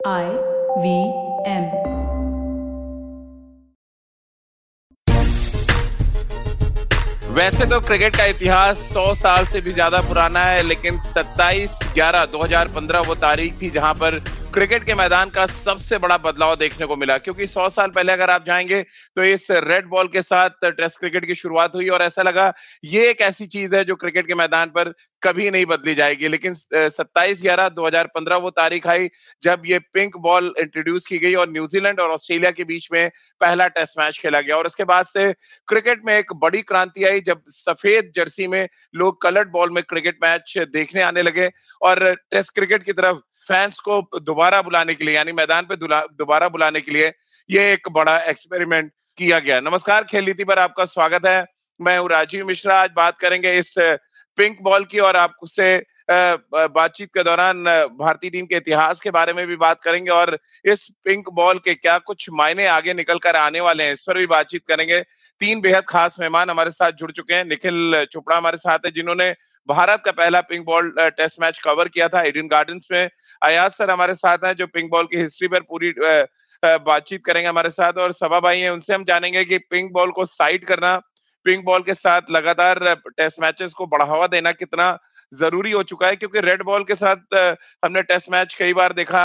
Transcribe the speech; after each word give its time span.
I 0.00 0.26
V 0.82 0.98
M 1.50 1.64
वैसे 7.34 7.66
तो 7.66 7.80
cricket 7.80 8.16
का 8.16 8.24
इतिहास 8.24 8.88
100 8.92 9.14
साल 9.16 9.46
से 9.46 9.60
भी 9.60 9.72
ज़्यादा 9.72 10.00
पुराना 10.08 10.44
है, 10.44 10.62
लेकिन 10.62 10.98
27 11.08 11.74
ग्यारह 11.98 12.24
2015 12.32 13.06
वो 13.06 13.14
तारीख 13.16 13.54
थी 13.62 13.70
जहाँ 13.70 13.94
पर 13.94 14.18
क्रिकेट 14.54 14.84
के 14.84 14.94
मैदान 14.94 15.30
का 15.30 15.46
सबसे 15.46 15.98
बड़ा 15.98 16.16
बदलाव 16.18 16.54
देखने 16.56 16.86
को 16.86 16.96
मिला। 16.96 17.16
क्योंकि 17.18 17.46
सौ 17.46 17.68
साल 17.70 17.90
पहले 17.90 18.12
अगर 18.12 18.30
आप 18.30 18.44
जाएँगे 18.46 18.80
तो 19.16 19.24
इस 19.24 19.46
रेड 19.50 19.86
बॉल 19.88 20.08
के 20.08 20.22
साथ 20.22 20.50
टेस्ट 20.64 20.98
क्रिकेट 21.00 21.26
की 21.26 21.34
शुरुआत 21.34 21.74
हुई 21.74 21.88
और 21.88 22.02
ऐसा 22.02 22.22
लगा, 22.22 22.52
ये 22.84 23.08
एक 23.10 23.20
ऐसी 23.20 23.46
चीज़ 23.48 23.74
है 23.76 23.84
जो 23.84 23.94
क्रिकेट 23.96 24.26
के 24.26 24.34
मैदान 24.34 24.68
पर 24.70 24.92
कभी 25.22 25.50
नहीं 25.50 25.66
बदली 25.66 25.94
जाएगी। 25.94 26.28
लेकिन 26.28 26.54
27 26.54 27.40
ग्यारह 27.42 27.68
2015 27.70 28.36
वो 28.42 28.50
तारीख 28.52 28.86
आई 28.86 29.08
जब 29.42 29.62
ये 29.66 29.78
पिंक 29.94 30.16
बॉल 30.26 30.52
इंट्रोड्यूस 30.58 31.06
की 31.06 31.18
गई 31.18 31.34
और 31.34 31.50
न्यूजीलैंड 31.52 32.00
और 32.00 32.10
ऑस्ट्रेलिया 32.10 32.50
के 32.50 32.64
बीच 32.64 32.88
में 32.92 33.10
पहला 33.40 33.66
टेस्ट 33.68 33.98
मैच 33.98 34.18
खेला 34.18 34.40
गया। 34.40 34.56
और 34.56 34.66
उसके 34.66 34.84
बाद 34.84 35.06
से 35.06 35.32
क्रिकेट 35.68 36.02
में 36.06 36.14
एक 36.16 36.32
बड़ी 36.42 36.62
क्रांति 36.62 37.04
आई 37.04 37.20
जब 37.22 37.42
सफ़ेद 37.50 38.12
जर्सी 38.16 38.46
में 38.46 38.68
लोग 38.94 39.20
कलर्ड 39.22 39.50
बॉल 39.50 39.70
में 39.70 39.82
क्रिकेट 39.84 40.18
मैच 40.22 40.54
देखने 40.72 41.02
आने 41.02 41.22
लगे 41.22 41.50
और 41.88 42.14
टेस्ट 42.30 42.54
क्रिकेट 42.54 42.82
की 42.82 42.92
तरफ़ 42.94 43.16
फैंस 43.48 43.78
को 43.80 44.00
दोबारा 44.22 44.60
बुलाने 44.62 44.94
के 44.94 45.04
लिए, 45.04 45.14
यानी 45.14 45.32
मैदान 45.34 45.66
पे 45.66 45.76
दोबारा 45.76 46.48
बुलाने 46.48 46.80
के 46.80 46.92
लिए 46.92 47.12
ये 47.50 47.72
एक 47.72 47.88
बड़ा 47.90 48.18
एक्सपेरिमेंट 48.24 48.90
किया 49.18 49.38
गया। 49.40 49.60
नमस्कार, 49.62 50.04
खेल 50.04 50.24
नीति 50.24 50.44
पर 50.44 50.58
आपका 50.58 50.84
स्वागत 50.86 51.26
है। 51.26 51.44
मैं 51.80 51.98
हूँ 51.98 52.08
राजीव 52.10 52.46
मिश्रा। 52.46 52.80
आज 52.82 52.90
बात 52.96 53.18
करेंगे 53.20 53.52
इस 53.58 53.74
पिंक 53.78 54.58
बॉल 54.62 54.84
की 54.84 54.98
और 55.00 55.16
आपसे 55.18 55.76
बातचीत 56.10 57.08
के 57.14 57.22
दौरान 57.24 57.64
भारतीय 57.96 58.30
टीम 58.30 58.46
के 58.46 58.56
इतिहास 58.56 59.00
के 59.00 59.10
बारे 59.10 59.32
में 59.32 59.46
भी 59.46 59.56
बात 59.58 59.82
करेंगे 59.82 60.10
और 60.10 60.38
इस 60.64 60.86
पिंक 61.04 61.28
बॉल 61.32 61.58
के 61.58 61.74
क्या 61.74 61.98
कुछ 62.00 62.28
मायने 62.32 62.66
आगे 62.68 62.94
निकल 62.94 63.18
कर 63.18 63.36
आने 63.36 63.60
वाले 63.60 63.84
हैं, 63.84 63.92
इस 63.92 64.04
पर 64.04 64.18
भी 64.18 64.26
बातचीत 64.28 64.66
करेंगे। 64.68 65.00
तीन 65.40 65.60
बेहद 65.60 65.84
खास 65.88 66.16
मेहमान 66.20 66.50
हमारे 66.50 66.70
साथ 66.72 66.92
जुड़ 66.94 67.10
चुके 67.12 67.34
हैं। 67.34 67.44
निखिल 67.46 68.06
चोपड़ा 68.12 68.36
हमारे 68.36 68.58
साथ 68.58 68.78
है, 68.78 68.90
जिन्होंने 68.92 69.34
भारत 69.68 70.02
का 70.04 70.12
पहला 70.12 70.40
pink 70.42 70.64
ball 70.66 70.92
test 70.98 71.40
match 71.40 71.58
cover 71.58 71.88
किया 71.88 72.08
था 72.08 72.20
एडियन 72.22 72.46
गार्डन्स 72.48 72.88
में। 72.92 73.08
अयाज 73.42 73.72
सर 73.72 73.90
हमारे 73.90 74.14
साथ 74.14 74.44
हैं, 74.44 74.54
जो 74.54 74.66
पिंक 74.68 74.90
बॉल 74.90 75.06
की 75.06 75.16
हिस्ट्री 75.16 75.48
पर 75.48 75.60
पूरी 75.62 75.92
बातचीत 76.62 77.24
करेंगे 77.24 77.48
हमारे 77.48 77.70
साथ 77.70 77.98
और 77.98 78.12
सभा 78.14 78.40
भाई 78.40 78.60
हैं, 78.60 78.70
उनसे 78.70 78.94
हम 78.94 79.04
जानेंगे 79.04 79.44
कि 79.44 79.58
पिंक 79.60 79.92
बॉल 79.92 80.10
को 80.10 80.24
साइड 80.26 80.64
करना 80.66 80.96
पिंक 81.46 81.64
बॉल 81.64 81.82
के 81.82 81.94
साथ 81.96 82.30
लगातार 82.30 82.78
टेस्ट 83.08 83.40
मैचेस 83.40 83.74
को 83.74 83.86
बढ़ावा 83.88 84.26
देना 84.28 84.52
कितना 84.54 84.98
ज़रूरी 85.32 85.70
हो 85.72 85.82
चुका 85.84 86.06
है, 86.06 86.16
क्योंकि 86.16 86.40
रेड 86.40 86.62
बॉल 86.64 86.84
के 86.84 86.94
साथ 86.96 87.34
हमने 87.84 88.02
टेस्ट 88.04 88.30
मैच 88.30 88.54
कई 88.54 88.72
बार 88.74 88.92
देखा 88.94 89.22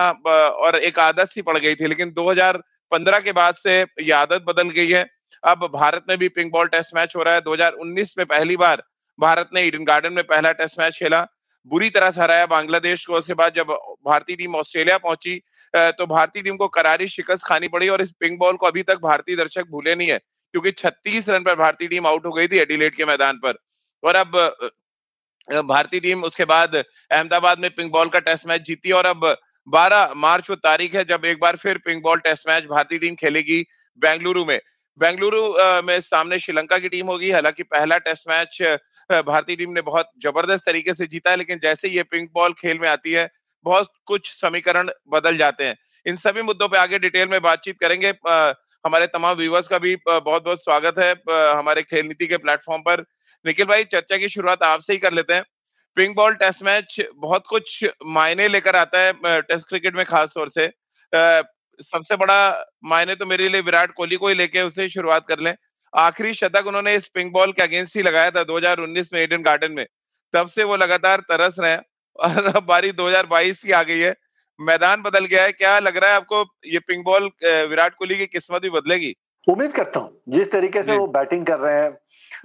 और 0.60 0.76
एक 0.78 1.00
आदत 1.00 1.30
सी 1.30 1.42
पड़ 1.42 1.58
गई 1.58 1.76
थी, 1.76 1.88
लेकिन 1.88 2.12
2015 2.14 3.20
के 3.20 3.32
बाद 3.34 3.56
से 3.58 3.82
ये 3.82 4.12
आदत 4.14 4.44
बदल 4.48 4.70
गई 4.72 4.90
है। 4.90 5.06
अब 5.44 5.70
भारत 5.74 6.06
में 6.10 6.18
भी 6.18 6.28
पिंक 6.30 6.52
बॉल 6.52 6.68
टेस्ट 6.70 6.96
मैच 6.96 7.16
हो 7.16 7.24
रहा 7.24 7.34
है 7.34 7.42
2019 7.44 8.18
में 8.18 8.26
पहली 8.28 8.58
बार 8.58 8.84
भारत 9.20 9.50
ने 9.54 9.62
ईडन 9.62 9.84
गार्डन 9.86 10.14
में 10.14 10.24
पहला 10.26 10.52
टेस्ट 10.54 10.80
मैच 10.80 10.98
खेला। 10.98 11.26
बुरी 11.68 11.90
तरह 11.90 12.12
से 12.12 12.22
हराया 12.22 12.46
बांग्लादेश 12.48 13.06
को। 13.06 13.14
उसके 13.14 13.34
बाद 13.34 13.54
जब 13.54 13.68
भारतीय 14.06 14.36
टीम 14.36 14.56
ऑस्ट्रेलिया 14.56 14.98
पहुँची 15.00 15.42
तो 15.74 16.06
भारतीय 16.08 16.44
टीम 16.44 16.58
को 16.58 16.68
करारी 16.70 17.08
शिकस्त 17.10 17.44
खानी 17.46 17.68
पड़ी 17.68 17.88
और 17.90 18.02
इस 18.02 18.12
पिंक 18.20 18.38
बॉल 18.40 18.56
को 18.56 18.66
अभी 18.68 18.82
तक 18.84 18.98
भारतीय 19.04 19.36
दर्शक 19.36 19.68
भूले 19.70 19.96
नहीं 19.96 20.10
है, 20.10 20.18
क्योंकि 20.18 20.72
36 20.74 21.30
रन 21.30 21.44
पर 21.44 21.56
भारतीय 21.56 21.88
टीम 21.88 22.08
आउट 22.08 22.26
हो 22.26 22.32
गई 22.32 22.48
थी 22.48 22.58
एडिलेट 22.60 22.96
के 22.96 23.06
मैदान 23.06 23.38
पर। 23.38 23.58
और 24.04 24.16
अब 24.16 24.38
भारतीय 25.48 26.00
टीम 26.00 26.24
उसके 26.24 26.46
बाद 26.46 26.76
अहमदाबाद 26.76 27.60
में 27.60 27.70
पिंक 27.72 27.92
बॉल 27.92 28.10
का 28.10 28.20
टेस्ट 28.22 28.48
मैच 28.48 28.62
जीती 28.62 28.92
और 28.92 29.06
अब 29.06 29.26
12 29.68 30.14
मार्च 30.18 30.50
वो 30.50 30.56
तारीख 30.58 30.96
है, 30.96 31.04
जब 31.06 31.26
एक 31.26 31.40
बार 31.40 31.56
फिर 31.58 31.78
पिंक 31.86 32.04
बॉल 32.04 32.20
टेस्ट 32.20 32.48
मैच 32.50 32.66
भारतीय 32.66 33.00
टीम 33.00 33.16
खेलेगी 33.16 33.62
बेंगलुरु 34.02 34.46
में। 34.46 34.60
बेंगलुरु 35.00 35.42
में 35.84 36.00
सामने 36.02 36.40
श्रीलंका 36.40 36.78
की 36.80 36.90
टीम 36.90 37.08
होगी, 37.08 37.32
हालाँकि 37.32 37.64
पहला 37.66 37.98
टेस्ट 38.00 38.30
मैच 38.30 38.62
भारतीय 39.10 39.56
टीम 39.56 39.72
ने 39.72 39.82
बहुत 39.84 40.10
ज़बरदस्त 40.24 40.66
तरीके 40.66 40.94
से 40.94 41.08
जीता 41.08 41.32
है, 41.32 41.38
लेकिन 41.38 41.60
जैसे 41.60 41.90
ये 41.90 42.04
पिंक 42.06 42.30
बॉल 42.34 42.54
खेल 42.54 42.80
में 42.80 42.88
आती 42.90 43.12
है, 43.12 43.30
बहुत 43.66 43.92
कुछ 44.06 44.32
समीकरण 44.34 44.90
बदल 45.10 45.38
जाते 45.38 45.66
हैं। 45.66 45.78
इन 46.06 46.16
सभी 46.18 46.42
मुद्दों 46.42 46.68
पे 46.70 46.78
आगे 46.78 47.00
डिटेल 47.00 47.28
में 47.30 47.42
बातचीत 47.42 47.80
करेंगे। 47.80 48.14
हमारे 48.86 49.08
तमाम 49.08 49.38
व्यूवर्स 49.38 49.68
का 49.68 49.78
भी 49.80 49.96
बहुत 50.06 50.44
बहुत 50.44 50.64
स्वागत 50.64 51.00
है 51.00 51.12
हमारे 51.58 51.82
खेल 51.84 52.06
नीति 52.06 52.28
के 52.28 52.38
प्लेटफॉर्म 52.38 52.82
पर। 52.82 53.06
निखिल 53.46 53.66
भाई, 53.66 53.84
चर्चा 53.86 54.18
की 54.18 54.30
शुरुआत 54.30 54.64
आपसे 54.64 54.94
ही 54.94 55.00
कर 55.00 55.14
लेते 55.14 55.34
हैं। 55.34 55.44
पिंक 55.98 56.16
बॉल 56.16 56.34
टेस्ट 56.36 56.64
मैच 56.64 57.00
बहुत 57.16 57.44
कुछ 57.48 57.84
मायने 58.08 58.48
लेकर 58.48 58.76
आता 58.76 59.00
है 59.00 59.42
टेस्ट 59.42 59.68
क्रिकेट 59.68 59.96
में 59.96 60.06
खास 60.06 60.34
तौर 60.36 60.50
से। 60.50 60.68
सबसे 61.80 62.16
बड़ा 62.16 62.66
मायने 62.86 63.16
तो 63.16 63.26
मेरे 63.26 63.48
लिए 63.50 63.62
विराट 63.62 63.92
कोहली 63.92 64.16
को 64.16 64.28
ही 64.28 64.36
लेके 64.36 64.62
उसे 64.62 64.88
शुरुआत 64.90 65.28
कर 65.28 65.40
लें। 65.40 65.56
आखिरी 65.94 66.34
शतक 66.34 66.68
उन्होंने 66.68 66.96
इस 66.96 67.08
पिंक 67.08 67.32
बॉल 67.34 67.52
के 67.52 67.62
अगेंस्ट 67.62 67.96
ही 67.96 68.02
लगाया 68.02 68.32
था 68.32 68.44
2019 68.44 69.14
में 69.14 69.20
एडन 69.22 69.42
गार्डन 69.44 69.72
में। 69.72 69.86
तब 70.34 70.48
से 70.48 70.64
वो 70.64 70.76
लगातार 70.76 71.20
तरस 71.22 71.56
रहे 71.60 71.72
हैं 71.72 71.82
और 72.20 72.46
अब 72.48 72.64
बारी 72.66 72.92
2022 72.92 73.62
की 73.62 73.72
आ 73.72 73.82
गई 73.84 74.00
है। 74.00 74.16
मैदान 74.60 75.02
बदल 75.02 75.26
गया 75.26 75.44
है। 75.44 75.52
क्या 75.52 75.78
लग 75.80 75.98
रहा 75.98 76.10
है 76.10 76.16
आपको 76.16 76.44
ये 76.66 76.80
पिंक 76.80 77.04
बॉल 77.06 77.30
विराट 77.44 77.96
कोहली 77.96 78.18
की 78.18 78.26
किस्मत 78.28 78.62
भी 78.62 78.70
बदलेगी? 78.70 79.16
उम्मीद 79.48 79.74
करता 79.74 80.00
हूँ 80.00 80.22
जिस 80.30 80.52
तरीके 80.52 80.84
से 80.84 80.98
वो 80.98 81.08
बैटिंग 81.10 81.46
कर 81.46 81.60
रहे 81.60 81.82
हैं 81.82 81.98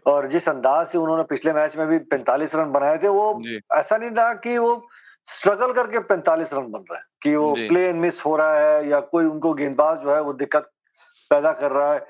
और 0.06 0.28
जिस 0.28 0.48
अंदाज 0.48 0.86
से 0.86 0.98
उन्होंने 0.98 1.22
पिछले 1.24 1.52
मैच 1.52 1.76
में 1.76 1.86
भी 1.88 1.98
45 2.08 2.54
रन 2.54 2.72
बनाए 2.72 2.98
थे 2.98 3.08
वो 3.08 3.42
ऐसा 3.74 3.96
नहीं 3.96 4.10
था 4.10 4.32
कि 4.36 4.56
वो 4.58 4.88
स्ट्रगल 5.28 5.72
करके 5.72 5.98
45 6.04 6.52
रन 6.54 6.70
बन 6.72 6.84
रहे 6.90 6.98
हैं 6.98 7.06
कि 7.22 7.34
वो 7.36 7.54
प्ले 7.58 7.92
मिस 7.94 8.20
हो 8.20 8.36
रहा 8.36 8.60
है 8.60 8.88
या 8.88 9.00
कोई 9.12 9.24
उनको 9.24 9.52
गेंदबाज 9.54 9.98
जो 9.98 10.14
है 10.14 10.20
वो 10.22 10.32
दिक्कत 10.34 10.70
पैदा 11.30 11.52
कर 11.52 11.72
रहा 11.72 11.92
है। 11.94 12.06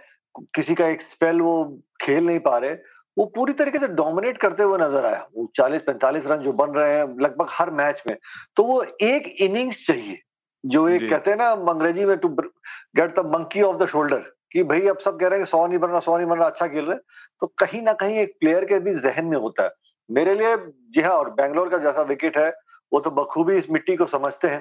किसी 0.55 0.75
का 0.75 0.87
एक 0.89 1.03
स्पेल 1.03 1.41
वो 1.41 1.65
खेल 2.01 2.25
नहीं 2.27 2.39
पा 2.41 2.57
रहे 2.59 2.75
वो 3.17 3.25
पूरी 3.35 3.53
तरीके 3.53 3.79
से 3.79 3.87
डोमिनेट 3.91 4.39
करते 4.41 4.63
हुए 4.63 4.79
नज़र 4.79 5.05
आया। 5.05 5.27
वो 5.37 5.47
40-45 5.57 6.27
रन 6.27 6.41
जो 6.41 6.53
बन 6.55 6.71
रहे 6.71 6.93
हैं 6.93 7.05
लगभग 7.23 7.47
हर 7.51 7.71
मैच 7.73 8.03
में 8.09 8.17
तो 8.57 8.65
वो 8.65 8.83
एक 9.03 9.29
इनिंग्स 9.41 9.87
चाहिए 9.87 10.19
जो 10.65 10.89
एक 10.89 11.09
कहते 11.09 11.31
हैं 11.31 11.39
ना 11.39 11.49
अंग्रेज़ी 11.73 12.05
में 12.05 12.17
to 12.17 12.29
get 12.29 13.15
the 13.19 13.27
monkey 13.35 13.63
off 13.63 13.77
the 13.77 13.87
shoulder 13.89 14.23
कि 14.53 14.63
भाई 14.65 14.87
अब 14.89 14.99
सब 14.99 15.19
कह 15.21 15.29
रहे 15.29 15.39
हैं 15.39 15.47
सौ 15.47 15.67
नहीं 15.67 15.79
बन 15.79 15.89
रहा 15.89 16.01
सौ 16.01 16.17
नहीं 16.17 16.27
बन 16.27 16.39
रहा 16.39 16.49
अच्छा 16.49 16.67
खेल 16.69 16.85
रहे 16.85 16.99
तो 17.43 17.47
कहीं 17.59 17.83
ना 17.83 17.93
कहीं 17.95 18.19
एक 18.19 18.37
प्लेयर 18.41 18.65
के 18.65 18.79
भी 18.81 18.95
जहन 18.95 19.27
में 19.27 19.37
होता 19.37 19.63
है। 19.63 19.71
मेरे 20.11 20.35
लिए 20.35 20.57
जी 20.91 21.01
हाँ 21.01 21.13
और 21.13 21.31
बैंगलोर 21.31 21.69
का 21.69 21.79
जैसा 21.79 22.03
विकेट 22.03 22.37
है 22.39 22.49
वो 22.93 23.01
तो 23.01 23.11
बखूबी 23.13 23.57
इस 23.57 23.71
मिट्टी 23.71 23.97
को 23.97 24.07
समझते 24.07 24.49
हैं। 24.49 24.61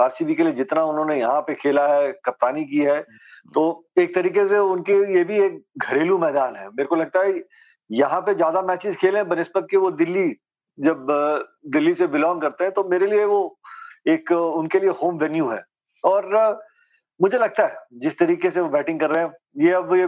आरसीबी 0.00 0.34
के 0.34 0.42
लिए 0.42 0.52
जितना 0.54 0.82
उन्होंने 0.84 1.18
यहाँ 1.18 1.40
पे 1.42 1.54
खेला 1.54 1.86
है, 1.88 2.12
कप्तानी 2.24 2.64
की 2.64 2.78
है 2.80 3.00
तो 3.54 3.62
एक 3.98 4.14
तरीके 4.14 4.46
से 4.48 4.58
उनके 4.58 4.92
ये 5.16 5.24
भी 5.24 5.38
एक 5.40 5.62
घरेलू 5.78 6.18
मैदान 6.18 6.56
है। 6.56 6.66
मेरे 6.68 6.86
को 6.86 6.96
लगता 6.96 7.20
है 7.20 7.42
यहाँ 7.90 8.20
पे 8.20 8.34
ज़्यादा 8.34 8.62
मैचेस 8.62 8.96
खेले 8.96 9.22
बनस्पत 9.26 9.66
के 9.70 9.76
वो 9.76 9.90
दिल्ली, 9.92 10.28
जब 10.78 11.06
दिल्ली 11.66 11.94
से 11.94 12.06
बिलोंग 12.08 12.40
करते 12.42 12.64
हैं 12.64 12.72
तो 12.72 12.84
मेरे 12.90 13.06
लिए 13.06 13.24
वो 13.26 13.58
एक 14.08 14.32
उनके 14.32 14.78
लिए 14.80 14.90
होम 15.02 15.18
वेन्यू 15.18 15.48
है। 15.48 15.62
और 16.04 16.26
मुझे 17.20 17.38
लगता 17.38 17.66
है 17.66 17.78
जिस 18.00 18.18
तरीके 18.18 18.50
से 18.50 18.60
वो 18.60 18.68
बैटिंग 18.70 19.00
कर 19.00 19.10
रहे 19.10 19.24
हैं, 19.24 19.32
ये 19.58 19.72
अब 19.74 19.94
ये 19.94 20.06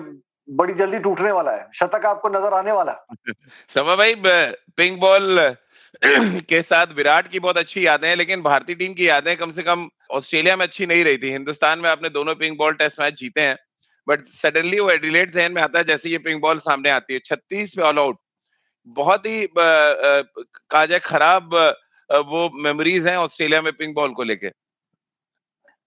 बड़ी 0.48 0.74
जल्दी 0.74 0.98
टूटने 1.00 1.32
वाला 1.32 1.52
है। 1.52 1.68
शतक 1.74 2.06
आपको 2.06 2.28
नज़र 2.28 2.54
आने 2.54 2.72
वाला। 2.72 2.94
समा 3.68 3.96
भाई 3.96 4.14
पिंक 4.16 5.00
बॉल 5.00 5.40
के 6.48 6.60
साथ 6.62 6.92
विराट 6.96 7.28
की 7.28 7.38
बहुत 7.40 7.58
अच्छी 7.58 7.86
यादें 7.86 8.08
हैं, 8.08 8.16
लेकिन 8.16 8.42
भारतीय 8.42 8.76
टीम 8.76 8.92
की 8.94 9.08
यादें 9.08 9.36
कम 9.36 9.50
से 9.50 9.62
कम 9.62 9.88
ऑस्ट्रेलिया 10.10 10.56
में 10.56 10.64
अच्छी 10.66 10.86
नहीं 10.86 11.04
रही 11.04 11.18
थी। 11.18 11.30
हिंदुस्तान 11.30 11.78
में 11.78 11.88
आपने 11.90 12.08
दोनों 12.08 12.34
पिंक 12.34 12.58
बॉल 12.58 12.74
टेस्ट 12.74 13.00
मैच 13.00 13.14
जीते 13.14 13.40
हैं, 13.40 13.56
बट 14.06 14.20
सडनली 14.22 14.80
वो 14.80 14.90
एडिलेट 14.90 15.30
जहन 15.34 15.52
में 15.52 15.62
आता 15.62 15.78
है 15.78 15.84
जैसे 15.84 16.10
ये 16.10 16.18
पिंक 16.18 16.40
बॉल 16.42 16.58
सामने 16.58 16.90
आती 16.90 17.14
है। 17.14 17.20
छत्तीस 17.24 17.74
पे 17.76 17.82
ऑल 17.82 17.98
आउट। 17.98 18.18
बहुत 18.86 19.26
ही 19.26 19.48
कहा 19.56 20.84
जाए 20.86 20.98
खराब 20.98 21.54
वो 22.10 22.48
मेमोरीज 22.62 23.06
हैं 23.06 23.16
ऑस्ट्रेलिया 23.16 23.62
में 23.62 23.72
पिंक 23.72 23.94
बॉल 23.94 24.12
को 24.12 24.22
लेके। 24.22 24.48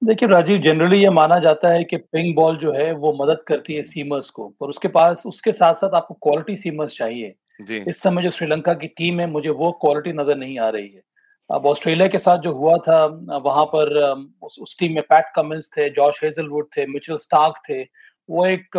देखिए 0.02 0.30
राजीव, 0.30 0.58
जनरली 0.62 1.02
ये 1.02 1.10
माना 1.10 1.38
जाता 1.40 1.70
है 1.70 1.84
कि 1.84 1.98
पिंक 1.98 2.36
बॉल 2.36 2.58
जो 2.58 2.74
है 2.74 2.92
वो 2.94 3.14
मदद 3.16 3.44
करती 3.48 3.74
है 3.74 3.84
सीमर्स 3.84 4.30
को, 4.30 4.48
पर 4.60 4.68
उसके 4.68 4.88
पास, 4.88 5.24
उसके 5.26 5.52
साथ 5.52 5.76
साथ 5.76 5.96
आपको 5.96 6.14
क्वालिटी 6.14 6.58
सीमर्स 6.58 6.98
चाहिए। 6.98 7.34
इस 7.60 8.02
समय 8.02 8.24
जो 8.24 8.32
श्रीलंका 8.32 8.74
की 8.74 8.88
टीम 8.90 9.20
है 9.20 9.26
मुझे 9.30 9.50
वो 9.52 9.72
क्वालिटी 9.82 10.14
नज़र 10.14 10.36
नहीं 10.38 10.58
आ 10.60 10.70
रही 10.70 10.88
है। 10.88 11.02
अब 11.50 11.66
ऑस्ट्रेलिया 11.68 12.08
के 12.08 12.18
साथ 12.20 12.38
जो 12.40 12.52
हुआ 12.54 12.78
था 12.80 13.06
वहाँ 13.40 13.66
पर 13.66 13.98
उस, 14.42 14.58
उस 14.60 14.76
टीम 14.80 14.94
में 14.94 15.02
पैट 15.10 15.26
कमिंस 15.36 15.70
थे 15.78 15.90
जॉश 15.92 16.24
हेजलवुड 16.24 16.68
थे 16.78 16.86
मिचेल 16.88 17.18
स्टार्क 17.20 17.62
थे 17.70 17.82
वो 18.30 18.46
एक 18.46 18.78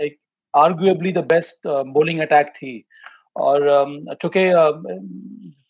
एक 0.00 0.18
arguably 0.54 1.12
the 1.12 1.18
best 1.28 1.66
bowling 1.66 2.20
attack 2.20 2.52
थी। 2.56 2.82
और 3.38 4.16
चूँकि 4.22 4.50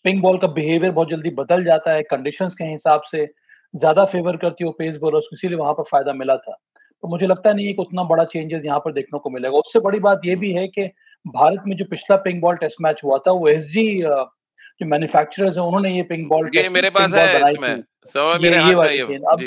पिंक 0.04 0.22
बॉल 0.22 0.38
का 0.38 0.46
बिहेवियर 0.48 0.92
बहुत 0.92 1.10
जल्दी 1.10 1.30
बदल 1.34 1.64
जाता 1.64 1.92
है 1.92 2.02
कंडीशंस 2.04 2.54
के 2.54 2.64
हिसाब 2.64 3.02
से 3.10 3.26
ज़्यादा 3.74 4.04
फेवर 4.04 4.36
करती 4.36 4.64
हो 4.64 4.70
पेस 4.78 4.96
बॉलर्स 4.98 5.26
को 5.26 5.36
इसीलिए 5.36 5.58
वहाँ 5.58 5.72
पर 5.72 5.82
फ़ायदा 5.90 6.12
मिला 6.12 6.36
था। 6.36 6.52
तो 6.52 7.08
मुझे 7.08 7.26
लगता 7.26 7.52
नहीं 7.52 7.74
कि 7.74 7.82
उतना 7.82 8.02
बड़ा 8.04 8.24
चेंजेस 8.26 8.64
यहाँ 8.64 8.78
पर 8.78 8.92
देखने 8.92 9.18
को 9.18 9.30
मिलेगा। 9.30 9.58
उससे 9.58 9.80
बड़ी 9.80 9.98
बात 10.00 10.20
यह 10.24 10.36
भी 10.36 10.52
है 10.52 10.66
कि 10.68 10.86
भारत 11.26 11.62
में 11.66 11.76
जो 11.76 11.84
पिछला 11.84 12.16
पिंक 12.18 12.40
बॉल 12.42 12.56
टेस्ट 12.56 12.76
मैच 12.82 13.00
हुआ 13.04 13.18
था 13.26 13.32
वो 13.32 13.48
एस 13.48 13.64
जी 13.68 13.84
जो 14.02 14.86
मैन्युफैक्चरर्स 14.86 15.56
है 15.56 15.62
उन्होंने 15.62 15.94
ये 15.96 16.02
पिंक 16.04 16.28
बॉल 16.28 16.50
ये 16.54 16.68
मेरे 16.70 16.90
पास 16.90 17.12
है 17.14 17.50
इसमें। 17.50 17.82
सो 18.06 18.38
मेरे 18.42 18.58
हाथ 18.58 18.74
में 18.74 18.90
ये 18.90 19.18
अब 19.32 19.42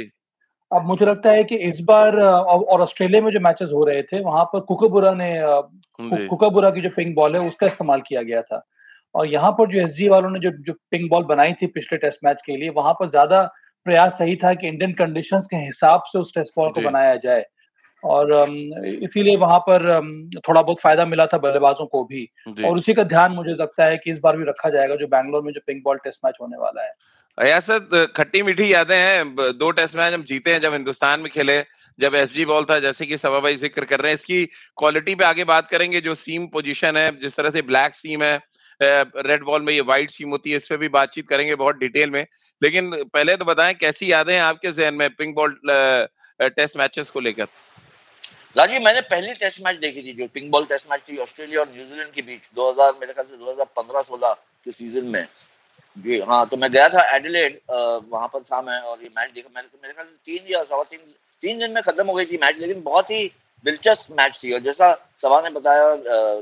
अब 0.72 0.86
मुझे 0.86 1.06
लगता 1.06 1.32
है 1.32 1.44
कि 1.44 1.56
इस 1.66 1.80
बार 1.88 2.16
और 2.20 2.82
ऑस्ट्रेलिया 2.82 3.22
में 3.22 3.32
जो 3.32 3.40
मैचेस 3.40 3.70
हो 3.74 3.84
रहे 3.86 4.02
थे 4.04 4.20
वहाँ 4.22 4.44
पर 4.54 4.60
कुकाबुरा 4.68 5.14
ने 5.16 5.34
कुकाबुरा 6.28 6.70
की 6.72 6.82
जो 6.82 6.90
पिंक 6.96 7.16
बॉल 7.16 7.36
है 7.36 7.42
उसका 7.48 7.68
इस्तेमाल 7.68 8.02
किया 8.08 8.22
गया 8.22 8.42
था। 8.42 8.64
और 9.16 9.28
यहाँ 9.28 9.52
पर 9.52 9.72
जो 9.72 9.80
एसजी 9.82 10.08
वालों 10.10 10.30
ने 10.30 10.40
जो 10.40 10.52
जो 10.68 10.74
पिंक 10.92 11.10
बॉल 11.10 11.24
बनाई 11.26 11.54
थी 11.54 11.68
पिछले 11.70 11.98
टेस्ट 11.98 12.20
मैच 12.26 12.42
के 12.46 12.56
लिए 12.58 12.70
वहाँ 12.76 12.94
पर 13.00 13.10
ज़्यादा 13.10 13.42
प्रयास 13.86 14.18
सही 14.18 14.36
था 14.36 14.54
कि 14.54 14.68
इंडियन 14.68 14.94
कंडीशंस 14.94 15.48
के 15.48 15.58
हिसाब 15.58 16.04
से 16.08 16.20
उस 16.20 16.34
टेस्ट 16.36 16.54
बॉल 16.58 16.72
को 16.72 16.82
बनाया 16.82 17.16
जाए। 17.24 17.46
और 18.04 18.32
इसीलिए 19.04 19.36
वहाँ 19.38 19.60
पर 19.60 19.84
थोड़ा 20.40 20.62
बहुत 20.62 20.80
फ़ायदा 20.80 21.06
मिला 21.06 21.26
था 21.26 21.38
बल्लेबाजों 21.40 21.86
को 21.88 22.04
भी। 22.06 22.28
और 22.66 22.78
उसी 22.78 22.94
का 22.94 23.04
ध्यान 23.06 23.32
मुझे 23.32 23.54
लगता 23.54 23.86
है 23.86 23.98
कि 23.98 24.12
इस 24.12 24.20
बार 24.20 24.38
भी 24.38 24.44
रखा 24.46 24.70
जाएगा 24.70 24.96
जो 24.96 25.08
बैंगलोर 25.08 25.44
में 25.44 25.52
जो 25.54 25.62
पिंक 25.68 25.84
बॉल 25.84 25.98
टेस्ट 26.04 26.20
मैच 26.26 26.36
होने 26.42 26.58
वाला 26.58 26.84
है। 26.84 27.60
सर 27.62 28.06
खट्टी 28.18 28.42
मीठी 28.42 28.74
यादें 28.74 28.96
हैं। 28.96 29.36
दो 29.58 29.70
टेस्ट 29.72 29.96
मैच 29.96 30.14
हम 30.14 30.24
जीते 30.24 30.54
हैं 30.54 30.60
जब 30.62 30.74
हिंदुस्तान 30.74 31.20
में 31.20 31.30
खेले 31.32 31.62
जब 32.00 32.16
एस 32.16 32.34
जी 32.34 32.46
बॉल 32.46 32.66
था 32.66 32.78
जैसे 32.80 33.06
कि 33.06 33.18
सभा 33.18 33.40
भाई 33.40 33.56
ज़िक्र 33.58 33.86
कर 33.86 34.00
रहे 34.00 34.12
हैं। 34.12 34.16
इसकी 34.16 34.46
क्वालिटी 34.78 35.16
पे 35.16 35.26
आगे 35.26 35.44
बात 35.46 35.70
करेंगे 35.70 36.02
जो 36.02 36.16
सीम 36.16 36.48
पोजीशन 36.54 36.98
है 36.98 37.10
जिस 37.20 37.36
तरह 37.36 37.50
से 37.50 37.62
ब्लैक 37.64 37.96
सीम 37.96 38.24
है 38.24 38.36
रेड 38.82 39.44
बॉल 39.44 39.62
में 39.62 39.74
ये 39.74 39.82
व्हाइट 39.82 40.10
सीम 40.12 40.30
होती 40.30 40.52
है 40.52 40.58
इस 40.58 40.68
पर 40.68 40.78
भी 40.78 40.88
बातचीत 40.90 41.28
करेंगे 41.28 41.56
बहुत 41.56 41.78
डिटेल 41.78 42.10
में। 42.10 42.26
लेकिन 42.62 42.92
पहले 43.04 43.36
तो 43.36 43.46
बताएँ 43.46 43.74
कैसी 43.76 44.12
यादें 44.12 44.34
हैं 44.34 44.42
आपके 44.42 44.72
जहन 44.72 44.94
में 44.94 45.10
पिंक 45.12 45.36
बॉल 45.36 45.56
टेस्ट 46.42 46.78
मैचेस 46.78 47.10
को 47.10 47.20
लेकर? 47.20 47.48
राजीव 48.56 48.82
मैंने 48.82 49.02
पहली 49.02 49.34
टेस्ट 49.34 49.62
मैच 49.66 49.76
देखी 49.76 50.02
थी 50.04 50.12
जो 50.14 50.28
पिंक 50.34 50.50
बॉल 50.52 50.66
टेस्ट 50.66 50.90
मैच 50.90 51.02
थी 51.10 51.18
ऑस्ट्रेलिया 51.18 51.60
और 51.60 51.70
न्यूजीलैंड 51.70 52.12
के 52.14 52.22
बीच 52.22 52.42
2000 52.58 52.92
मेरे 53.00 53.14
ख्याल 53.14 53.26
से 53.26 53.38
2015-16 53.38 54.34
के 54.66 54.72
सीज़न 54.72 55.06
में। 55.06 55.26
जी 55.98 56.20
हाँ 56.22 56.46
तो 56.50 56.58
मैं 56.58 56.72
गया 56.72 56.88
था 56.90 57.04
एडिलेड 57.16 57.60
वहाँ 57.70 58.28
पर 58.34 58.40
था 58.42 58.62
मैं 58.62 58.80
और 58.80 59.02
ये 59.04 59.10
मैच 59.18 59.32
देखा। 59.32 59.50
मैंने 59.56 59.68
मेरे 59.82 59.94
ख्याल 59.94 60.06
से 60.06 60.14
तीन 60.28 60.54
या 60.54 60.64
सवा 60.64 60.84
तीन 60.84 61.00
तीन 61.44 61.60
दिन 61.60 61.72
में 61.72 61.82
खत्म 61.84 62.08
हो 62.08 62.14
गई 62.14 62.26
थी 62.26 62.38
मैच 62.44 62.60
लेकिन 62.60 62.84
बहुत 62.84 63.12
ही 63.12 63.26
दिलचस्प 63.66 64.12
मैच 64.20 64.40
थी। 64.44 64.54
और 64.54 64.60
जैसा 64.62 64.94
सवा 65.22 65.42
ने 65.42 65.50
बताया 65.50 65.90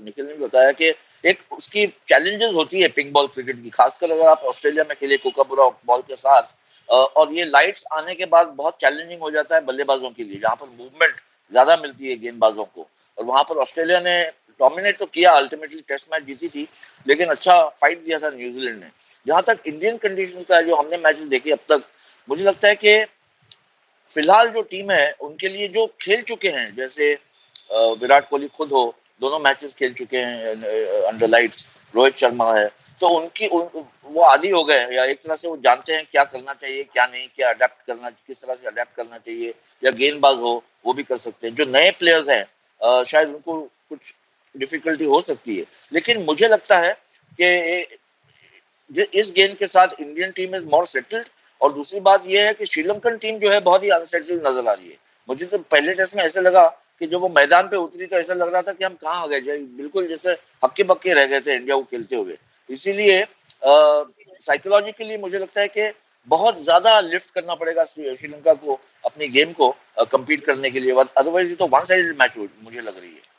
निखिल 0.03 0.25
ने 0.25 0.33
भी 0.33 0.45
बताया 0.45 0.71
कि 0.73 0.93
एक 1.23 1.41
उसकी 1.53 1.87
चैलेंजेस 2.07 2.53
होती 2.53 2.81
है 2.81 2.87
पिंक 2.91 3.11
बॉल 3.13 3.27
क्रिकेट 3.29 3.63
की, 3.63 3.69
खासकर 3.69 4.11
अगर 4.11 4.27
आप 4.27 4.43
ऑस्ट्रेलिया 4.49 4.83
में 4.89 4.95
खेले 4.99 5.17
कोकापुरा 5.17 5.69
बॉल 5.85 6.01
के 6.01 6.15
साथ 6.17 6.55
और 6.89 7.33
ये 7.33 7.45
लाइट्स 7.47 7.85
आने 7.93 8.15
के 8.15 8.25
बाद 8.27 8.47
बहुत 8.55 8.77
चैलेंजिंग 8.81 9.19
हो 9.21 9.31
जाता 9.31 9.55
है 9.55 9.65
बल्लेबाजों 9.65 10.09
के 10.09 10.23
लिए, 10.23 10.39
जहाँ 10.39 10.55
पर 10.55 10.67
मूवमेंट 10.67 11.19
ज़्यादा 11.51 11.77
मिलती 11.77 12.09
है 12.09 12.15
गेंदबाजों 12.17 12.63
को। 12.65 12.87
और 13.17 13.25
वहाँ 13.25 13.43
पर 13.43 13.57
ऑस्ट्रेलिया 13.61 13.99
ने 13.99 14.23
डोमिनेट 14.59 14.97
तो 14.99 15.05
किया 15.07 15.31
अल्टीमेटली 15.33 15.81
टेस्ट 15.87 16.07
मैच 16.11 16.23
जीती 16.23 16.47
थी 16.49 16.67
लेकिन 17.05 17.29
अच्छा 17.29 17.61
फाइट 17.81 18.03
दिया 18.03 18.19
था 18.19 18.29
न्यूजीलैंड 18.29 18.79
ने। 18.79 18.89
जहाँ 19.25 19.41
तक 19.47 19.67
इंडियन 19.67 19.97
कंडीशन 19.97 20.43
का 20.43 20.61
जो 20.61 20.75
हमने 20.75 20.97
मैचेस 20.97 21.25
देखे 21.27 21.51
अब 21.51 21.59
तक 21.69 21.83
मुझे 22.29 22.43
लगता 22.43 22.67
है 22.67 22.75
कि 22.75 23.03
फ़िलहाल 24.11 24.49
जो 24.51 24.61
टीम 24.71 24.91
है 24.91 25.11
उनके 25.21 25.49
लिए 25.49 25.67
जो 25.69 25.85
खेल 26.01 26.21
चुके 26.23 26.49
हैं 26.49 26.73
जैसे 26.75 27.13
विराट 27.71 28.29
कोहली 28.29 28.47
खुद 28.57 28.71
हो 28.71 28.83
दोनों 29.21 29.39
मैचेस 29.39 29.73
खेल 29.73 29.93
चुके 29.93 30.17
हैं 30.17 30.55
अंडर 31.07 31.27
लाइट्स 31.29 31.67
रोहित 31.93 32.17
शर्मा 32.17 32.53
है 32.55 32.67
तो 33.01 33.07
उनकी 33.09 33.47
उन, 33.47 33.69
वो 34.05 34.21
आदि 34.23 34.49
हो 34.49 34.63
गए 34.63 34.95
या 34.95 35.05
एक 35.05 35.21
तरह 35.23 35.35
से 35.35 35.47
वो 35.47 35.55
जानते 35.63 35.93
हैं 35.93 36.05
क्या 36.11 36.23
करना 36.25 36.53
चाहिए 36.53 36.83
क्या 36.83 37.05
नहीं 37.05 37.27
क्या 37.35 37.49
अडेप्ट 37.49 37.85
करना 37.87 38.09
किस 38.09 38.35
तरह 38.35 38.53
से 38.53 38.67
अडेप्ट 38.67 38.95
करना 38.95 39.17
चाहिए 39.17 39.53
या 39.83 39.91
गेंदबाज 39.93 40.37
हो 40.39 40.53
वो 40.85 40.93
भी 40.93 41.03
कर 41.03 41.17
सकते 41.19 41.47
हैं। 41.47 41.55
जो 41.55 41.65
नए 41.67 41.91
प्लेयर्स 41.93 42.29
हैं 42.29 43.03
शायद 43.05 43.27
उनको 43.29 43.59
कुछ 43.89 44.13
डिफिकल्टी 44.55 45.05
हो 45.05 45.19
सकती 45.21 45.57
है। 45.57 45.65
लेकिन 45.91 46.23
मुझे 46.23 46.47
लगता 46.47 46.77
है 46.79 46.93
कि 47.39 47.97
इस 49.13 49.31
गेंद 49.35 49.55
के 49.57 49.67
साथ 49.67 49.99
Indian 49.99 50.31
team 50.31 50.55
is 50.55 50.65
more 50.67 50.85
settled 50.87 51.25
और 51.61 51.73
दूसरी 51.73 51.99
बात 52.01 52.23
यह 52.27 52.45
है 52.45 52.53
कि 52.53 52.65
श्रीलंकन 52.65 53.17
टीम 53.17 53.37
जो 53.39 53.51
है 53.51 53.59
बहुत 53.61 53.83
ही 53.83 53.89
अनसेटल्ड 53.91 54.47
नज़र 54.47 54.67
आ 54.67 54.73
रही 54.73 54.89
है। 54.89 54.97
मुझे 55.29 55.45
तो 55.45 55.57
पहले 55.57 55.93
टेस्ट 55.93 56.15
में 56.15 56.23
ऐसे 56.23 56.41
लगा 56.41 56.67
कि 57.01 57.07
जब 57.07 57.19
वो 57.21 57.29
मैदान 57.29 57.67
पे 57.67 57.77
उतरी 57.77 58.05
तो 58.05 58.17
ऐसा 58.17 58.33
लग 58.33 58.53
रहा 58.53 58.61
था 58.61 58.71
कि 58.71 58.83
हम 58.85 58.93
कहाँ 58.95 59.21
आ 59.23 59.27
गए 59.27 59.57
बिल्कुल 59.57 60.07
जैसे 60.07 60.31
हक्के 60.63 60.83
बक्के 60.83 61.13
रह 61.13 61.25
गए 61.25 61.39
थे 61.41 61.55
इंडिया 61.55 61.75
को 61.75 61.83
खेलते 61.83 62.15
हुए। 62.15 62.37
इसीलिए 62.69 63.25
साइकोलॉजिकली 64.41 65.17
मुझे 65.17 65.37
लगता 65.39 65.61
है 65.61 65.67
कि 65.67 65.91
बहुत 66.27 66.63
ज़्यादा 66.63 66.99
लिफ्ट 67.01 67.31
करना 67.31 67.55
पड़ेगा 67.55 67.83
श्रीलंका 67.85 68.53
को। 68.55 68.79
अपनी 69.03 69.27
गेम 69.29 69.51
को 69.53 69.75
कम्पीट 70.11 70.45
करने 70.45 70.69
के 70.71 70.79
लिए 70.79 70.93
अदरवाइज़ 70.93 71.55
तो 71.55 71.67
वन 71.67 71.85
साइडेड 71.85 72.17
मैच 72.19 72.37
मुझे 72.37 72.81
लग 72.81 72.97
रही 72.97 73.09
है। 73.09 73.29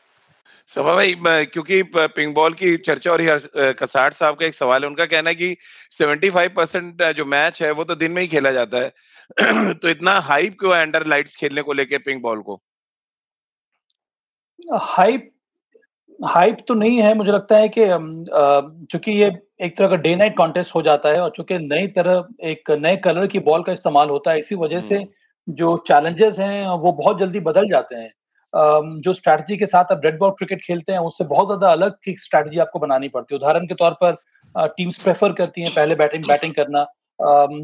सभा 0.71 0.95
भाई 0.95 1.45
क्योंकि 1.47 1.83
पिंक 1.97 2.35
बॉल 2.35 2.53
की 2.55 2.77
चर्चा 2.79 3.11
हो 3.11 3.17
रही 3.17 3.27
है 3.27 3.73
कसाट 3.75 4.13
साहब 4.13 4.37
का 4.37 4.47
एक 4.47 4.55
सवाल 4.55 4.83
है 4.83 4.89
उनका 4.89 5.07
कहना 5.07 5.31
है 5.31 5.35
कि 5.35 5.57
75 5.93 6.49
परसेंट 6.57 7.03
जो 7.17 7.25
मैच 7.27 7.63
है 7.63 7.71
वो 7.73 7.85
तो 7.85 7.95
दिन 7.95 8.13
में 8.13 8.21
ही 8.23 8.29
खेला 8.29 8.51
जाता 8.53 8.79
है। 8.79 8.93
तो 9.75 9.89
इतना 9.89 10.19
हाइप 10.21 10.57
क्यों 10.61 10.75
है 10.77 10.81
अंडर 10.83 11.07
लाइट्स 11.07 11.37
खेलने 11.37 11.63
को 11.63 11.73
लेकर 11.73 11.99
पिंक 11.99 12.23
बॉल 12.23 12.43
को? 12.43 12.61
हाइप 14.73 15.31
हाइप 16.21 16.59
तो 16.69 16.75
नहीं 16.75 17.01
है 17.03 17.15
मुझे 17.15 17.33
लगता 17.33 17.57
है 17.57 17.69
कि 17.69 17.87
चूँकि 18.93 19.13
ये 19.13 19.31
एक 19.61 19.77
तरह 19.77 19.89
का 19.89 19.97
डे 19.97 20.15
नाइट 20.17 20.37
कॉन्टेस्ट 20.37 20.75
हो 20.75 20.83
जाता 20.83 21.09
है 21.09 21.21
और 21.21 21.31
चूँकि 21.31 21.59
नई 21.59 21.87
तरह 21.97 22.49
एक 22.51 22.71
नए 22.71 22.97
कलर 22.97 23.27
की 23.27 23.39
बॉल 23.49 23.63
का 23.63 23.73
इस्तेमाल 23.73 24.09
होता 24.09 24.31
है 24.31 24.39
इसी 24.39 24.55
वजह 24.55 24.81
से 24.81 24.97
हम्म। 24.97 25.07
जो 25.49 25.77
चैलेंजेस 25.89 26.39
हैं, 26.39 26.67
वो 26.69 26.93
बहुत 26.93 27.19
जल्दी 27.19 27.41
बदल 27.41 27.69
जाते 27.69 27.97
हैं। 27.97 28.11
जो 29.03 29.13
स्ट्रैटेजी 29.13 29.57
के 29.57 29.67
साथ 29.67 29.93
आप 29.93 30.01
रेड 30.05 30.19
बॉल 30.19 30.31
क्रिकेट 30.31 30.61
खेलते 30.67 30.93
हैं, 30.93 30.99
उससे 31.01 31.25
बहुत 31.25 31.47
ज़्यादा 31.49 31.73
अलग 31.73 31.93
की 32.05 32.17
स्ट्रैटेजी 32.21 32.59
आपको 32.59 32.79
बनानी 32.79 33.09
पड़ती 33.09 33.35
है। 33.35 33.39
उदाहरण 33.39 33.67
के 33.67 33.75
तौर 33.75 33.93
पर 34.03 34.17
टीम्स 34.77 35.03
प्रेफर 35.03 35.33
करती 35.33 35.63
हैं 35.63 35.71
पहले 35.77 35.95
बैटिंग 35.95 36.25
बैटिंग 36.27 36.55
करना। 36.55 36.87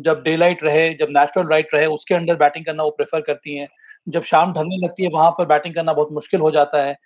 जब 0.04 0.22
डे 0.24 0.36
लाइट 0.36 0.62
रहे, 0.64 0.88
जब 0.94 1.08
नेचुरल 1.10 1.46
राइट 1.48 1.74
रहे, 1.74 1.86
उसके 1.88 2.14
अंडर 2.14 2.36
बैटिंग 2.36 2.64
करना 2.64 2.82
वो 2.82 2.90
प्रेफर 2.90 3.20
करती 3.20 3.56
हैं। 3.56 3.68
जब 4.06 4.22
शाम 4.24 4.52
ढलने 4.52 4.76
लगती 4.86 5.02
है, 5.02 5.10
वहाँ 5.10 5.30
पर 5.30 5.46
बैटिंग 5.46 5.74
करना 5.74 5.92
बहुत 5.92 6.12
मुश्किल 6.12 6.40
हो 6.40 6.50
जाता 6.50 6.82
है। 6.82 6.96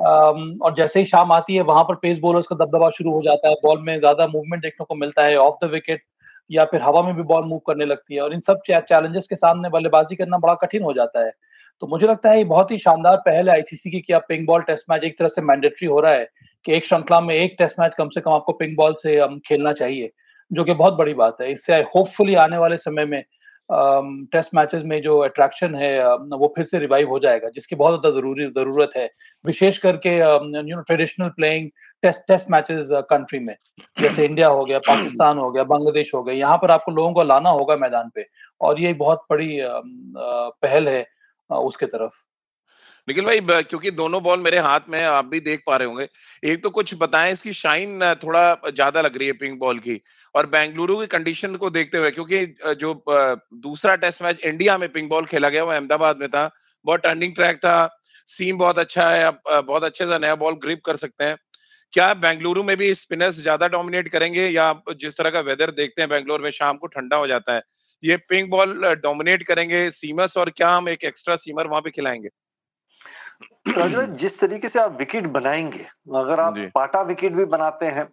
और 0.00 0.74
जैसे 0.76 0.98
ही 1.00 1.04
शाम 1.06 1.32
आती 1.32 1.54
है, 1.56 1.62
वहाँ 1.62 1.84
पर 1.84 1.94
पेस 1.94 2.18
बॉलर्स 2.18 2.46
का 2.46 2.56
दबदबा 2.56 2.90
शुरू 2.90 3.12
हो 3.12 3.22
जाता 3.22 3.48
है। 3.48 3.54
बॉल 3.64 3.80
में 3.82 3.98
ज़्यादा 3.98 4.26
मूवमेंट 4.26 4.62
देखने 4.62 4.84
को 4.88 4.94
मिलता 4.94 5.24
है 5.24 5.36
ऑफ़ 5.38 5.64
द 5.64 5.70
विकेट 5.70 6.02
या 6.50 6.64
फिर 6.64 6.82
हवा 6.82 7.02
में 7.02 7.14
भी 7.16 7.22
बॉल 7.24 7.44
मूव 7.44 7.58
करने 7.66 7.84
लगती 7.84 8.14
है 8.14 8.20
और 8.20 8.34
इन 8.34 8.40
सब 8.40 8.60
चैलेंजेस 8.68 9.26
के 9.26 9.36
सामने 9.36 9.68
बल्लेबाजी 9.70 10.16
करना 10.16 10.38
बड़ा 10.38 10.54
कठिन 10.62 10.82
हो 10.82 10.92
जाता 10.92 11.24
है। 11.26 11.32
तो 11.82 11.86
मुझे 11.86 12.06
लगता 12.06 12.30
है 12.30 12.38
ये 12.38 12.44
बहुत 12.46 12.70
ही 12.70 12.78
शानदार 12.78 13.16
पहल 13.18 13.48
है 13.48 13.54
आईसीसी 13.54 13.90
की 13.90 14.00
कि 14.00 14.12
अब 14.12 14.24
पिंक 14.28 14.46
बॉल 14.46 14.62
टेस्ट 14.62 14.90
मैच 14.90 15.04
एक 15.04 15.18
तरह 15.18 15.28
से 15.28 15.42
मैंडेटरी 15.42 15.88
हो 15.88 16.00
रहा 16.00 16.12
है 16.12 16.28
कि 16.66 16.72
एक 16.72 16.86
श्रृंखला 16.86 17.20
में 17.20 17.34
एक 17.34 17.54
टेस्ट 17.58 17.80
मैच 17.80 17.94
कम 17.94 18.08
से 18.08 18.20
कम 18.20 18.30
आपको 18.32 18.52
पिंक 18.54 18.76
बॉल 18.76 18.94
से 19.02 19.18
हम 19.20 19.38
खेलना 19.46 19.72
चाहिए, 19.74 20.10
जो 20.50 20.64
कि 20.64 20.74
बहुत 20.74 20.94
बड़ी 20.94 21.14
बात 21.14 21.40
है। 21.40 21.50
इससे 21.52 21.80
होपफुली 21.94 22.34
आने 22.36 22.58
वाले 22.58 22.78
समय 22.78 23.04
में 23.06 23.22
टेस्ट 24.32 24.54
मैचेस 24.54 24.82
में 24.84 25.00
जो 25.02 25.18
अट्रैक्शन 25.20 25.74
है 25.74 26.14
वो 26.14 26.52
फिर 26.56 26.64
से 26.64 26.78
रिवाइव 26.78 27.08
हो 27.08 27.18
जाएगा, 27.18 27.48
जिसकी 27.48 27.76
बहुत 27.76 27.92
ज़्यादा 27.92 28.16
ज़रूरी, 28.16 28.46
ज़रूरत 28.48 28.90
है। 28.96 29.08
विशेष 29.44 29.78
करके 29.78 30.16
you 30.16 30.76
know 30.76 30.80
traditional 30.82 31.28
playing 31.30 31.70
test 32.02 32.20
test 32.28 32.50
matches 32.50 32.88
country 33.10 33.38
में। 33.38 33.54
जैसे 33.96 34.24
इंडिया 34.24 34.48
हो 34.48 34.64
गया, 34.64 34.78
पाकिस्तान 34.80 35.38
हो 35.38 35.50
गया, 35.50 35.64
बांग्लादेश 35.64 36.10
हो 36.14 36.22
गया, 36.22 36.34
यहाँ 36.36 36.56
पर 36.58 36.70
आपको 36.70 36.92
लोगों 36.92 37.12
को 37.14 37.22
लाना 37.24 37.50
होगा 37.50 37.76
मैदान 37.76 38.10
पे। 38.14 38.26
और 38.60 38.80
ये 38.80 38.92
बहुत 38.94 39.24
बड़ी 39.30 39.58
पहल 39.62 40.88
है 40.88 41.06
उसके 41.50 41.86
तरफ़। 41.86 42.12
निखिल 43.08 43.24
भाई 43.24 43.62
क्योंकि 43.62 43.90
दोनों 43.92 44.22
बॉल 44.22 44.40
मेरे 44.40 44.58
हाथ 44.60 44.80
में 44.88 45.02
आप 45.02 45.24
भी 45.26 45.38
देख 45.42 45.62
पा 45.66 45.76
रहे 45.76 45.88
होंगे। 45.88 46.08
एक 46.44 46.62
तो 46.62 46.70
कुछ 46.70 46.94
बताएँ, 46.98 47.32
इसकी 47.32 47.52
शाइन 47.52 48.14
थोड़ा 48.22 48.54
ज़्यादा 48.66 49.00
लग 49.00 49.16
रही 49.16 49.26
है 49.26 49.32
पिंक 49.34 49.58
बॉल 49.60 49.78
की। 49.78 50.00
और 50.34 50.46
बेंगलुरु 50.48 50.98
की 51.00 51.06
कंडीशन 51.08 51.56
को 51.56 51.70
देखते 51.70 51.98
हुए, 51.98 52.10
क्योंकि 52.10 52.44
जो 52.76 52.94
दूसरा 53.06 53.94
टेस्ट 53.96 54.22
मैच 54.22 54.44
इंडिया 54.44 54.76
में 54.78 54.88
पिंक 54.92 55.08
बॉल 55.10 55.24
खेला 55.26 55.48
गया, 55.48 55.64
वो 55.64 55.72
अहमदाबाद 55.72 56.18
में 56.18 56.28
था। 56.28 56.50
बहुत 56.84 57.00
टर्निंग 57.00 57.34
ट्रैक 57.34 57.56
था। 57.56 57.98
सीम 58.28 58.58
बहुत 58.58 58.78
अच्छा 58.78 59.08
है 59.10 59.30
बहुत 59.46 59.84
अच्छे 59.84 60.06
से 60.06 60.18
नया 60.18 60.34
बॉल 60.36 60.54
ग्रिप 60.62 60.80
कर 60.84 60.96
सकते 60.96 61.24
हैं। 61.24 61.36
क्या 61.92 62.14
बेंगलुरु 62.14 62.62
में 62.62 62.76
भी 62.76 62.94
स्पिनर्स 62.94 63.34
ज़्यादा 63.34 63.68
डोमिनेट 63.68 64.08
करेंगे 64.08 64.48
या 64.48 64.72
जिस 64.96 65.16
तरह 65.18 65.30
का 65.30 65.40
वेदर 65.40 65.70
देखते 65.70 66.02
हैं 66.02 66.08
बेंगलोर 66.10 66.40
में 66.40 66.50
शाम 66.50 66.76
को 66.76 66.86
ठंडा 66.86 67.16
हो 67.16 67.26
जाता 67.26 67.54
है 67.54 67.62
ये 68.04 68.16
पिंक 68.16 68.50
बॉल 68.50 68.94
डोमिनेट 68.94 69.42
करेंगे 69.42 69.90
सीमर्स 69.90 70.36
और 70.36 70.50
क्या 70.50 70.70
हम 70.70 70.88
एक 70.88 71.04
एक्स्ट्रा 71.04 71.36
सीमर 71.36 71.66
वहाँ 71.66 71.82
पे 71.82 71.90
खिलाएँगे? 71.90 72.28
जिस 74.14 74.40
तरीके 74.40 74.68
से 74.68 74.80
आप 74.80 74.98
विकेट 74.98 75.26
बनाएँगे 75.26 75.84
अगर 76.16 76.40
आप 76.40 76.58
पाटा 76.74 77.02
विकेट 77.02 77.32
भी 77.32 77.44
बनाते 77.44 77.86
हैं 77.86 78.08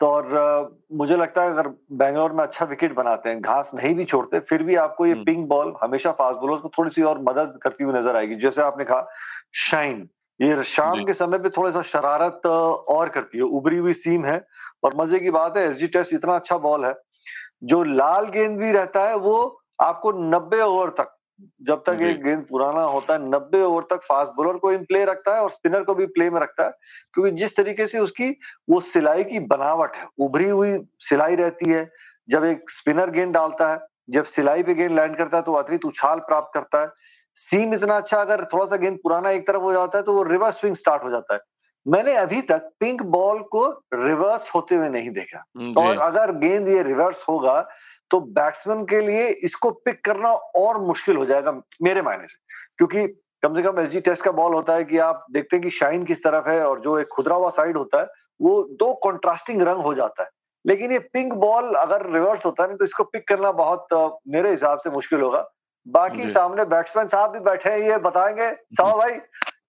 तो 0.00 0.06
और 0.06 0.78
मुझे 0.92 1.16
लगता 1.16 1.42
है 1.42 1.50
अगर 1.50 1.68
बैंगलोर 1.92 2.32
में 2.32 2.42
अच्छा 2.44 2.64
विकेट 2.64 2.94
बनाते 2.94 3.28
हैं 3.28 3.40
घास 3.40 3.70
नहीं 3.74 3.94
भी 3.94 4.04
छोड़ते 4.04 4.40
फिर 4.40 4.62
भी 4.62 4.74
आपको 4.76 5.06
ये 5.06 5.14
पिंक 5.24 5.46
बॉल 5.48 5.74
हमेशा 5.82 6.12
फास्ट 6.12 6.40
बॉलर 6.40 6.60
को 6.60 6.68
थोड़ी 6.78 6.90
सी 6.90 7.02
और 7.02 7.20
मदद 7.22 7.58
करती 7.62 7.84
हुई 7.84 7.94
नज़र 7.98 8.16
आएगी। 8.16 8.34
जैसे 8.34 8.62
आपने 8.62 8.84
कहा 8.84 9.06
शाइन 9.54 10.08
ये 10.40 10.62
शाम 10.64 11.04
के 11.04 11.14
समय 11.14 11.38
पे 11.38 11.48
थोड़ा 11.48 11.70
सा 11.70 11.82
शरारत 11.84 12.46
और 12.46 13.08
करती 13.08 13.38
है 13.38 13.44
उभरी 13.52 13.76
हुई 13.76 13.92
सीम 13.94 14.24
है 14.24 14.44
और 14.84 14.94
मज़े 14.96 15.18
की 15.20 15.30
बात 15.30 15.56
है 15.56 15.64
एसजी 15.64 15.86
टेस्ट 15.88 16.14
इतना 16.14 16.34
अच्छा 16.34 16.56
बॉल 16.60 16.84
है 16.84 16.94
जो 17.64 17.82
लाल 17.84 18.26
गेंद 18.28 18.58
भी 18.58 18.72
रहता 18.72 19.08
है 19.08 19.16
वो 19.18 19.36
आपको 19.80 20.12
नब्बे 20.30 20.60
ओवर 20.60 20.90
तक 20.98 21.14
जब 21.60 21.82
तक 21.86 22.02
एक 22.02 22.22
गेंद 22.22 22.44
पुराना 22.46 22.82
होता 22.86 23.12
है 23.12 23.28
नब्बे 23.28 23.62
ओवर 23.62 23.86
तक 23.90 24.02
फास्ट 24.02 24.32
बॉलर 24.32 24.58
को 24.58 24.72
इन 24.72 24.84
प्ले 24.84 25.04
रखता 25.04 25.34
है 25.34 25.42
और 25.42 25.50
स्पिनर 25.50 25.82
को 25.82 25.94
भी 25.94 26.06
प्ले 26.08 26.28
में 26.30 26.40
रखता 26.40 26.64
है 26.64 26.70
क्योंकि 27.14 27.30
जिस 27.36 27.56
तरीके 27.56 27.86
से 27.86 27.98
उसकी 27.98 28.30
वो 28.70 28.80
सिलाई 28.88 29.24
की 29.24 29.40
बनावट 29.46 29.96
है 29.96 30.06
उभरी 30.20 30.48
हुई 30.48 30.78
सिलाई 31.00 31.36
रहती 31.36 31.70
है 31.70 31.90
जब 32.28 32.44
एक 32.44 32.70
स्पिनर 32.70 33.10
गेंद 33.10 33.34
डालता 33.34 33.72
है 33.72 33.78
जब 34.10 34.24
सिलाई 34.26 34.62
पे 34.62 34.74
गेंद 34.74 34.96
लैंड 34.96 35.16
करता 35.16 35.36
है 35.36 35.42
तो 35.42 35.52
अतिरिक्त 35.54 35.84
उछाल 35.84 36.18
प्राप्त 36.28 36.50
करता 36.54 36.82
है 36.82 36.88
सीम 37.36 37.74
इतना 37.74 37.96
अच्छा 37.96 38.20
अगर 38.20 38.44
थोड़ा 38.44 38.64
सा 38.66 38.76
गेंद 38.76 38.98
पुराना 39.02 39.30
एक 39.30 39.46
तरफ़ 39.46 39.62
हो 39.62 39.72
जाता 39.72 39.98
है 39.98 40.04
तो 40.04 40.12
वो 40.12 40.22
रिवर्स 40.22 40.60
स्विंग 40.60 40.74
स्टार्ट 40.76 41.04
हो 41.04 41.10
जाता 41.10 41.34
है। 41.34 41.40
मैंने 41.86 42.14
अभी 42.16 42.40
तक 42.42 42.70
पिंक 42.80 43.02
बॉल 43.12 43.38
को 43.52 43.66
रिवर्स 43.94 44.48
होते 44.54 44.74
हुए 44.74 44.88
नहीं 44.88 45.10
देखा। 45.10 45.42
और 45.78 45.98
अगर 45.98 46.32
गेंद 46.38 46.68
ये 46.68 46.82
रिवर्स 46.82 47.24
होगा 47.28 47.60
तो 48.10 48.20
बैट्समैन 48.20 48.84
के 48.84 49.00
लिए 49.00 49.26
इसको 49.44 49.70
पिक 49.70 50.04
करना 50.04 50.32
और 50.32 50.80
मुश्किल 50.82 51.16
हो 51.16 51.26
जाएगा 51.26 51.52
मेरे 51.82 52.02
मायने 52.02 52.26
से। 52.28 52.36
क्योंकि 52.78 53.06
कम 53.42 53.56
से 53.56 53.62
कम 53.62 53.80
एस 53.80 53.96
टेस्ट 53.96 54.22
का 54.24 54.30
बॉल 54.32 54.54
होता 54.54 54.74
है 54.74 54.84
कि 54.84 54.98
आप 54.98 55.26
देखते 55.30 55.56
हैं 55.56 55.62
कि 55.62 55.70
शाइन 55.70 56.04
किस 56.04 56.22
तरफ़ 56.24 56.48
है 56.48 56.64
और 56.66 56.80
जो 56.80 56.98
एक 56.98 57.08
खुदरा 57.12 57.36
हुआ 57.36 57.50
साइड 57.50 57.76
होता 57.76 58.00
है 58.00 58.06
वो 58.40 58.62
दो 58.78 58.92
कॉन्ट्रास्टिंग 59.02 59.62
रंग 59.62 59.82
हो 59.82 59.94
जाता 59.94 60.22
है। 60.22 60.28
लेकिन 60.64 60.92
ये 60.92 60.98
पिंक 61.12 61.32
बॉल 61.34 61.74
अगर 61.74 62.10
रिवर्स 62.12 62.46
होता 62.46 62.62
है 62.62 62.68
ना 62.70 62.76
तो 62.76 62.84
इसको 62.84 63.04
पिक 63.04 63.26
करना 63.28 63.52
बहुत 63.52 64.20
मेरे 64.28 64.50
हिसाब 64.50 64.78
से 64.78 64.90
मुश्किल 64.90 65.20
होगा। 65.20 65.46
बाकी 65.86 66.28
सामने 66.28 66.64
बैट्समैन 66.64 67.06
साहब 67.06 67.30
भी 67.30 67.38
बैठे 67.38 67.70
हैं 67.70 67.78
ये 67.78 67.98
बताएँगे 67.98 68.50
साहब 68.50 68.96
भाई 68.96 69.12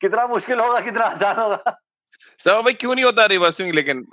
कितना 0.02 0.28
मुश्किल 0.28 0.60
होगा 0.60 0.80
कितना 0.80 1.06
आसान 1.06 1.38
होगा? 1.38 1.80
साहब 2.40 2.64
भाई 2.64 2.74
क्यों 2.74 2.96
नहीं 2.96 3.06
होता 3.06 3.26
रिवर्सिंग 3.26 3.72
लेकिन 3.72 4.06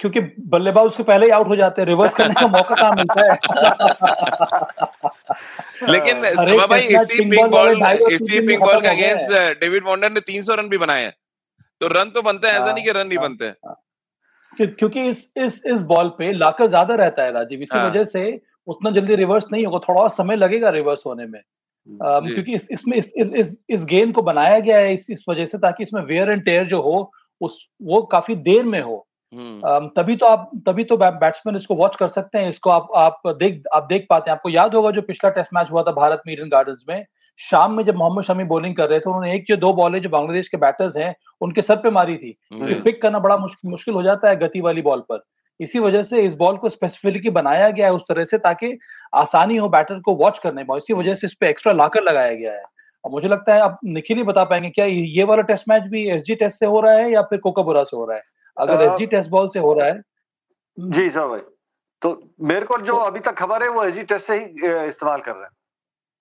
क्योंकि 0.00 0.20
बल्लेबाज 0.20 0.86
उसके 0.86 1.02
पहले 1.02 1.26
ही 1.26 1.32
आउट 1.32 1.48
हो 1.48 1.56
जाते 1.56 1.82
हैं 1.82 1.88
रिवर्स 1.88 2.14
करने 2.14 2.34
का 2.34 2.46
मौका 2.46 2.74
कहाँ 2.74 2.92
मिलता 2.92 3.22
है? 3.22 3.38
लेकिन 5.90 6.24
सभा 6.24 6.66
भाई 6.66 6.80
इसी 6.80 7.30
पिंक 7.30 7.46
बॉल 7.46 7.82
इसी 8.12 8.46
पिंक 8.46 8.60
बॉल 8.60 8.80
के 8.80 8.88
अगेंस्ट 8.88 9.60
डेविड 9.60 9.84
वॉन्डर 9.84 10.12
ने 10.12 10.20
300 10.20 10.50
रन 10.50 10.68
भी 10.68 10.78
बनाए 10.78 11.02
हैं। 11.02 11.14
तो 11.80 11.88
रन 11.88 12.10
तो 12.10 12.22
बनते 12.22 12.48
हैं 12.48 12.54
ऐसा 12.54 12.72
नहीं 12.72 12.84
कि 12.84 12.90
रन 12.90 13.06
नहीं 13.06 13.18
हाँ, 13.18 13.28
बनते। 13.28 13.44
हाँ। 13.44 13.84
क्योंकि 14.60 15.08
इस 15.08 15.32
इस 15.36 15.62
इस 15.66 15.82
बॉल 15.82 16.08
पे 16.08 16.32
लाकर 16.32 16.66
ज़्यादा 16.66 16.94
रहता 16.94 17.22
है 17.22 17.32
राजीव 17.32 17.60
इसी 17.60 17.78
हाँ। 17.78 17.90
वजह 17.90 18.04
से 18.04 18.40
उतना 18.68 18.90
जल्दी 18.90 19.14
रिवर्स 19.16 19.46
नहीं 19.52 19.64
होगा 19.66 19.78
थोड़ा 19.78 20.00
और 20.02 20.10
समय 20.10 20.36
लगेगा 20.36 20.70
रिवर्स 20.70 21.02
होने 21.06 21.26
में। 21.26 21.40
हम्म, 21.40 22.34
क्योंकि 22.34 22.54
इस 22.54 22.68
इसमें 22.72 22.96
इस 22.96 23.12
इस 23.16 23.32
इस, 23.32 23.56
इस 23.68 23.84
गेंद 23.84 24.14
को 24.14 24.22
बनाया 24.22 24.58
गया 24.60 24.78
है 24.78 24.94
इस 24.94 25.06
इस 25.10 25.24
वजह 25.28 25.46
से 25.46 25.58
ताकि 25.58 25.82
इसमें 25.82 26.02
वेयर 26.02 26.30
एंड 26.30 26.44
टेयर 26.44 26.66
जो 26.66 26.80
हो 26.82 27.10
उस 27.40 27.58
वो 27.82 28.02
काफ़ी 28.12 28.34
देर 28.34 28.64
में 28.64 28.80
हो। 28.80 29.04
हम्म। 29.32 29.88
तभी 29.96 30.16
तो 30.16 30.26
आप 30.26 30.50
तभी 30.66 30.84
तो 30.84 30.96
बैट्समैन 30.96 31.56
इसको 31.56 31.74
वॉच 31.74 31.96
कर 31.96 32.08
सकते 32.08 32.38
हैं 32.38 32.50
इसको 32.50 32.70
आप 32.70 32.88
आप 32.96 33.22
देख 33.28 33.62
आप 33.74 33.86
देख 33.88 34.06
पाते 34.10 34.30
हैं। 34.30 34.36
आपको 34.36 34.48
याद 34.48 34.74
होगा 34.74 34.90
जो 34.90 35.02
पिछला 35.02 35.30
टेस्ट 35.30 35.54
मैच 35.54 35.70
हुआ 35.70 35.82
था 35.82 35.92
भारत 35.92 36.22
में 36.26 36.32
ईडन 36.32 36.48
गार्डन 36.48 36.76
में 36.88 37.04
शाम 37.40 37.72
में 37.72 37.84
जब 37.84 37.96
मोहम्मद 37.96 38.24
शमी 38.24 38.44
बॉलिंग 38.44 38.74
कर 38.76 38.88
रहे 38.88 38.98
थे 38.98 39.10
उन्होंने 39.10 39.34
एक 39.34 39.50
या 39.50 39.56
दो 39.56 39.72
बॉलें 39.72 40.00
जो 40.02 40.08
बांग्लादेश 40.08 40.48
के 40.48 40.56
बैटर्स 40.56 40.96
हैं 40.96 41.14
उनके 41.40 41.62
सर 41.62 41.76
पे 41.76 41.90
मारी 41.90 42.16
थी। 42.16 42.36
पिक 42.54 43.00
करना 43.02 43.18
बड़ा 43.18 43.36
मुश्किल 43.36 43.94
हो 43.94 44.02
जाता 44.02 44.28
है 44.28 44.36
गति 44.36 44.60
वाली 44.60 44.82
बॉल 44.82 45.00
पर। 45.00 45.22
इसी 45.60 45.78
वजह 45.78 46.02
से 46.02 46.22
इस 46.22 46.34
बॉल 46.34 46.56
को 46.56 46.68
स्पेसिफिकली 46.68 47.30
बनाया 47.30 47.70
गया 47.70 47.86
है 47.86 47.92
उस 47.92 48.02
तरह 48.08 48.24
से 48.24 48.38
ताकि 48.38 48.78
आसानी 49.14 49.56
हो 49.56 49.68
बैटर 49.68 50.00
को 50.00 50.14
वॉच 50.14 50.38
करने 50.38 50.64
में। 50.64 50.76
इसी 50.76 50.94
वजह 50.94 51.14
से 51.14 51.26
इस 51.26 51.34
पे 51.34 51.48
एक्स्ट्रा 51.48 51.72
लाकर 51.72 52.02
लगाया 52.02 52.32
गया 52.32 52.52
है। 52.52 52.62
और 53.04 53.10
मुझे 53.10 53.28
लगता 53.28 53.54
है 53.54 53.60
आप 53.60 53.78
निखिल 53.84 54.16
ही 54.16 54.22
बता 54.22 54.44
पाएँगे 54.44 54.70
क्या 54.70 54.84
ये 54.84 55.24
वाला 55.24 55.42
टेस्ट 55.42 55.64
मैच 55.68 55.82
भी 55.82 56.08
एसजी 56.10 56.34
टेस्ट 56.34 56.58
से 56.58 56.66
हो 56.66 56.80
रहा 56.80 56.94
है 56.94 57.10
या 57.10 57.22
फिर 57.22 57.38
कोकाबुरा 57.38 57.84
से 57.84 57.96
हो 57.96 58.04
रहा 58.06 58.16
है? 58.16 58.22
अगर 58.56 58.82
एस 58.82 59.08
टेस्ट 59.10 59.30
बॉल 59.30 59.48
से 59.48 59.58
हो 59.58 59.72
रहा 59.72 59.86
है। 59.86 60.02
जी 60.78 61.10
सर 61.10 61.26
भाई। 61.26 61.40
तो 62.02 62.10
मेरे 62.40 62.66
को 62.66 62.78
जो 62.78 62.92
तो 62.92 62.98
अभी 62.98 63.20
तक 63.20 63.34
खबर 63.34 63.62
है 63.62 63.68
वो 63.68 63.84
एसजी 63.84 64.02
टेस्ट 64.02 64.26
से 64.26 64.34
ही 64.34 64.44
इस्तेमाल 64.88 65.20
कर 65.20 65.32
रहे 65.32 65.42
हैं। 65.42 65.50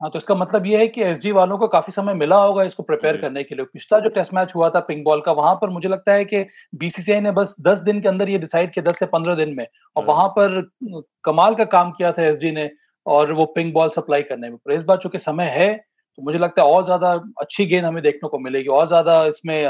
हाँ 0.01 0.09
तो 0.11 0.19
इसका 0.19 0.35
मतलब 0.35 0.65
ये 0.65 0.77
है 0.77 0.87
कि 0.87 1.01
एस 1.03 1.19
वालों 1.33 1.57
को 1.57 1.67
काफ़ी 1.67 1.91
समय 1.93 2.13
मिला 2.13 2.35
होगा 2.37 2.63
इसको 2.63 2.83
प्रिपेयर 2.83 3.17
करने 3.17 3.43
के 3.43 3.55
लिए। 3.55 3.65
पिछला 3.65 3.99
जो 3.99 4.09
टेस्ट 4.09 4.33
मैच 4.33 4.51
हुआ 4.55 4.69
था 4.69 4.79
पिंक 4.81 5.03
बॉल 5.05 5.21
का 5.21 5.31
वहाँ 5.33 5.53
पर 5.61 5.69
मुझे 5.69 5.89
लगता 5.89 6.13
है 6.13 6.25
कि 6.25 6.43
बीसीसीआई 6.75 7.21
ने 7.21 7.31
बस 7.33 7.55
दस 7.61 7.79
दिन 7.81 8.01
के 8.01 8.07
अंदर 8.07 8.29
ये 8.29 8.37
डिसाइड 8.39 8.73
किया 8.73 8.89
दस 8.91 8.99
से 8.99 9.05
पंद्रह 9.07 9.35
दिन 9.35 9.55
में। 9.55 9.65
और 9.95 10.03
हाँ। 10.03 10.07
वहाँ 10.07 10.27
पर 10.29 10.61
कमाल 11.25 11.55
का 11.55 11.65
काम 11.67 11.91
किया 11.91 12.11
था 12.11 12.25
एस 12.25 12.39
ने 12.43 12.69
और 13.05 13.31
वो 13.33 13.45
पिंक 13.55 13.73
बॉल 13.73 13.89
सप्लाई 13.89 14.23
करने 14.23 14.49
में। 14.49 14.57
इस 14.69 14.83
बार 14.83 14.97
चूँकि 14.97 15.19
समय 15.19 15.51
है 15.51 15.73
तो 15.73 16.23
मुझे 16.23 16.39
लगता 16.39 16.61
है 16.61 16.67
और 16.67 16.85
ज़्यादा 16.85 17.11
अच्छी 17.41 17.65
गेंद 17.65 17.85
हमें 17.85 18.01
देखने 18.03 18.29
को 18.29 18.39
मिलेगी 18.39 18.67
और 18.69 18.87
ज़्यादा 18.87 19.23
इसमें 19.25 19.65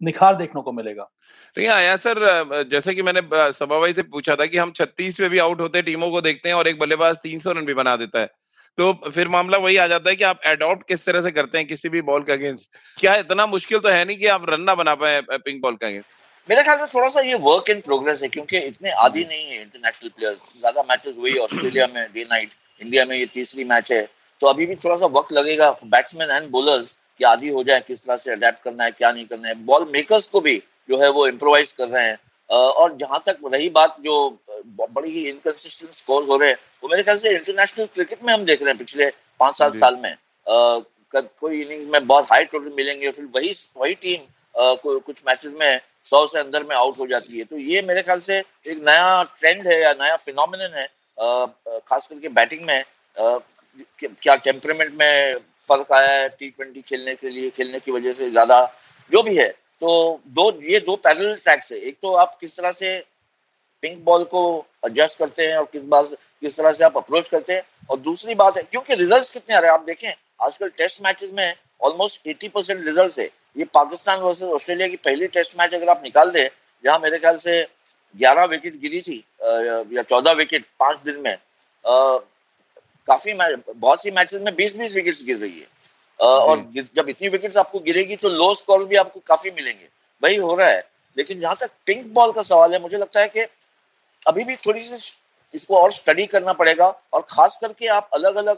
निखार 0.00 0.36
देखने 0.36 0.62
को 0.62 0.72
मिलेगा। 0.72 1.08
नहीं 1.56 1.68
आया 1.70 1.96
सर 1.98 2.64
जैसे 2.70 2.94
कि 2.94 3.02
मैंने 3.02 3.20
सभा 3.52 3.78
भाई 3.80 3.92
से 3.92 4.02
पूछा 4.04 4.36
था 4.36 4.46
कि 4.46 4.58
हम 4.58 4.70
छत्तीस 4.72 5.20
में 5.20 5.28
भी 5.30 5.38
आउट 5.40 5.60
होते 5.60 5.82
टीमों 5.82 6.10
को 6.10 6.20
देखते 6.20 6.48
हैं 6.48 6.56
और 6.56 6.68
एक 6.68 6.78
बल्लेबाज 6.78 7.18
तीन 7.18 7.38
सौ 7.38 7.52
रन 7.52 7.66
भी 7.66 7.74
बना 7.74 7.94
देता 7.96 8.20
है। 8.20 8.30
तो 8.78 8.92
फिर 9.06 9.28
मामला 9.28 9.58
वही 9.58 9.76
आ 9.76 9.86
जाता 9.86 10.10
है 10.10 10.16
कि 10.16 10.24
आप 10.24 10.40
एडॉप्ट 10.46 10.86
किस 10.88 11.04
तरह 11.06 11.22
से 11.22 11.30
करते 11.30 11.58
हैं 11.58 11.66
किसी 11.66 11.88
भी 11.88 12.00
बॉल 12.02 12.22
के 12.22 12.32
अगेंस्ट 12.32 12.68
क्या 12.98 13.14
इतना 13.16 13.46
मुश्किल 13.46 13.78
तो 13.78 13.88
है 13.88 14.04
नहीं 14.04 14.16
कि 14.18 14.26
आप 14.28 14.46
रन 14.50 14.60
ना 14.62 14.74
बना 14.74 14.94
पाए 14.94 15.20
पिंक 15.22 15.60
बॉल 15.62 15.74
के 15.74 15.86
अगेंस्ट 15.86 16.22
मेरे 16.48 16.62
ख्याल 16.62 16.78
से 16.78 16.86
थोड़ा 16.94 17.08
सा 17.08 17.20
ये 17.20 17.34
वर्क 17.42 17.70
इन 17.70 17.80
प्रोग्रेस 17.80 18.22
है 18.22 18.28
क्योंकि 18.28 18.58
इतने 18.60 18.90
आदि 18.92 19.20
हम्म। 19.20 19.30
नहीं 19.30 19.44
है 19.44 19.60
इंटरनेशनल 19.62 20.08
प्लेयर्स 20.08 20.38
ज़्यादा 20.58 20.82
मैचेस 20.88 21.14
हुई 21.18 21.36
ऑस्ट्रेलिया 21.38 21.86
में 21.86 22.02
डे 22.14 22.24
नाइट 22.30 22.50
इंडिया 22.80 23.04
में 23.04 23.16
ये 23.16 23.26
तीसरी 23.34 23.64
मैच 23.64 23.92
है। 23.92 24.02
तो 24.42 24.46
अभी 24.46 24.66
भी 24.66 24.74
थोड़ा 24.76 24.96
सा 24.96 25.06
वक्त 25.12 25.32
लगेगा 25.32 25.70
बैट्समैन 25.86 26.30
एंड 26.30 26.50
बोलर्स 26.50 26.94
कि 27.20 27.24
आदि 27.24 27.48
हो 27.50 27.62
जाए 27.64 27.80
किस 27.86 27.98
तरह 27.98 28.16
से 28.16 28.32
अडेप्ट 28.32 28.62
करना 28.64 28.84
है 28.84 28.90
क्या 28.92 29.12
नहीं 29.12 29.26
करना 29.26 29.48
है। 29.48 29.54
बॉल 29.64 29.88
मेकर्स 29.92 30.26
को 30.28 30.40
भी 30.40 30.56
जो 30.88 31.00
है 31.02 31.10
वो 31.10 31.26
इम्प्रोवाइज 31.28 31.72
कर 31.72 31.88
रहे 31.88 32.04
हैं। 32.04 32.18
और 32.50 32.96
जहाँ 32.96 33.22
तक 33.26 33.36
रही 33.52 33.68
बात 33.70 33.96
जो 34.00 34.16
बड़ी 34.66 35.10
ही 35.10 35.28
इनकन्सिस्टेंट 35.28 35.92
स्कोर 35.92 36.24
हो 36.24 36.36
रहे 36.36 36.48
हैं। 36.48 36.56
वो 36.82 36.88
मेरे 36.88 37.02
ख्याल 37.02 37.18
से 37.18 37.30
इंटरनेशनल 37.30 37.86
क्रिकेट 37.86 38.22
में 38.24 38.32
हम 38.32 38.44
देख 38.44 38.62
रहे 38.62 38.70
हैं 38.70 38.78
पिछले 38.78 39.10
पाँच 39.40 39.54
सात 39.54 39.76
साल 39.78 39.96
में। 39.96 40.16
कोई 41.14 41.60
इनिंग्स 41.60 41.86
में 41.86 42.06
बहुत 42.06 42.26
हाई 42.30 42.44
टोटल 42.44 42.72
मिलेंगे 42.76 43.10
फिर 43.10 43.24
वही 43.34 43.52
वही 43.76 43.94
टीम 43.96 44.20
को, 44.56 44.98
कुछ 44.98 45.16
मैचेस 45.26 45.52
में 45.60 45.80
सौ 46.06 46.26
से 46.26 46.38
अंदर 46.38 46.64
में 46.64 46.74
आउट 46.76 46.98
हो 46.98 47.06
जाती 47.06 47.38
है। 47.38 47.44
तो 47.44 47.58
ये 47.58 47.82
मेरे 47.82 48.02
ख्याल 48.02 48.20
से 48.20 48.38
एक 48.38 48.82
नया 48.88 49.22
ट्रेंड 49.40 49.66
है 49.66 49.80
या 49.82 49.92
नया 50.00 50.16
फिनोमिन 50.18 50.60
है 50.74 50.86
खास 51.18 52.06
करके 52.06 52.28
बैटिंग 52.30 52.66
में। 52.66 52.84
क्या 53.16 54.34
टेम्परमेंट 54.36 54.92
में 54.94 55.34
फ़र्क 55.68 55.92
आया 55.92 56.12
है 56.12 56.28
टी 56.30 56.48
ट्वेंटी 56.50 56.80
खेलने 56.82 57.14
के 57.14 57.30
लिए 57.30 57.50
खेलने 57.50 57.80
की 57.80 57.92
वजह 57.92 58.12
से 58.12 58.30
ज़्यादा 58.30 58.64
जो 59.12 59.22
भी 59.22 59.36
है। 59.36 59.48
तो 59.48 60.20
दो 60.28 60.50
ये 60.62 60.80
दो 60.80 60.96
पैरल 60.98 61.34
ट्रैक्स 61.36 61.72
है। 61.72 61.78
एक 61.78 61.96
तो 62.02 62.12
आप 62.14 62.36
किस 62.40 62.56
तरह 62.56 62.72
से 62.72 62.98
पिंक 63.84 63.98
बॉल 64.04 64.24
को 64.26 64.42
एडजस्ट 64.86 65.18
करते 65.18 65.46
हैं 65.46 65.56
और 65.56 65.64
किस 65.72 65.82
बार 65.84 66.02
किस 66.42 66.56
तरह 66.56 66.72
से 66.72 66.84
आप 66.84 66.96
अप्रोच 66.96 67.28
करते 67.28 67.52
हैं। 67.52 67.62
और 67.90 67.98
दूसरी 68.00 68.34
बात 68.34 68.56
है 68.56 68.62
क्योंकि 68.62 68.94
रिजल्ट्स 68.94 69.30
कितने 69.30 69.56
आ 69.56 69.58
रहे 69.58 69.70
हैं 69.70 69.78
आप 69.78 69.84
देखें 69.86 70.12
आजकल 70.40 70.68
टेस्ट 70.78 71.02
मैचेस 71.04 71.32
में 71.34 71.54
ऑलमोस्ट 71.80 72.26
एटी 72.26 72.48
परसेंट 72.48 72.84
रिज़ल्ट 72.84 73.18
है। 73.18 73.24
ये 73.56 73.64
पाकिस्तान 73.74 74.20
वर्सेज 74.20 74.48
ऑस्ट्रेलिया 74.50 74.88
की 74.88 74.96
पहली 75.04 75.26
टेस्ट 75.34 75.58
मैच 75.58 75.74
अगर 75.74 75.88
आप 75.88 76.00
निकाल 76.04 76.30
दें 76.30 76.48
जहाँ 76.84 76.98
मेरे 76.98 77.18
ख्याल 77.18 77.36
से 77.38 77.62
ग्यारह 78.14 78.44
विकेट 78.46 78.80
गिरी 78.80 79.00
थी 79.00 79.16
या 79.96 80.02
चौदह 80.02 80.32
विकेट 80.34 80.64
पाँच 80.80 80.98
दिन 81.04 81.20
में 81.20 81.36
काफ़ी 83.08 83.32
बहुत 83.34 84.02
सी 84.02 84.10
मैचेस 84.12 84.40
में 84.40 84.54
बीस 84.56 84.76
बीस 84.76 84.94
विकेट्स 84.94 85.22
गिर 85.24 85.36
रही 85.36 85.58
है। 85.60 85.66
और 86.20 86.64
जब 86.96 87.08
इतनी 87.08 87.28
विकेट्स 87.28 87.56
आपको 87.56 87.78
गिरेगी 87.80 88.16
तो 88.16 88.28
लो 88.30 88.54
स्कोर 88.54 88.84
भी 88.86 88.96
आपको 88.96 89.20
काफ़ी 89.26 89.50
मिलेंगे। 89.50 89.88
वही 90.22 90.36
हो 90.36 90.54
रहा 90.54 90.68
है। 90.68 90.82
लेकिन 91.16 91.40
जहाँ 91.40 91.56
तक 91.60 91.70
पिंक 91.86 92.06
बॉल 92.14 92.32
का 92.32 92.42
सवाल 92.42 92.72
है 92.72 92.80
मुझे 92.82 92.96
लगता 92.96 93.20
है 93.20 93.28
कि 93.28 93.44
अभी 94.26 94.44
भी 94.44 94.56
थोड़ी 94.66 94.80
सी 94.80 95.12
इसको 95.54 95.76
और 95.78 95.92
स्टडी 95.92 96.26
करना 96.26 96.52
पड़ेगा 96.54 96.88
और 97.12 97.26
खास 97.30 97.58
करके 97.60 97.86
आप 97.94 98.10
अलग 98.14 98.36
अलग 98.36 98.56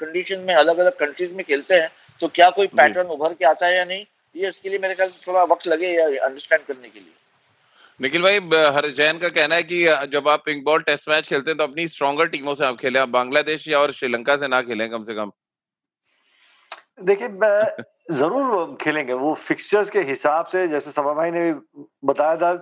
कंडीशन 0.00 0.40
में 0.40 0.54
अलग 0.54 0.78
अलग 0.78 0.96
कंट्रीज़ 0.98 1.34
में 1.34 1.44
खेलते 1.44 1.74
हैं 1.74 1.90
तो 2.20 2.28
क्या 2.30 2.48
कोई 2.52 2.66
पैटर्न 2.76 3.08
उभर 3.08 3.34
के 3.34 3.44
आता 3.46 3.66
है 3.66 3.76
या 3.76 3.84
नहीं 3.84 4.04
ये 4.34 4.48
इसके 4.48 4.68
लिए 4.68 4.78
मेरे 4.78 4.94
ख्याल 4.94 5.08
से 5.10 5.20
थोड़ा 5.26 5.42
वक्त 5.44 5.66
लगे 5.66 5.96
अंडरस्टैंड 5.96 6.62
करने 6.62 6.88
के 6.88 6.98
लिए। 6.98 7.12
निखिल 8.00 8.22
भाई 8.22 8.38
हर 8.74 8.88
जैन 8.92 9.18
का 9.18 9.28
कहना 9.30 9.54
है 9.54 9.62
कि 9.62 9.82
जब 10.12 10.28
आप 10.28 10.42
पिंक 10.46 10.64
बॉल 10.64 10.82
टेस्ट 10.82 11.08
मैच 11.08 11.28
खेलते 11.28 11.50
हैं 11.50 11.58
तो 11.58 11.64
अपनी 11.64 11.86
स्ट्रॉन्गर 11.88 12.28
टीमों 12.28 12.54
से 12.54 12.64
आप 12.64 12.78
खेलें 12.78 13.00
आप 13.00 13.08
बांग्लादेश 13.10 13.68
या 13.68 13.78
और 13.78 13.92
श्रीलंका 13.92 14.36
से 14.36 14.48
ना 14.48 14.60
खेलें 14.62 14.88
कम 14.90 15.04
से 15.04 15.14
कम। 15.14 15.30
देखिए 16.98 17.28
ज़रूर 18.10 18.76
खेलेंगे। 18.80 19.12
वो 19.12 19.32
फिक्सचर्स 19.34 19.90
के 19.90 20.00
हिसाब 20.00 20.46
से, 20.46 20.66
जैसे 20.68 20.90
सभा 20.90 21.12
भाई 21.14 21.30
ने 21.30 21.40
भी 21.52 21.84
बताया 22.04 22.36
था, 22.36 22.54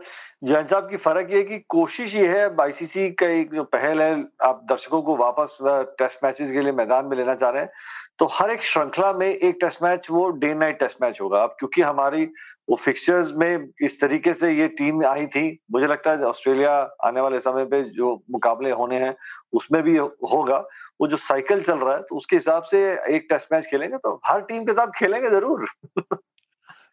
जैन 0.45 0.67
साहब 0.67 0.89
की 0.91 0.97
फ़र्क 0.97 1.31
ये 1.31 1.43
कि 1.43 1.59
कोशिश 1.69 2.15
ये 2.15 2.27
है 2.29 2.47
आईसीसी 2.61 3.11
का 3.13 3.27
एक 3.29 3.55
जो 3.55 3.65
पहल 3.65 4.03
है, 4.03 4.13
आप 4.43 4.63
दर्शकों 4.69 5.03
को 5.03 5.17
वापस 5.17 5.59
टेस्ट 5.99 6.25
मैचेस 6.25 6.51
के 6.51 6.63
लिए 6.63 6.73
मैदान 6.73 7.07
में 7.07 7.17
लेना 7.17 7.35
चाह 7.35 7.51
रहे 7.51 7.63
हैं। 7.63 7.71
तो 8.19 8.27
हर 8.33 8.51
एक 8.51 8.63
श्रृंखला 8.65 9.13
में 9.13 9.27
एक 9.27 9.57
टेस्ट 9.61 9.83
मैच 9.83 10.07
वो 10.11 10.29
डे 10.41 10.53
नाइट 10.55 10.79
टेस्ट 10.79 11.03
मैच 11.03 11.21
होगा। 11.21 11.43
अब 11.43 11.57
क्योंकि 11.59 11.83
हमारी 11.83 12.25
वो 12.71 12.77
फिक्सचर्स 12.77 13.33
में 13.37 13.69
इस 13.83 14.01
तरीके 14.01 14.35
से 14.35 14.53
ये 14.53 14.67
टीम 14.79 15.05
आई 15.07 15.27
थी 15.27 15.47
मुझे 15.73 15.87
लगता 15.87 16.11
है 16.11 16.25
ऑस्ट्रेलिया 16.25 16.73
आने 17.05 17.21
वाले 17.21 17.41
समय 17.41 17.65
पे 17.65 17.83
जो 17.97 18.15
मुकाबले 18.31 18.71
होने 18.71 18.99
हैं 19.01 19.15
उसमें 19.53 19.83
भी 19.83 19.97
होगा। 19.97 20.59
वो 21.01 21.07
जो 21.09 21.17
साइकिल 21.19 21.63
चल 21.63 21.79
रहा 21.79 21.95
है 21.95 22.03
तो 22.03 22.17
उसके 22.17 22.37
हिसाब 22.37 22.63
से 22.65 22.83
एक 23.17 23.27
टेस्ट 23.31 23.53
मैच 23.53 23.67
खेलेंगे 23.71 23.97
तो 23.97 24.21
हर 24.27 24.41
टीम 24.43 24.65
के 24.65 24.73
साथ 24.73 24.99
खेलेंगे 24.99 25.31
ज़रूर। 25.31 25.67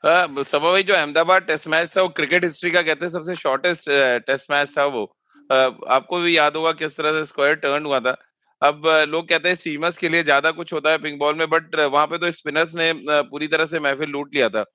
हाँ, 0.06 0.44
सभा 0.44 0.72
भाई 0.72 0.84
जो 0.84 0.94
अहमदाबाद 0.96 1.44
टेस्ट 1.44 1.68
मैच 1.68 1.96
था 1.96 2.02
वो 2.02 2.10
क्रिकेट 2.18 2.44
हिस्ट्री 2.44 2.72
का 2.72 2.82
कहते 2.82 3.06
हैं 3.06 3.12
सबसे 3.12 3.36
शॉर्टेस्ट 3.36 3.90
टेस्ट 4.28 4.52
मैच 4.52 4.74
था 4.78 4.86
वो। 4.88 5.04
आपको 5.50 6.20
भी 6.20 6.38
याद 6.38 6.56
होगा 6.56 6.72
किस 6.74 6.98
तरह 6.98 7.12
से 7.12 7.26
स्क्वायर 7.26 7.56
टर्न 7.58 7.86
हुआ 7.86 8.00
था। 8.00 8.16
अब 8.62 8.82
लोग 9.10 9.28
कहते 9.28 9.50
हैं 9.50 9.56
सीमस 9.56 9.98
के 9.98 10.10
लिए 10.10 10.24
ज़्यादा 10.24 10.52
कुछ 10.52 10.74
होता 10.74 10.92
है 10.92 10.98
पिंक 11.00 11.20
बॉल 11.20 11.36
में 11.36 11.50
बट 11.50 11.76
वहाँ 11.78 12.06
पे 12.08 12.18
तो 12.18 12.32
स्पिनर्स 12.32 12.74
ने 12.76 12.92
पूरी 13.30 13.48
तरह 13.48 13.66
से 13.66 13.80
महफिल 13.80 14.10
लूट 14.10 14.36
लिया 14.36 14.50
था। 14.50 14.66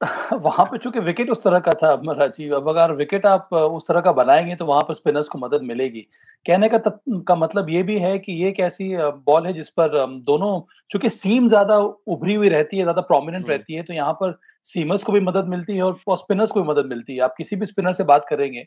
वहाँ 0.34 0.64
पे 0.66 0.78
चूँकि 0.78 1.00
विकेट 1.00 1.30
उस 1.30 1.42
तरह 1.42 1.58
का 1.60 1.72
था 1.72 1.92
राजीव 2.12 2.54
अब 2.56 2.68
अगर 2.68 2.92
विकेट 2.94 3.26
आप 3.26 3.52
उस 3.52 3.86
तरह 3.88 4.00
का 4.00 4.12
बनाएँगे 4.12 4.54
तो 4.56 4.64
वहाँ 4.66 4.82
पर 4.88 4.94
स्पिनर्स 4.94 5.28
को 5.28 5.38
मदद 5.38 5.62
मिलेगी। 5.62 6.00
कहने 6.46 6.68
का 6.68 6.78
तत, 6.78 7.00
का 7.28 7.34
मतलब 7.34 7.70
ये 7.70 7.82
भी 7.82 7.98
है 7.98 8.18
कि 8.18 8.32
ये 8.32 8.48
एक 8.48 8.60
ऐसी 8.60 8.88
बॉल 9.26 9.46
है 9.46 9.52
जिस 9.52 9.68
पर 9.70 9.96
दोनों 10.26 10.60
चूँकि 10.90 11.08
सीम 11.10 11.48
ज़्यादा 11.48 11.78
उभरी 11.78 12.34
हुई 12.34 12.48
रहती 12.48 12.76
है 12.76 12.82
ज़्यादा 12.82 13.02
प्रोमिनेंट 13.02 13.42
हम्म। 13.42 13.52
रहती 13.52 13.74
है 13.74 13.82
तो 13.82 13.94
यहाँ 13.94 14.12
पर 14.14 14.38
सीमर्स 14.66 15.02
को 15.02 15.12
भी 15.12 15.20
मदद 15.20 15.46
मिलती 15.48 15.76
है 15.76 15.82
और 15.82 15.98
स्पिनर्स 16.10 16.50
को 16.50 16.62
भी 16.62 16.68
मदद 16.68 16.86
मिलती 16.86 17.14
है। 17.16 17.20
आप 17.20 17.34
किसी 17.38 17.56
भी 17.56 17.66
स्पिनर 17.66 17.92
से 17.92 18.04
बात 18.04 18.26
करेंगे 18.30 18.64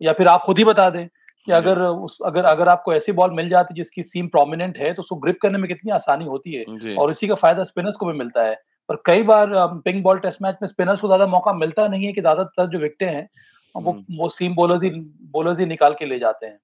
या 0.00 0.12
फिर 0.12 0.28
आप 0.28 0.42
खुद 0.44 0.58
ही 0.58 0.64
बता 0.64 0.88
दें 0.90 1.06
कि 1.46 1.52
अगर 1.52 1.78
उस 1.80 2.18
अगर 2.26 2.44
अगर 2.46 2.68
आपको 2.68 2.94
ऐसी 2.94 3.12
बॉल 3.12 3.30
मिल 3.32 3.48
जाती 3.48 3.74
जिसकी 3.74 4.02
सीम 4.04 4.26
प्रोमिनेंट 4.28 4.76
है 4.78 4.92
तो 4.94 5.02
उसको 5.02 5.16
ग्रिप 5.18 5.38
करने 5.42 5.58
में 5.58 5.68
कितनी 5.68 5.90
आसानी 5.92 6.24
होती 6.26 6.54
है। 6.54 6.94
और 6.96 7.10
इसी 7.10 7.28
का 7.28 7.34
फ़ायदा 7.36 7.64
स्पिनर्स 7.64 7.96
को 7.96 8.06
भी 8.06 8.18
मिलता 8.18 8.44
है। 8.44 8.54
पर 8.88 8.96
कई 9.06 9.22
बार 9.22 9.50
पिंक 9.84 10.02
बॉल 10.04 10.18
टेस्ट 10.18 10.42
मैच 10.42 10.56
में 10.62 10.68
स्पिनर्स 10.68 11.00
को 11.00 11.08
ज़्यादा 11.08 11.26
मौका 11.28 11.52
मिलता 11.54 11.86
नहीं 11.88 12.06
है 12.06 12.12
कि 12.12 12.20
ज़्यादातर 12.20 12.68
जो 12.68 12.78
विकटे 12.78 13.06
हैं 13.06 13.28
वो 13.74 13.90
हम्म। 13.90 14.16
वो 14.18 14.28
सीम 14.30 14.54
बॉलर्स 14.54 14.82
ही 14.82 14.90
बॉलर्स 15.34 15.58
ही 15.60 15.66
निकाल 15.66 15.94
के 15.94 16.06
ले 16.06 16.18
जाते 16.18 16.46
हैं। 16.46 16.58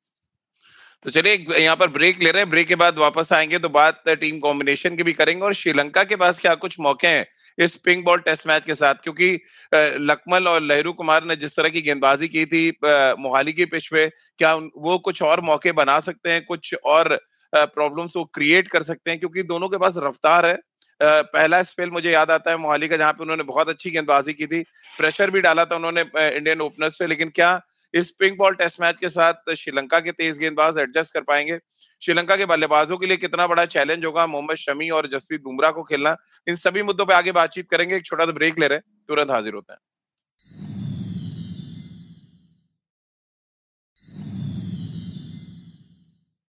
तो 1.05 1.11
चलिए 1.11 1.35
यहाँ 1.59 1.77
पर 1.77 1.89
ब्रेक 1.89 2.23
ले 2.23 2.31
रहे 2.31 2.43
हैं। 2.43 2.49
ब्रेक 2.51 2.67
के 2.69 2.75
बाद 2.75 2.97
वापस 2.99 3.33
आएँगे 3.33 3.59
तो 3.59 3.69
बात 3.69 4.09
टीम 4.11 4.39
कॉम्बिनेशन 4.39 4.97
की 4.97 5.03
भी 5.03 5.13
करेंगे 5.13 5.45
और 5.45 5.53
श्रीलंका 5.55 6.03
के 6.05 6.17
पास 6.17 6.39
क्या 6.39 6.55
कुछ 6.57 6.79
मौके 6.81 7.09
हैं 7.09 7.27
इस 7.59 7.77
पिंक 7.85 8.05
बॉल 8.05 8.19
टेस्ट 8.21 8.47
मैच 8.49 8.65
के 8.67 8.75
साथ? 8.75 8.95
क्योंकि 8.95 9.33
लकमल 9.75 10.49
और 10.49 10.63
लहरू 10.63 10.93
कुमार 10.93 11.25
ने 11.25 11.37
जिस 11.37 11.57
तरह 11.57 11.69
की 11.69 11.83
गेंदबाजी 11.83 12.29
की 12.29 12.45
थी 12.47 12.69
मोहाली 12.85 13.53
की 13.53 13.65
पिच 13.67 13.87
पे, 13.89 14.09
क्या 14.39 14.55
वो 14.55 14.99
कुछ 14.99 15.23
और 15.23 15.41
मौके 15.43 15.73
बना 15.75 15.99
सकते 16.01 16.31
हैं? 16.31 16.45
कुछ 16.45 16.75
और 16.77 17.19
प्रॉब्लम्स 17.53 18.17
वो 18.17 18.25
क्रिएट 18.35 18.69
कर 18.69 18.83
सकते 18.83 19.11
हैं? 19.11 19.19
क्योंकि 19.21 19.43
दोनों 19.45 19.69
के 19.69 19.79
पास 19.79 19.95
रफ्तार 19.99 20.47
है। 20.47 20.59
पहला 21.01 21.63
स्पेल 21.63 21.91
मुझे 21.91 22.11
याद 22.13 22.31
आता 22.31 22.51
है 22.51 22.57
मोहाली 22.59 22.89
का, 22.89 22.97
जहाँ 22.97 23.13
पे 23.13 23.23
उन्होंने 23.23 23.43
बहुत 23.45 23.69
अच्छी 23.69 23.91
गेंदबाजी 23.91 24.33
की 24.33 24.47
थी। 24.47 24.63
प्रेशर 24.99 25.31
भी 25.31 25.41
डाला 25.41 25.65
था 25.65 25.77
उन्होंने 25.77 26.01
इंडियन 26.29 26.61
ओपनर्स 26.61 26.97
पे, 26.97 27.07
लेकिन 27.07 27.29
क्या 27.35 27.61
इस 27.95 28.11
पिंक 28.11 28.39
बॉल 28.39 28.55
टेस्ट 28.55 28.81
मैच 28.81 28.97
के 28.99 29.09
साथ 29.09 29.55
श्रीलंका 29.55 30.01
के 30.01 30.13
तेज 30.13 30.39
गेंदबाज 30.39 30.79
एडजस्ट 30.79 31.15
कर 31.15 31.21
पाएँगे। 31.21 31.59
श्रीलंका 32.03 32.37
के 32.37 32.47
बल्लेबाजों 32.47 32.99
के 32.99 33.07
लिए 33.07 33.17
कितना 33.17 33.47
बड़ा 33.47 33.65
चैलेंज 33.65 34.05
होगा? 34.05 34.27
मोहम्मद 34.27 34.57
शमी 34.57 34.91
और 34.91 35.07
जसप्रीत 35.07 35.43
बुमराह 35.43 35.71
को 35.71 35.83
खेलना। 35.83 36.17
इन 36.49 36.57
सभी 36.57 36.83
मुद्दों 36.83 37.07
पर 37.07 37.15
आगे 37.15 37.33
बातचीत 37.33 37.71
करेंगे। 37.71 37.97
एक 37.97 38.07
छोटा 38.07 38.25
सा 38.25 38.33
ब्रेक 38.33 38.59
ले 38.59 38.69
रहे 38.69 38.79
हैं। 38.79 39.05
तुरंत 39.09 39.31
हाजिर 39.31 39.55
होते 39.55 39.73
हैं। 39.73 39.81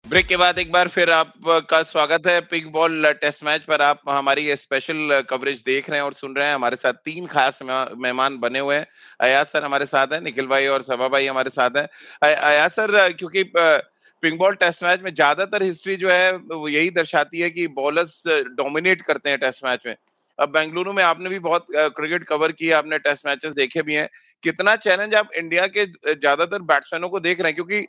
ब्रेक 0.10 0.28
के 0.28 0.38
बाद 0.38 0.60
एक 0.60 0.72
बार 0.72 0.88
फिर 0.88 1.10
आपका 1.12 1.82
स्वागत 1.84 2.28
है 2.28 2.40
पिंक 2.42 2.72
बॉल 2.74 3.06
टेस्ट 3.22 3.44
मैच 3.44 3.62
पर। 3.64 3.82
आप 3.82 4.02
हमारी 4.10 4.56
स्पेशल 4.56 5.22
कवरेज 5.30 5.62
देख 5.66 5.90
रहे 5.90 6.00
हैं 6.00 6.06
और 6.06 6.14
सुन 6.14 6.36
रहे 6.36 6.48
हैं। 6.48 6.56
हमारे 6.56 6.76
साथ 6.76 6.94
तीन 7.06 7.26
खास 7.28 7.60
मेहमान 7.64 8.38
बने 8.40 8.60
हुए 8.60 8.76
हैं। 8.76 8.88
अयाज 9.20 9.46
सर 9.48 9.64
हमारे 9.64 9.86
साथ 9.86 10.14
हैं, 10.14 10.22
निखिल 10.22 10.48
भाई 10.48 10.68
और 10.68 10.82
सभा 10.82 11.08
भाई 11.08 11.28
हमारे 11.28 11.50
साथ 11.50 11.78
हैं। 11.78 11.88
अयाज 12.24 12.72
सर, 12.72 13.12
क्योंकि 13.14 13.44
पिंक 13.54 14.40
बॉल 14.40 14.56
टेस्ट 14.56 14.84
मैच 14.84 15.02
में 15.02 15.14
ज़्यादातर 15.14 15.64
हिस्ट्री 15.64 15.96
जो 15.96 16.10
है, 16.10 16.32
वो 16.36 16.68
यही 16.70 16.90
दर्शाती 16.92 17.40
है 17.40 17.50
कि 17.50 17.68
बॉलर्स 17.76 18.24
डोमिनेट 18.58 19.02
करते 19.02 19.30
हैं 19.30 19.40
टेस्ट 19.40 19.66
मैच 19.66 19.86
में। 19.86 19.96
अब 20.40 20.50
बेंगलुरु 20.50 20.94
में 20.94 21.04
आपने 21.04 21.30
भी 21.30 21.40
बहुत 21.42 21.66
क्रिकेट 21.72 22.24
कवर 22.26 22.52
किया 22.54 22.78
आपने 22.78 22.98
टेस्ट 23.00 23.26
मैचेस 23.28 23.54
देखे 23.54 23.82
भी 23.82 23.96
हैं। 23.96 24.08
कितना 24.44 24.76
चैलेंज 24.78 25.16
आप 25.16 25.30
इंडिया 25.38 25.68
के 25.68 25.86
ज़्यादातर 25.86 26.62
बैट्समैनों 26.64 27.10
को 27.10 27.20
देख 27.20 27.42
रहे 27.42 27.48
हैं? 27.48 27.56
क्योंकि 27.56 27.82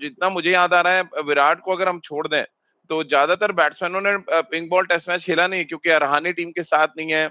जितना 0.00 0.28
मुझे 0.30 0.50
याद 0.50 0.74
आ 0.74 0.80
रहा 0.80 0.92
है 0.94 1.22
विराट 1.26 1.60
को 1.60 1.72
अगर 1.72 1.88
हम 1.88 2.00
छोड़ 2.04 2.26
दें 2.28 2.42
तो 2.90 3.02
ज़्यादातर 3.04 3.52
बैट्समैनों 3.54 4.00
ने 4.02 4.16
पिंक 4.30 4.68
बॉल 4.70 4.86
टेस्ट 4.86 5.08
मैच 5.08 5.24
खेला 5.24 5.46
नहीं 5.46 5.64
क्योंकि 5.64 5.90
अरहानी 5.90 6.32
टीम 6.32 6.50
के 6.50 6.62
साथ 6.64 6.88
नहीं 6.98 7.12
है 7.12 7.28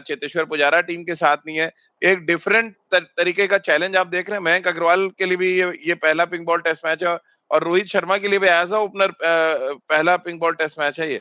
चेतेश्वर 0.00 0.44
पुजारा 0.46 0.80
टीम 0.82 1.02
के 1.04 1.14
साथ 1.14 1.36
नहीं 1.46 1.56
है। 1.58 1.70
एक 2.02 2.18
डिफरेंट 2.26 2.74
तर, 2.92 3.00
तरीके 3.00 3.46
का 3.46 3.58
चैलेंज 3.60 3.96
आप 3.96 4.06
देख 4.08 4.30
रहे 4.30 4.38
हैं? 4.38 4.44
मयंक 4.44 4.68
अग्रवाल 4.68 5.08
के 5.18 5.26
लिए 5.26 5.36
भी 5.36 5.48
ये 5.50 5.72
ये 5.86 5.94
पहला 5.96 6.24
पिंक 6.26 6.46
बॉल 6.46 6.60
टेस्ट 6.60 6.86
मैच 6.86 7.02
है 7.04 7.18
और 7.50 7.64
रोहित 7.64 7.86
शर्मा 7.86 8.16
के 8.18 8.28
लिए 8.28 8.38
भी 8.38 8.48
एज 8.48 8.72
अ 8.72 8.76
ओपनर 8.78 9.12
पहला 9.22 10.16
पिंक 10.18 10.40
बॉल 10.40 10.54
टेस्ट 10.54 10.78
मैच 10.80 11.00
है 11.00 11.10
ये। 11.12 11.20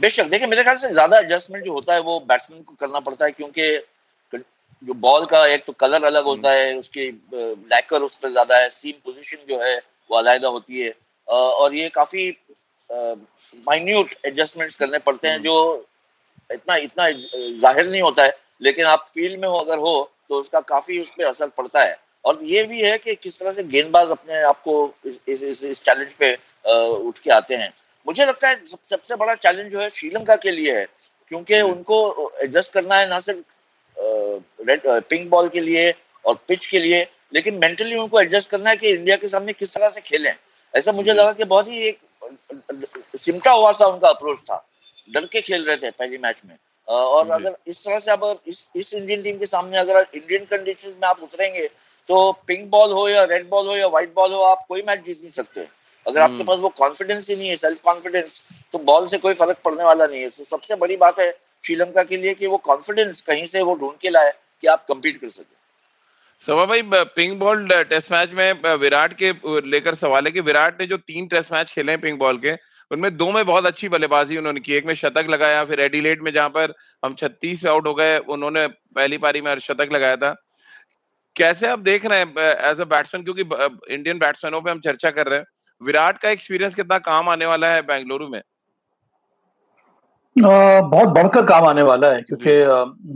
बेशक 0.00 0.26
देखिए 0.26 0.46
मेरे 0.46 0.62
ख्याल 0.62 0.76
से 0.76 0.88
ज़्यादा 0.92 1.18
एडजस्टमेंट 1.18 1.64
जो 1.64 1.72
होता 1.72 1.94
है 1.94 2.00
वो 2.00 2.18
बैट्समैन 2.28 2.62
को 2.62 2.74
करना 2.80 3.00
पड़ता 3.00 3.24
है 3.24 3.30
क्योंकि 3.32 3.76
जो 4.82 4.94
बॉल 4.96 5.24
का 5.26 5.46
एक 5.46 5.64
तो 5.66 5.72
कलर 5.74 6.04
अलग 6.04 6.24
होता 6.24 6.50
है 6.52 6.74
उसकी 6.78 7.08
लैकर 7.32 8.02
उस 8.02 8.14
पर 8.16 8.30
ज़्यादा 8.30 8.56
है 8.58 8.68
सीम 8.70 8.94
पोजीशन 9.04 9.38
जो 9.48 9.60
है 9.62 9.76
वो 10.10 10.16
अलहदा 10.18 10.48
होती 10.48 10.80
है। 10.80 10.92
और 11.28 11.74
ये 11.74 11.88
काफ़ी 11.94 12.28
माइन्यूट 12.90 14.14
एडजस्टमेंट्स 14.26 14.76
करने 14.76 14.98
पड़ते 15.00 15.28
हैं 15.28 15.34
हम्म। 15.34 15.44
जो 15.44 15.86
इतना 16.50 16.76
इतना 16.76 17.10
ज़ाहिर 17.10 17.86
नहीं 17.86 18.02
होता 18.02 18.24
है। 18.24 18.36
लेकिन 18.62 18.86
आप 18.86 19.06
फ़ील्ड 19.14 19.40
में 19.40 19.48
हो 19.48 19.56
अगर 19.56 19.78
हो 19.78 20.10
तो 20.28 20.40
उसका 20.40 20.60
काफ़ी 20.68 21.00
उस 21.00 21.10
पर 21.10 21.24
असर 21.24 21.48
पड़ता 21.58 21.82
है। 21.82 21.98
और 22.24 22.38
ये 22.44 22.62
भी 22.64 22.80
है 22.82 22.96
कि 22.98 23.14
किस 23.16 23.38
तरह 23.40 23.52
से 23.52 23.62
गेंदबाज 23.64 24.10
अपने 24.10 24.42
आप 24.44 24.60
को 24.62 24.94
इस 25.06 25.18
इस, 25.28 25.42
इस, 25.42 25.64
इस 25.64 25.82
चैलेंज 25.84 26.12
पे 26.14 26.32
उठ 27.08 27.18
के 27.18 27.30
आते 27.32 27.54
हैं। 27.54 27.72
मुझे 28.08 28.24
लगता 28.26 28.48
है 28.48 28.54
सब, 28.64 28.78
सबसे 28.90 29.16
बड़ा 29.16 29.34
चैलेंज 29.36 29.70
जो 29.72 29.80
है 29.80 29.88
श्रीलंका 29.90 30.36
के 30.36 30.50
लिए 30.50 30.78
है 30.78 30.86
क्योंकि 31.30 31.54
हम्म। 31.54 31.72
उनको 31.72 32.32
एडजस्ट 32.42 32.72
करना 32.72 32.96
है 32.96 33.08
ना 33.08 33.18
सिर्फ़ 33.20 34.66
रेड 34.68 34.86
पिंक 35.08 35.28
बॉल 35.30 35.48
के 35.48 35.60
लिए 35.60 35.92
और 36.24 36.34
पिच 36.48 36.66
के 36.66 36.78
लिए 36.78 37.06
लेकिन 37.34 37.58
मेंटली 37.58 37.96
उनको 37.96 38.20
एडजस्ट 38.20 38.50
करना 38.50 38.70
है 38.70 38.76
कि 38.76 38.90
इंडिया 38.90 39.16
के 39.16 39.28
सामने 39.28 39.52
किस 39.52 39.74
तरह 39.74 39.90
से 39.90 40.00
खेलें। 40.00 40.34
ऐसा 40.74 40.92
मुझे 40.92 41.12
लगा 41.12 41.32
कि 41.32 41.44
बहुत 41.44 41.68
ही 41.68 41.80
एक 41.88 41.98
सिमटा 43.18 43.52
हुआ 43.52 43.72
सा 43.72 43.86
उनका 43.86 44.08
अप्रोच 44.08 44.38
था। 44.40 44.64
डर 45.08 45.24
के 45.32 45.40
खेल 45.40 45.64
रहे 45.64 45.76
थे 45.76 45.90
पहली 45.90 46.18
मैच 46.18 46.40
में। 46.46 46.56
और 46.88 47.30
अगर 47.30 47.56
इस 47.66 47.84
तरह 47.84 47.98
से 47.98 48.10
अब 48.10 48.40
इस 48.46 48.68
इस 48.76 48.92
इंडियन 48.94 49.22
टीम 49.22 49.38
के 49.38 49.46
सामने 49.46 49.78
अगर 49.78 50.06
इंडियन 50.14 50.44
कंडीशन 50.50 50.88
में 50.90 51.08
आप 51.08 51.22
उतरेंगे 51.22 51.66
तो 52.08 52.30
पिंक 52.46 52.68
बॉल 52.70 52.92
हो 52.92 53.08
या 53.08 53.24
रेड 53.24 53.48
बॉल 53.48 53.66
हो 53.68 53.76
या 53.76 53.86
व्हाइट 53.86 54.12
बॉल 54.14 54.32
हो 54.32 54.42
आप 54.42 54.64
कोई 54.68 54.82
मैच 54.82 55.04
जीत 55.06 55.20
नहीं 55.20 55.30
सकते। 55.32 55.66
अगर 56.08 56.20
आपके 56.20 56.34
हम्म। 56.34 56.44
पास 56.44 56.58
वो 56.58 56.68
कॉन्फिडेंस 56.78 57.28
ही 57.30 57.36
नहीं 57.36 57.48
है 57.48 57.56
सेल्फ 57.56 57.80
कॉन्फिडेंस 57.84 58.44
तो 58.72 58.78
बॉल 58.80 59.06
से 59.06 59.18
कोई 59.18 59.34
फ़र्क 59.34 59.58
पड़ने 59.64 59.84
वाला 59.84 60.06
नहीं 60.06 60.20
है। 60.22 60.28
तो 60.30 60.44
सबसे 60.46 60.76
बड़ी 60.76 60.96
बात 60.98 61.20
है 61.20 61.30
श्रीलंका 61.64 62.02
के 62.04 62.16
लिए 62.16 62.34
कि 62.34 62.46
वो 62.46 62.56
कॉन्फिडेंस 62.64 63.20
कहीं 63.22 63.46
से 63.46 63.62
वो 63.62 63.74
ढूंढ 63.76 63.96
के 64.02 64.10
लाए 64.10 64.32
कि 64.62 64.66
आप 64.68 64.84
कम्पीट 64.88 65.20
कर 65.20 65.28
सके। 65.30 65.56
सवा 66.42 66.64
भाई 66.66 66.82
पिंक 66.86 67.38
बॉल 67.38 67.68
टेस्ट 67.68 68.12
मैच 68.12 68.30
में 68.32 68.74
विराट 68.76 69.14
के 69.22 69.32
लेकर 69.68 69.94
सवाल 69.96 70.26
है 70.26 70.32
कि 70.32 70.40
विराट 70.42 70.80
ने 70.80 70.86
जो 70.86 70.96
तीन 71.04 71.26
टेस्ट 71.28 71.52
मैच 71.52 71.72
खेले 71.72 71.92
हैं 71.92 72.00
पिंक 72.00 72.18
बॉल 72.18 72.38
के 72.38 72.52
उनमें 72.90 73.16
दो 73.16 73.30
में 73.32 73.44
बहुत 73.46 73.66
अच्छी 73.66 73.88
बल्लेबाजी 73.88 74.36
उन्होंने 74.36 74.60
की 74.60 74.74
एक 74.74 74.86
में 74.86 74.94
शतक 74.94 75.26
लगाया 75.30 75.64
फिर 75.64 75.80
एडिलेट 75.80 76.20
में 76.22 76.32
जहाँ 76.32 76.48
पर 76.50 76.72
हम 77.02 77.14
छत्तीस 77.14 77.62
पे 77.62 77.68
आउट 77.68 77.86
हो 77.86 77.94
गए 77.94 78.18
उन्होंने 78.28 78.66
पहली 78.66 79.18
पारी 79.18 79.40
में 79.40 79.58
शतक 79.60 79.88
लगाया 79.92 80.16
था। 80.16 80.34
कैसे 81.36 81.66
आप 81.66 81.78
देख 81.80 82.06
रहे 82.06 82.18
हैं 82.20 82.46
एज 82.70 82.80
अ 82.80 82.84
बैट्समैन 82.86 83.24
क्योंकि 83.24 83.94
इंडियन 83.94 84.18
बैट्समैनों 84.18 84.60
पे 84.62 84.70
हम 84.70 84.80
चर्चा 84.80 85.10
कर 85.10 85.26
रहे 85.26 85.38
हैं 85.38 85.46
विराट 85.82 86.18
का 86.18 86.30
एक्सपीरियंस 86.30 86.74
कितना 86.74 86.98
काम 86.98 87.28
आने 87.28 87.46
वाला 87.46 87.66
है 87.66 87.82
बेंगलुरु 87.82 88.28
में? 88.28 88.42
आ, 90.36 90.80
बहुत 90.80 91.08
बढ़कर 91.08 91.46
काम 91.46 91.64
आने 91.64 91.82
वाला 91.82 92.10
है 92.10 92.22
क्योंकि 92.22 92.50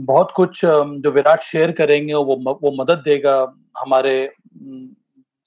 बहुत 0.03 0.31
कुछ 0.35 0.61
जो 0.65 1.11
विराट 1.11 1.41
शेयर 1.41 1.71
करेंगे 1.71 2.13
वो 2.13 2.35
वो 2.63 2.83
मदद 2.83 3.01
देगा 3.05 3.35
हमारे 3.79 4.15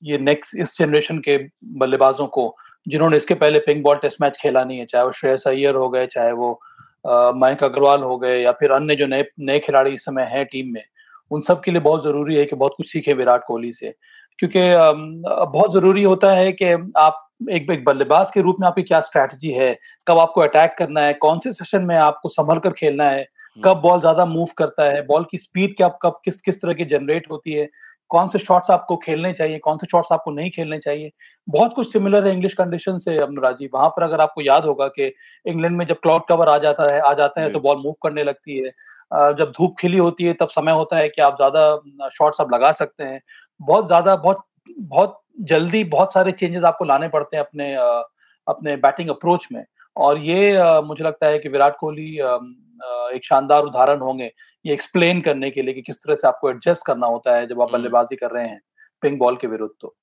ये 0.02 0.18
नेक्स्ट 0.18 0.56
इस 0.56 0.78
जनरेशन 0.78 1.18
के 1.18 1.36
बल्लेबाजों 1.64 2.26
को 2.26 2.54
जिन्होंने 2.88 3.16
इसके 3.16 3.34
पहले 3.34 3.58
पिंक 3.58 3.82
बॉल 3.82 3.96
टेस्ट 3.96 4.20
मैच 4.22 4.36
खेला 4.40 4.64
नहीं 4.64 4.78
है 4.78 4.86
चाहे 4.86 5.04
वो 5.04 5.12
श्रेयस 5.12 5.44
अय्यर 5.46 5.74
हो 5.74 5.88
गए 5.88 6.06
चाहे 6.06 6.32
वो 6.32 6.60
मयंक 7.36 7.64
अग्रवाल 7.64 8.02
हो 8.02 8.18
गए 8.18 8.40
या 8.42 8.52
फिर 8.52 8.70
अन्य 8.70 8.94
जो 8.96 9.06
नए 9.06 9.24
नए 9.40 9.58
खिलाड़ी 9.58 9.90
इस 9.90 10.04
समय 10.04 10.22
हैं 10.22 10.44
टीम 10.46 10.72
में 10.72 10.84
उन 11.30 11.40
सब 11.42 11.60
के 11.60 11.70
लिए 11.70 11.80
बहुत 11.80 12.02
ज़रूरी 12.04 12.36
है 12.36 12.44
कि 12.44 12.56
बहुत 12.56 12.74
कुछ 12.76 12.92
सीखे 12.92 13.12
विराट 13.14 13.44
कोहली 13.46 13.72
से। 13.72 13.94
क्योंकि 14.38 14.60
बहुत 15.26 15.72
ज़रूरी 15.72 16.02
होता 16.02 16.32
है 16.32 16.52
कि 16.52 16.72
आप 16.96 17.22
एक 17.50 17.70
एक 17.70 17.84
बल्लेबाज 17.84 18.30
के 18.30 18.40
रूप 18.40 18.56
में 18.60 18.66
आपकी 18.68 18.82
क्या 18.82 19.00
स्ट्रैटेजी 19.00 19.50
है 19.52 19.76
कब 20.06 20.18
आपको 20.18 20.40
अटैक 20.40 20.74
करना 20.78 21.00
है 21.00 21.14
कौन 21.14 21.38
से 21.38 21.52
सेशन 21.52 21.82
में 21.82 21.96
आपको 21.96 22.28
संभल 22.28 22.58
कर 22.58 22.72
खेलना 22.72 23.08
है 23.10 23.20
हम्म। 23.20 23.62
कब 23.62 23.80
बॉल 23.80 24.00
ज़्यादा 24.00 24.24
मूव 24.26 24.48
करता 24.58 24.84
है 24.84 25.02
बॉल 25.06 25.26
की 25.30 25.38
स्पीड 25.38 25.76
क्या 25.76 25.88
कब 26.02 26.20
किस 26.24 26.40
किस 26.40 26.60
तरह 26.62 26.72
की 26.72 26.84
जनरेट 26.86 27.30
होती 27.30 27.52
है 27.52 27.68
कौन 28.10 28.28
से 28.28 28.38
शॉट्स 28.38 28.70
आपको 28.70 28.96
खेलने 28.96 29.32
चाहिए 29.32 29.58
कौन 29.58 29.78
से 29.78 29.86
शॉट्स 29.90 30.12
आपको 30.12 30.30
नहीं 30.30 30.50
खेलने 30.50 30.78
चाहिए। 30.78 31.10
बहुत 31.48 31.72
कुछ 31.74 31.92
सिमिलर 31.92 32.26
है 32.26 32.32
इंग्लिश 32.32 32.52
कंडीशन 32.54 32.98
से 32.98 33.16
राजीव। 33.16 33.70
वहाँ 33.74 33.88
पर 33.88 34.02
अगर 34.02 34.20
आपको 34.20 34.42
याद 34.42 34.64
होगा 34.64 34.86
कि 34.88 35.12
इंग्लैंड 35.46 35.76
में 35.76 35.86
जब 35.86 35.98
क्लाउड 36.02 36.22
कवर 36.28 36.48
आ 36.48 36.56
जाता 36.58 36.92
है 36.92 37.00
आ 37.00 37.12
जाता 37.14 37.40
है 37.40 37.50
तो 37.52 37.60
बॉल 37.60 37.76
मूव 37.76 37.94
करने 38.02 38.24
लगती 38.24 38.58
है। 38.58 38.70
जब 39.38 39.52
धूप 39.58 39.74
खिली 39.80 39.98
होती 39.98 40.24
है 40.24 40.32
तब 40.32 40.48
समय 40.48 40.72
होता 40.72 40.96
है 40.96 41.08
कि 41.08 41.22
आप 41.22 41.36
ज़्यादा 41.36 42.08
शॉट्स 42.10 42.40
आप 42.40 42.52
लगा 42.54 42.70
सकते 42.74 43.04
हैं। 43.04 43.20
बहुत 43.60 43.86
ज़्यादा 43.86 44.16
बहुत 44.16 44.42
बहुत 44.70 45.20
जल्दी 45.42 45.82
बहुत 45.86 46.12
सारे 46.12 46.32
चेंजेस 46.32 46.64
आपको 46.64 46.84
लाने 46.84 47.08
पड़ते 47.08 47.36
हैं 47.36 47.44
अपने 47.44 47.74
अपने 48.46 48.76
बैटिंग 48.78 49.08
अप्रोच 49.10 49.46
में। 49.52 49.64
और 49.96 50.18
ये 50.18 50.80
मुझे 50.84 51.04
लगता 51.04 51.26
है 51.26 51.38
कि 51.38 51.48
विराट 51.48 51.76
कोहली 51.80 52.14
एक 53.16 53.24
शानदार 53.24 53.62
उदाहरण 53.62 54.00
होंगे 54.00 54.30
ये 54.64 54.72
एक्सप्लेन 54.72 55.20
करने 55.20 55.50
के 55.50 55.62
लिए 55.62 55.74
कि 55.74 55.82
किस 55.82 55.96
तरह 55.96 56.14
से 56.14 56.26
आपको 56.28 56.50
एडजस्ट 56.50 56.86
करना 56.86 57.06
होता 57.06 57.36
है 57.36 57.46
जब 57.46 57.60
आप 57.60 57.68
हम्म। 57.68 57.72
बल्लेबाजी 57.72 58.16
कर 58.16 58.30
रहे 58.30 58.48
हैं 58.48 58.60
पिंक 59.02 59.18
बॉल 59.18 59.36
के 59.36 59.46
विरुद्ध 59.46 59.72
तो। 59.80 59.94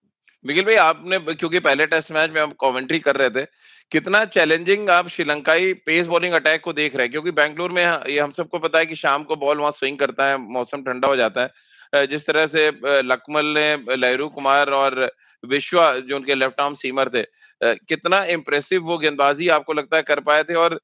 मिगिल 0.46 0.66
भाई 0.66 0.76
आपने 0.76 1.20
क्योंकि 1.20 1.60
पहले 1.60 1.86
टेस्ट 1.88 2.12
मैच 2.12 2.32
में 2.32 2.42
हम 2.42 2.52
कमेंट्री 2.62 3.00
कर 3.00 3.16
रहे 3.16 3.30
थे 3.32 3.46
कितना 3.92 4.24
चैलेंजिंग 4.28 4.89
आप 4.89 5.08
श्रीलंकाई 5.08 5.74
पेस 5.86 6.08
बॉलिंग 6.08 6.34
अटैक 6.34 6.62
को 6.62 6.74
देख 6.74 6.96
रहे 6.96 7.06
हैं? 7.06 7.12
क्योंकि 7.12 7.32
बैंगलोर 7.34 7.72
में 7.72 7.84
ये 7.84 8.20
हम 8.20 8.32
सबको 8.32 8.60
पता 8.60 8.80
है 8.80 8.86
कि 8.86 8.96
शाम 8.96 9.24
को 9.24 9.36
बॉल 9.36 9.58
वहाँ 9.58 9.72
स्विंग 9.74 9.98
करता 9.98 10.26
है 10.26 10.38
मौसम 10.54 10.84
ठंडा 10.84 11.08
हो 11.08 11.16
जाता 11.16 11.42
है। 11.42 11.52
जिस 11.93 12.25
तरह 12.27 12.47
से 12.47 12.67
लकमल 13.03 13.45
ने 13.58 13.95
लहरू 13.95 14.27
कुमार 14.29 14.69
और 14.73 15.12
विश्वा 15.43 15.93
जो 15.99 16.15
उनके 16.15 16.36
लेफ़्ट 16.36 16.62
आर्म 16.62 16.73
सीमर 16.73 17.10
थे 17.10 17.23
कितना 17.62 18.23
इम्प्रेसिव 18.32 18.84
वो 18.84 18.97
गेंदबाजी 18.97 19.47
आपको 19.49 19.73
लगता 19.73 19.97
है 19.97 20.03
कर 20.03 20.19
पाए 20.21 20.43
थे 20.43 20.56
और 20.56 20.79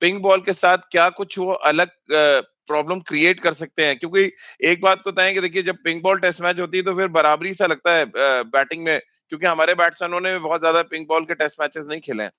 पिंक 0.00 0.20
बॉल 0.22 0.40
के 0.40 0.52
साथ 0.52 0.78
क्या 0.90 1.08
कुछ 1.12 1.38
वो 1.38 1.52
अलग 1.52 1.88
प्रॉब्लम 2.10 3.00
क्रिएट 3.00 3.40
कर 3.40 3.52
सकते 3.52 3.84
हैं? 3.84 3.98
क्योंकि 3.98 4.30
एक 4.62 4.80
बात 4.82 5.02
तो 5.04 5.10
तय 5.10 5.32
कि 5.34 5.40
देखिए, 5.40 5.62
जब 5.62 5.76
पिंक 5.84 6.02
बॉल 6.02 6.18
टेस्ट 6.20 6.40
मैच 6.42 6.60
होती 6.60 6.78
है 6.78 6.84
तो 6.84 6.94
फिर 6.96 7.08
बराबरी 7.10 7.54
सा 7.54 7.66
लगता 7.66 7.94
है 7.94 8.04
बैटिंग 8.46 8.84
में, 8.84 9.00
क्योंकि 9.28 9.46
हमारे 9.46 9.74
बैट्समैनों 9.74 10.20
ने 10.20 10.38
बहुत 10.38 10.60
ज़्यादा 10.60 10.82
पिंक 10.84 11.08
बॉल 11.08 11.24
के 11.24 11.34
टेस्ट 11.34 11.60
मैचेस 11.60 11.84
नहीं 11.88 12.00
खेले 12.00 12.22
हैं। 12.22 12.30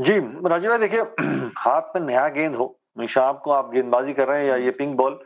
जी, 0.00 0.18
राजीव 0.48 0.70
भाई 0.70 0.78
देखिए, 0.78 1.00
हाथ 1.58 1.96
में 1.96 2.06
नया 2.06 2.28
गेंद 2.28 2.54
हो 2.56 2.74
शाम 3.08 3.34
को 3.34 3.50
आप 3.52 3.70
गेंदबाजी 3.72 4.12
कर 4.12 4.28
रहे 4.28 4.40
हैं 4.40 4.46
या 4.48 4.56
ये 4.56 4.70
पिंक 4.72 4.96
बॉल 4.96 5.18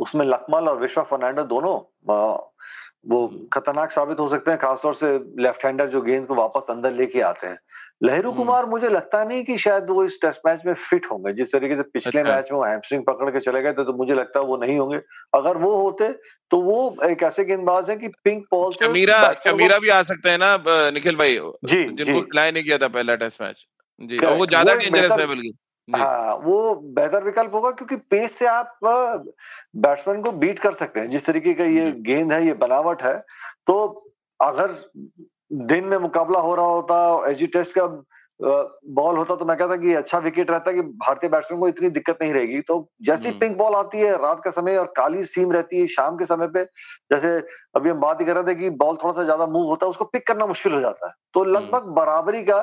उसमें 0.00 0.24
लकमल 0.26 0.68
और 0.68 0.78
विश्वा 0.80 1.02
फर्नांडो 1.04 1.44
दोनों 1.46 1.76
वो 3.08 3.18
खतरनाक 3.52 3.92
साबित 3.92 4.18
हो 4.20 4.28
सकते 4.28 4.50
हैं 4.50 4.60
खासतौर 4.60 4.94
से 4.94 5.12
लेफ़्ट 5.38 5.64
हैंडर 5.64 5.88
जो 5.90 6.00
गेंद 6.02 6.26
को 6.26 6.34
वापस 6.34 6.66
अंदर 6.70 6.92
लेके 6.92 7.20
आते 7.22 7.46
हैं। 7.46 7.58
लहरू 8.02 8.32
कुमार 8.32 8.66
मुझे 8.66 8.88
लगता 8.88 9.22
नहीं 9.24 9.44
कि 9.44 9.56
शायद 9.58 9.90
वो 9.90 10.04
इस 10.04 10.18
टेस्ट 10.22 10.40
मैच 10.46 10.60
में 10.66 10.72
फिट 10.74 11.06
होंगे। 11.10 11.32
जिस 11.32 11.52
तरीके 11.52 11.76
से 11.76 11.82
पिछले 11.84 12.20
अच्छा। 12.20 12.34
मैच 12.34 12.50
में 12.52 12.58
वो 12.58 12.64
हैमस्ट्रिंग 12.64 13.04
पकड़ 13.04 13.30
के 13.30 13.40
चले 13.40 13.62
गए 13.62 13.72
थे 13.72 13.84
तो 13.84 13.92
मुझे 13.92 14.14
लगता 14.14 14.40
है 14.40 14.44
वो 14.46 14.56
नहीं 14.56 14.78
होंगे। 14.78 15.00
अगर 15.34 15.56
वो 15.56 15.74
होते 15.76 16.08
तो 16.50 16.60
वो 16.60 16.76
एक 17.04 17.22
ऐसे 17.22 17.44
गेंदबाज 17.44 17.90
है 17.90 17.96
कि 17.96 18.08
पिंक 18.24 18.44
बॉल 18.50 18.72
शमीरा 18.74 19.22
शमीरा 19.44 19.78
भी 19.78 19.88
आ 19.88 20.02
सकते 20.04 20.30
हैं 20.30 20.38
ना 20.38 20.56
निखिल 20.90 21.16
भाई। 21.16 21.38
जी 21.64 21.82
जिनको 21.84 22.20
खिलाया 22.22 22.50
नहीं 22.50 22.64
किया 22.64 22.78
था 22.78 22.88
पहला 22.90 23.14
टेस्ट 23.16 23.42
मैच। 23.42 23.66
जी 24.00 24.18
वो 24.18 24.46
ज़्यादा 24.46 24.74
डेंजरस 24.74 25.18
है 25.18 25.26
बल्कि। 25.26 25.52
हाँ 25.94 26.34
वो 26.36 26.74
बेहतर 26.94 27.24
विकल्प 27.24 27.54
होगा 27.54 27.70
क्योंकि 27.70 27.96
पेस 28.10 28.38
से 28.38 28.46
आप 28.46 28.78
बैट्समैन 28.82 30.22
को 30.22 30.32
बीट 30.34 30.58
कर 30.58 30.72
सकते 30.74 31.00
हैं। 31.00 31.08
जिस 31.10 31.26
तरीके 31.26 31.54
का 31.54 31.64
ये 31.66 31.90
गेंद 32.02 32.32
है 32.32 32.44
ये 32.46 32.54
बनावट 32.56 33.02
है 33.02 33.16
तो 33.66 33.82
अगर 34.40 34.72
दिन 35.66 35.84
में 35.84 35.96
मुकाबला 35.98 36.40
हो 36.40 36.54
रहा 36.54 36.66
होता 36.66 37.30
एजी 37.30 37.46
टेस्ट 37.48 37.78
का 37.78 37.86
बॉल 38.40 39.16
होता 39.16 39.34
तो 39.36 39.44
मैं 39.44 39.56
कहता 39.56 39.76
कि 39.76 39.94
अच्छा 39.94 40.18
विकेट 40.18 40.50
रहता 40.50 40.72
कि 40.72 40.82
भारतीय 40.98 41.30
बैट्समैन 41.30 41.60
को 41.60 41.68
इतनी 41.68 41.88
दिक्कत 41.90 42.18
नहीं 42.22 42.32
रहेगी। 42.32 42.60
तो 42.60 42.76
जैसी 43.02 43.30
पिंक 43.32 43.56
बॉल 43.58 43.74
आती 43.74 43.98
है 43.98 44.12
रात 44.18 44.40
का 44.44 44.50
समय 44.50 44.76
और 44.76 44.86
काली 44.96 45.24
सीम 45.26 45.52
रहती 45.52 45.80
है 45.80 45.86
शाम 45.88 46.16
के 46.16 46.26
समय 46.26 46.48
पे 46.48 46.62
जैसे 47.12 47.36
अभी 47.76 47.90
हम 47.90 48.00
बात 48.00 48.20
ही 48.20 48.26
कर 48.26 48.36
रहे 48.36 48.44
थे 48.44 48.58
कि 48.60 48.70
बॉल 48.76 48.96
थोड़ा 48.96 49.12
सा 49.12 49.24
ज़्यादा 49.24 49.46
मूव 49.46 49.66
होता 49.66 49.86
है 49.86 49.90
उसको 49.90 50.04
पिक 50.04 50.26
करना 50.26 50.46
मुश्किल 50.46 50.72
हो 50.72 50.80
जाता 50.80 51.08
है। 51.08 51.12
तो 51.34 51.44
लगभग 51.46 51.92
बराबरी 51.96 52.42
का 52.42 52.60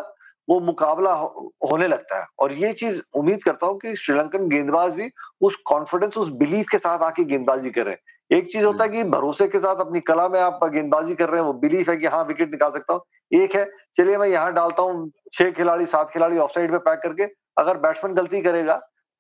वो 0.48 0.60
मुकाबला 0.62 1.12
हो, 1.12 1.54
होने 1.72 1.88
लगता 1.88 2.20
है। 2.20 2.26
और 2.40 2.54
ये 2.54 2.72
चीज़ 2.74 3.02
उम्मीद 3.16 3.44
करता 3.44 3.68
हूँ 3.68 3.78
कि 3.80 3.96
श्रीलंकन 3.96 4.48
गेंदबाज 4.50 4.96
भी 4.96 5.10
उस 5.42 5.56
कॉन्फिडेंस 5.66 6.18
उस 6.18 6.30
बिलीफ 6.36 6.68
के 6.72 6.78
साथ 6.78 7.04
आके 7.04 7.24
गेंदबाजी 7.24 7.70
कर 7.70 7.86
रहे 7.86 7.94
हैं। 7.94 8.16
एक 8.32 8.52
चीज़ 8.52 8.66
होता 8.66 8.84
है 8.84 8.90
कि 8.90 9.04
भरोसे 9.06 9.48
के 9.48 9.60
साथ 9.60 9.82
अपनी 9.82 10.00
कला 10.02 10.28
में 10.30 10.40
आप 10.40 10.64
गेंदबाजी 10.66 11.16
कर 11.16 11.30
रहे 11.30 11.40
हैं 11.42 11.48
वो 11.48 11.54
बिलीफ 11.60 11.90
है 11.90 11.96
कि 11.98 12.06
हाँ 12.08 12.24
विकेट 12.26 12.52
निकाल 12.52 12.72
सकता 12.72 12.94
हूँ। 12.94 13.02
एक 13.34 13.56
है 13.56 13.66
चलिए 13.96 14.18
मैं 14.18 14.28
यहाँ 14.28 14.54
डालता 14.54 14.84
हूँ 14.84 15.12
छह 15.34 15.52
खिलाड़ी 15.52 15.86
सात 15.88 16.10
खिलाड़ी 16.14 16.38
ऑफ़ 16.38 16.52
साइड 16.52 16.72
में 16.72 16.80
पैक 16.80 17.00
करके 17.00 17.24
अगर 17.58 17.78
बैट्समैन 17.78 18.14
गलती 18.16 18.42
करेगा 18.42 18.76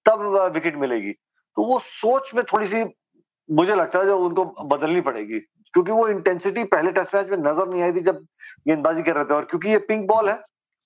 तब 0.05 0.21
विकेट 0.53 0.75
मिलेगी। 0.77 1.11
तो 1.11 1.63
वो 1.65 1.79
सोच 1.81 2.31
में 2.35 2.43
थोड़ी 2.45 2.67
सी 2.67 2.83
मुझे 3.49 3.75
लगता 3.75 3.99
है 3.99 4.05
जो 4.05 4.17
उनको 4.19 4.45
बदलनी 4.65 5.01
पड़ेगी 5.01 5.39
क्योंकि 5.39 5.91
वो 5.91 6.07
इंटेंसिटी 6.07 6.63
पहले 6.65 6.91
टेस्ट 6.91 7.15
मैच 7.15 7.29
में 7.29 7.37
नज़र 7.39 7.67
नहीं 7.67 7.83
आई 7.83 7.93
थी 7.93 8.01
जब 8.01 8.19
गेंदबाजी 8.67 9.01
कर 9.01 9.15
रहे 9.15 9.25
थे। 9.25 9.33
और 9.33 9.45
क्योंकि 9.45 9.69
ये 9.69 9.77
पिंक 9.87 10.07
बॉल 10.07 10.29
है 10.29 10.35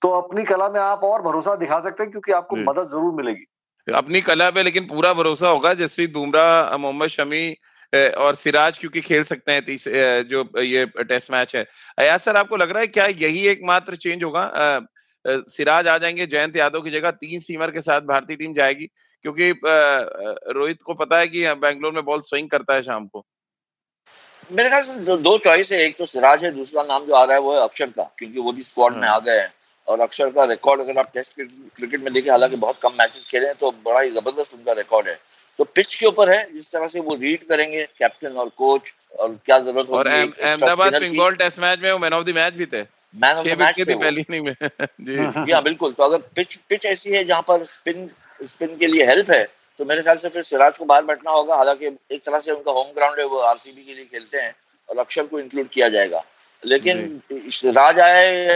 तो 0.02 0.08
अपनी 0.12 0.44
कला 0.44 0.68
में 0.68 0.80
आप 0.80 1.04
और 1.04 1.22
भरोसा 1.22 1.54
दिखा 1.56 1.80
सकते 1.80 2.02
हैं 2.02 2.10
क्योंकि 2.10 2.32
आपको 2.32 2.56
मदद 2.58 2.88
ज़रूर 2.90 3.12
मिलेगी। 3.14 3.44
अपनी 3.86 4.20
कला 4.22 4.48
पे 4.50 4.62
लेकिन 4.62 4.86
पूरा 4.86 5.12
भरोसा 5.14 5.48
होगा 5.48 5.72
जसप्रीत 5.74 6.12
बुमराह 6.12 6.76
मोहम्मद 6.76 7.08
शमी 7.10 7.50
और 7.92 8.34
सिराज 8.34 8.78
क्योंकि 8.78 9.00
खेल 9.02 9.22
सकते 9.24 9.52
हैं 9.52 9.64
तीस 9.64 9.84
जो 10.28 10.44
ये 10.60 10.84
टेस्ट 11.04 11.30
मैच 11.32 11.54
है। 11.56 11.66
अया 11.98 12.16
सर 12.18 12.36
आपको 12.36 12.56
लग 12.56 12.70
रहा 12.70 12.80
है 12.80 12.86
क्या 12.88 13.06
यही 13.06 13.46
एकमात्र 13.48 13.96
चेंज 13.96 14.24
होगा? 14.24 14.50
सिराज 15.24 15.88
आ 15.88 15.96
जाएँगे 15.98 16.26
जयंत 16.26 16.56
यादव 16.56 16.80
की 16.80 16.90
जगह 16.90 17.10
तीन 17.12 17.40
सीमर 17.40 17.70
के 17.70 17.80
साथ 17.80 18.00
भारतीय 18.02 18.36
टीम 18.36 18.54
जाएगी 18.54 18.86
क्योंकि 19.24 19.50
रोहित 20.52 20.82
को 20.82 20.94
पता 20.94 21.18
है 21.18 21.28
कि 21.28 21.46
बैंगलोर 21.56 21.92
में 21.92 22.04
बॉल 22.04 22.20
स्विंग 22.22 22.48
करता 22.50 22.74
है 22.74 22.82
शाम 22.82 23.06
को। 23.06 23.24
मेरे 24.50 24.68
ख्याल 24.68 24.82
से 24.82 25.16
दो 25.18 25.36
चॉइस 25.38 25.72
है 25.72 25.78
एक 25.80 25.96
तो 25.98 26.06
सिराज 26.06 26.44
है 26.44 26.50
दूसरा 26.52 26.82
नाम 26.84 27.04
जो 27.06 27.14
आ 27.14 27.24
रहा 27.24 27.34
है 27.34 27.40
वो 27.40 27.54
है 27.54 27.60
अक्षर 27.62 27.90
का 27.90 28.02
क्योंकि 28.18 28.40
वो 28.40 28.52
भी 28.52 28.62
स्क्वाड 28.62 28.96
में 28.96 29.08
हाँ। 29.08 29.14
आ 29.16 29.18
गए 29.20 29.38
हैं। 29.38 29.52
और 29.88 30.00
अक्षर 30.00 30.30
का 30.30 30.44
रिकॉर्ड 30.44 30.80
अगर 30.80 30.98
आप 30.98 31.10
टेस्ट 31.14 31.34
क्रिकेट 31.36 32.00
में 32.00 32.12
देखें 32.12 32.30
हालाँकि 32.30 32.56
बहुत 32.56 32.78
कम 32.82 32.92
मैचेस 32.98 33.26
खेले 33.26 33.46
हैं 33.46 33.54
तो 33.60 33.70
बड़ा 33.84 34.00
ही 34.00 34.10
ज़बरदस्त 34.10 34.54
उनका 34.54 34.72
रिकॉर्ड 34.72 35.08
है। 35.08 35.18
तो 35.58 35.64
पिच 35.66 35.94
के 35.94 36.06
ऊपर 36.06 36.30
है 36.30 36.42
जिस 36.52 36.70
तरह 36.72 36.88
से 36.88 37.00
वो 37.00 37.14
रीड 37.14 37.44
करेंगे 37.48 37.84
कैप्टन 37.98 38.36
और 38.38 38.48
कोच 38.58 38.92
और 39.18 39.38
क्या 39.46 39.58
ज़रूरत 39.58 39.88
होगी 39.88 39.98
और 39.98 40.06
अहमदाबाद 40.06 40.94
बंगाल 40.94 41.34
टेस्ट 41.34 41.58
मैच 41.60 41.78
में 41.80 41.90
वो 41.92 41.98
मैन 41.98 42.12
ऑफ़ 42.12 42.24
द 42.24 42.34
मैच 42.36 42.54
भी 42.54 42.66
थे। 42.66 42.82
मैन 43.14 43.36
ऑफ़ 43.36 43.48
द 43.48 43.58
मैच 43.60 43.88
थे 43.88 43.94
पहली 43.94 44.20
इनिंग 44.20 44.44
में। 44.46 44.54
जी। 45.06 45.52
हाँ 45.52 45.62
बिल्कुल। 45.62 45.92
तो 45.92 46.02
अगर 46.02 46.18
पिच 46.36 46.54
पिच 46.68 46.86
ऐसी 46.86 47.10
है 47.10 47.24
जहाँ 47.24 47.42
पर 47.48 47.64
स्पिन 47.64 48.08
स्पिन 48.40 48.76
के 48.76 48.86
लिए 48.86 49.06
हेल्प 49.06 49.30
है 49.30 49.44
तो 49.80 49.84
मेरे 49.84 50.02
ख्याल 50.02 50.16
से 50.16 50.28
फिर 50.28 50.42
सिराज 50.42 50.78
को 50.78 50.84
बाहर 50.84 51.04
बैठना 51.04 51.30
होगा। 51.30 51.56
हालाँकि 51.56 51.86
एक 51.86 52.22
तरह 52.26 52.38
से 52.38 52.52
उनका 52.52 52.72
होम 52.72 52.92
ग्राउंड 52.94 53.18
है 53.18 53.26
वो 53.26 53.38
आरसीबी 53.50 53.84
के 53.84 53.94
लिए 53.94 54.04
खेलते 54.04 54.38
हैं 54.38 54.54
और 54.88 54.98
अक्षर 54.98 55.26
को 55.26 55.40
इंक्लूड 55.40 55.68
किया 55.68 55.88
जाएगा। 55.88 56.24
लेकिन 56.62 57.20
सिराज 57.32 57.98
आए 58.00 58.46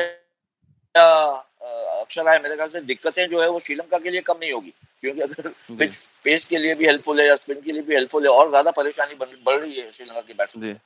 अक्षर 0.96 2.28
आए 2.28 2.38
मेरे 2.38 2.56
ख्याल 2.56 2.68
से 2.68 2.80
दिक्कतें 2.82 3.26
जो 3.28 3.40
है 3.42 3.48
वो 3.50 3.58
श्रीलंका 3.60 3.98
के 3.98 4.10
लिए 4.10 4.20
कम 4.20 4.36
नहीं 4.40 4.52
होगी। 4.52 4.72
क्योंकि 5.00 5.20
अगर 5.20 5.48
पिच 5.78 5.96
पेस 6.24 6.44
के 6.44 6.58
लिए 6.58 6.74
भी 6.74 6.86
हेल्पफुल 6.86 7.20
है 7.20 7.26
या 7.26 7.36
स्पिन 7.36 7.60
के 7.60 7.72
लिए 7.72 7.82
भी 7.82 7.94
हेल्पफुल 7.94 8.22
है 8.24 8.30
और 8.30 8.48
ज़्यादा 8.50 8.70
परेशानी 8.72 9.14
बढ़ 9.14 9.58
रही 9.58 9.72
है 9.72 9.90
श्रीलंका 9.92 10.20
के 10.20 10.34
बैट्समैन 10.34 10.78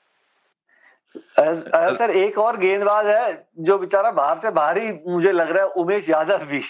सर 1.96 2.10
एक 2.16 2.38
और 2.38 2.56
गेंदबाज 2.56 3.06
है 3.06 3.46
जो 3.60 3.78
बेचारा 3.78 4.10
बाहर 4.12 4.38
से 4.38 4.50
बाहर 4.50 4.78
ही 4.78 4.92
मुझे 5.06 5.32
लग 5.32 5.50
रहा 5.50 5.64
है 5.64 5.70
उमेश 5.82 6.08
यादव 6.08 6.44
भी। 6.46 6.62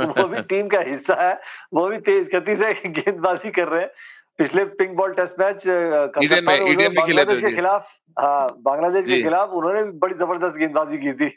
वो 0.00 0.26
भी 0.28 0.42
टीम 0.50 0.68
का 0.68 0.80
हिस्सा 0.88 1.14
है 1.20 1.32
वो 1.74 1.86
भी 1.88 1.98
तेज 2.08 2.28
गति 2.34 2.56
से 2.56 2.72
गेंदबाजी 2.88 3.50
कर 3.50 3.68
रहे 3.68 3.80
हैं। 3.82 3.90
पिछले 4.38 4.64
pink 4.76 4.96
ball 4.96 5.12
test 5.14 5.40
match 5.40 5.66
Bangladesh 5.66 7.40
के 7.40 7.54
खिलाफ 7.54 7.92
हाँ 8.18 8.56
बांग्लादेश 8.62 9.06
के 9.06 9.22
खिलाफ 9.22 9.50
उन्होंने 9.50 9.82
भी 9.82 9.90
बड़ी 9.98 10.14
ज़बरदस्त 10.14 10.56
गेंदबाजी 10.58 10.98
की 10.98 11.12
थी। 11.12 11.30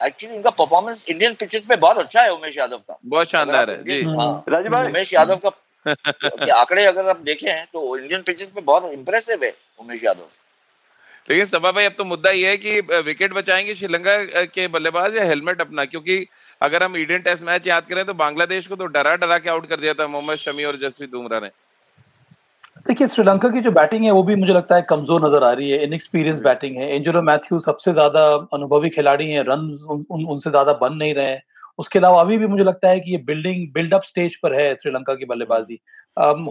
एक्चुअली 0.00 0.36
इनका 0.36 0.50
परफॉर्मेंस 0.58 1.04
इंडियन 1.08 1.34
पिचेस 1.34 1.64
पे 1.66 1.76
बहुत 1.76 1.98
अच्छा 1.98 2.22
है 2.22 2.32
उमेश 2.32 2.56
यादव 2.58 2.76
का। 2.78 2.98
बहुत 3.06 3.30
शानदार 3.30 3.70
है। 3.70 3.82
जी। 3.84 4.02
हाँ 4.02 4.44
राजीव 4.48 4.72
भाई। 4.72 4.86
उमेश 4.86 5.12
यादव 5.14 5.40
का 5.46 5.50
आंकड़े 6.54 6.84
अगर 6.84 7.08
आप 7.08 7.20
देखें 7.20 7.64
तो 7.72 7.96
इंडियन 7.96 8.22
पिचेस 8.22 8.50
पे 8.50 8.60
बहुत 8.62 8.90
इंप्रेसिव 8.92 9.44
है 9.44 9.54
उमेश 9.80 10.04
यादव। 10.04 10.26
लेकिन 11.28 11.46
सभा 11.46 11.70
भाई 11.72 11.84
अब 11.84 11.94
तो 11.98 12.04
मुद्दा 12.04 12.30
ये 12.30 12.48
है 12.48 12.56
कि 12.56 12.80
विकेट 13.02 13.32
बचाएँगे 13.32 13.74
श्रीलंका 13.74 14.44
के 14.46 14.66
बल्लेबाज 14.68 15.16
या 15.16 15.24
हेलमेट 15.24 15.60
अपना? 15.60 15.84
क्योंकि 15.84 16.26
अगर 16.62 16.82
हम 16.82 16.96
इंडियन 16.96 17.20
टेस्ट 17.22 17.42
मैच 17.44 17.66
याद 17.66 17.86
करें 17.88 18.04
तो 18.04 18.14
बांग्लादेश 18.14 18.66
को 18.66 18.76
तो 18.76 18.86
डरा 18.88 19.14
डरा 19.16 19.38
के 19.38 19.50
आउट 19.50 19.68
कर 19.68 19.80
दिया 19.80 19.94
था 19.94 20.06
मोहम्मद 20.06 20.36
शमी 20.36 20.64
और 20.64 20.76
जसप्रीत 20.76 21.10
बुमराह 21.10 21.40
ने। 21.40 21.50
देखिए 22.86 23.06
श्रीलंका 23.08 23.48
की 23.48 23.60
जो 23.60 23.70
बैटिंग 23.72 24.04
है 24.04 24.10
वो 24.10 24.22
भी 24.22 24.34
मुझे 24.36 24.52
लगता 24.52 24.76
है 24.76 24.82
कमज़ोर 24.82 25.24
नज़र 25.26 25.44
आ 25.44 25.50
रही 25.52 25.70
है। 25.70 25.78
इनएक्सपीरियंस 25.84 26.40
बैटिंग 26.40 26.76
है। 26.76 26.88
एंजेलो 26.96 27.22
मैथ्यू 27.22 27.58
सबसे 27.60 27.92
ज़्यादा 27.92 28.24
अनुभवी 28.54 28.88
खिलाड़ी 28.90 29.30
हैं। 29.30 29.42
रन 29.42 29.60
उन, 29.88 30.04
उन, 30.10 30.24
उनसे 30.24 30.50
ज़्यादा 30.50 30.72
बन 30.72 30.94
नहीं 30.94 31.14
रहे 31.14 31.26
हैं। 31.26 31.42
उसके 31.78 31.98
अलावा 31.98 32.20
अभी 32.20 32.38
भी 32.38 32.46
मुझे 32.46 32.64
लगता 32.64 32.88
है 32.88 33.00
कि 33.00 33.10
ये 33.10 33.18
बिल्डिंग 33.26 33.66
बिल्डअप 33.74 34.02
स्टेज 34.02 34.36
पर 34.36 34.54
है 34.54 34.74
श्रीलंका 34.74 35.14
की 35.14 35.24
बल्लेबाजी। 35.24 35.80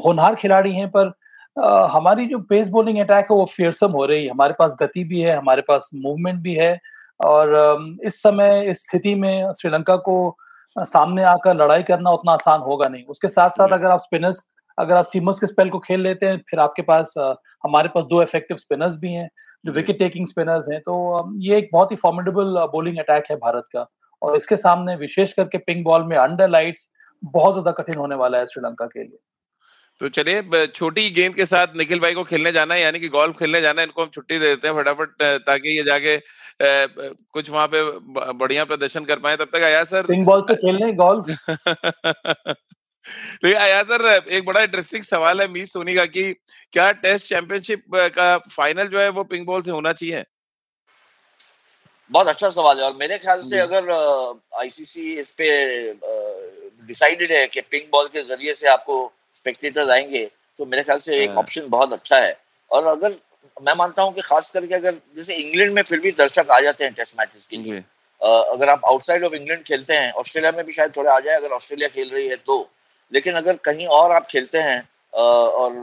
होनहार 0.05 0.35
खिलाड़ी 0.35 0.73
हैं 0.73 0.89
पर 0.91 1.11
आ, 1.57 1.87
हमारी 1.87 2.25
जो 2.25 2.39
पेस 2.39 2.67
बॉलिंग 2.69 2.97
अटैक 2.99 3.31
है 3.31 3.37
वो 3.37 3.45
फेयरसम 3.47 3.91
हो 3.91 4.05
रही 4.05 4.23
है। 4.25 4.31
हमारे 4.31 4.53
पास 4.59 4.75
गति 4.81 5.03
भी 5.03 5.21
है 5.21 5.37
हमारे 5.37 5.61
पास 5.61 5.89
मूवमेंट 5.95 6.41
भी 6.41 6.53
है 6.55 6.79
और 7.19 7.97
इस 8.05 8.21
समय 8.21 8.65
इस 8.71 8.81
स्थिति 8.81 9.15
में 9.15 9.53
श्रीलंका 9.61 9.95
को 10.07 10.37
सामने 10.75 11.23
आकर 11.25 11.55
लड़ाई 11.55 11.83
करना 11.83 12.11
उतना 12.11 12.31
आसान 12.31 12.59
होगा 12.61 12.89
नहीं। 12.89 13.03
उसके 13.05 13.27
साथ 13.29 13.49
साथ 13.49 13.73
अगर 13.73 13.89
आप 13.89 13.99
स्पिनर्स 13.99 14.41
अगर 14.77 14.95
आप 14.95 15.05
सीमस 15.05 15.39
के 15.39 15.47
स्पेल 15.47 15.69
को 15.69 15.79
खेल 15.79 16.01
लेते 16.01 16.25
हैं 16.25 16.37
फिर 16.49 16.59
आपके 16.59 16.81
पास 16.83 17.13
हमारे 17.63 17.89
पास 17.89 18.03
दो 18.05 18.21
इफ़ेक्टिव 18.21 18.57
स्पिनर्स 18.57 18.95
भी 18.97 19.13
हैं 19.13 19.29
जो 19.63 19.71
विकेट 19.73 19.99
टेकिंग 19.99 20.27
स्पिनर्स 20.27 20.67
हैं। 20.71 20.79
तो 20.81 20.95
ये 21.41 21.57
एक 21.57 21.69
बहुत 21.71 21.91
ही 21.91 21.95
फॉर्मेडेबल 21.97 22.65
बॉलिंग 22.73 22.97
अटैक 22.99 23.31
है 23.31 23.35
भारत 23.37 23.67
का। 23.73 23.85
और 24.21 24.35
इसके 24.35 24.57
सामने 24.57 24.95
विशेष 24.97 25.33
करके 25.33 25.57
पिंक 25.59 25.83
बॉल 25.85 26.03
में 26.03 26.17
अंडर 26.17 26.49
लाइट्स 26.49 26.89
बहुत 27.23 27.53
ज़्यादा 27.53 27.71
कठिन 27.73 27.97
होने 27.99 28.15
वाला 28.15 28.37
है 28.37 28.45
श्रीलंका 28.45 28.85
के 28.87 28.99
लिए। 28.99 29.17
तो 30.01 30.07
चलिए 30.09 30.65
छोटी 30.67 31.09
गेंद 31.11 31.35
के 31.35 31.45
साथ 31.45 31.75
निखिल 31.77 31.99
भाई 31.99 32.13
को 32.13 32.23
खेलने 32.23 32.51
जाना 32.51 32.73
है 32.73 32.81
यानी 32.81 32.99
कि 32.99 33.07
गोल्फ 33.09 33.37
खेलने 33.37 33.61
जाना 33.61 33.81
है 33.81 33.87
इनको 33.87 34.01
हम 34.01 34.09
छुट्टी 34.09 34.39
दे 34.39 34.47
देते 34.47 34.67
हैं 34.67 34.75
फटाफट 34.75 35.21
ताकि 35.45 35.77
ये 35.77 35.83
जाके 35.83 36.17
कुछ 36.61 37.49
वहाँ 37.49 37.67
पे 37.67 37.81
बढ़िया 38.33 38.65
प्रदर्शन 38.65 39.05
कर 39.05 39.19
पाए। 39.19 39.37
तब 39.37 39.49
तक 39.53 39.63
आया 39.63 39.83
सर? 39.85 40.07
पिंक 40.07 40.25
बॉल 40.25 40.41
से 40.43 40.55
खेलने 40.57 40.91
गोल्फ 40.93 41.25
सर 43.45 44.23
एक 44.29 44.45
बड़ा 44.45 44.61
इंटरेस्टिंग 44.61 45.03
सवाल 45.03 45.41
है 45.41 45.47
मीस 45.47 45.73
सोनी 45.73 45.95
का 45.95 46.05
कि 46.05 46.31
क्या 46.73 46.91
टेस्ट 46.91 47.27
चैंपियनशिप 47.27 47.83
का 47.95 48.37
फाइनल 48.37 48.87
जो 48.87 48.99
है 48.99 49.09
वो 49.09 49.23
पिंक 49.23 49.45
बॉल 49.45 49.61
से 49.61 49.71
होना 49.71 49.93
चाहिए? 49.93 50.23
बहुत 52.11 52.27
अच्छा 52.27 52.49
सवाल 52.49 52.77
है 52.77 52.83
और 52.83 52.95
मेरे 52.95 53.17
ख्याल 53.17 53.41
से 53.41 53.59
अगर 53.59 53.89
आईसीसी 54.59 55.13
इस 55.13 55.31
पे 55.31 55.47
डिसाइडेड 56.87 57.31
है 57.31 57.47
कि 57.47 57.61
पिंक 57.61 57.89
बॉल 57.91 58.07
के 58.07 58.21
ज़रिए 58.23 58.53
से 58.53 58.67
आपको 58.67 59.13
स्पेक्टेटर्स 59.35 59.89
आएँगे 59.89 60.31
तो 60.59 60.65
मेरे 60.65 60.83
ख्याल 60.83 60.99
से 60.99 61.23
एक 61.23 61.29
ऑप्शन 61.29 61.61
हाँ। 61.61 61.69
बहुत 61.69 61.93
अच्छा 61.93 62.17
है। 62.17 62.37
और 62.71 62.85
अगर 62.85 63.15
मैं 63.57 63.73
मानता 63.73 64.03
हूँ 64.03 64.13
कि 64.13 64.21
खास 64.21 64.49
करके 64.49 64.75
अगर 64.75 64.95
जैसे 65.15 65.35
इंग्लैंड 65.35 65.73
में 65.73 65.81
फिर 65.83 65.99
भी 65.99 66.11
दर्शक 66.11 66.47
आ 66.51 66.59
जाते 66.59 66.83
हैं 66.83 66.93
टेस्ट 66.93 67.15
मैचेस 67.19 67.45
के 67.45 67.57
लिए। 67.57 67.83
अगर 68.21 68.69
आप 68.69 68.81
आउटसाइड 68.85 69.23
ऑफ़ 69.23 69.33
इंग्लैंड 69.33 69.63
खेलते 69.63 69.93
हैं 69.93 70.11
ऑस्ट्रेलिया 70.11 70.51
में 70.51 70.65
भी 70.65 70.73
शायद 70.73 70.95
थोड़े 70.97 71.09
आ 71.11 71.19
जाए 71.19 71.35
अगर 71.35 71.49
ऑस्ट्रेलिया 71.49 71.87
खेल 71.87 72.09
रही 72.09 72.27
है 72.27 72.35
तो। 72.35 72.69
लेकिन 73.11 73.33
अगर 73.35 73.55
कहीं 73.65 73.87
और 73.87 74.11
आप 74.11 74.27
खेलते 74.31 74.57
हैं 74.59 74.79
और 75.13 75.73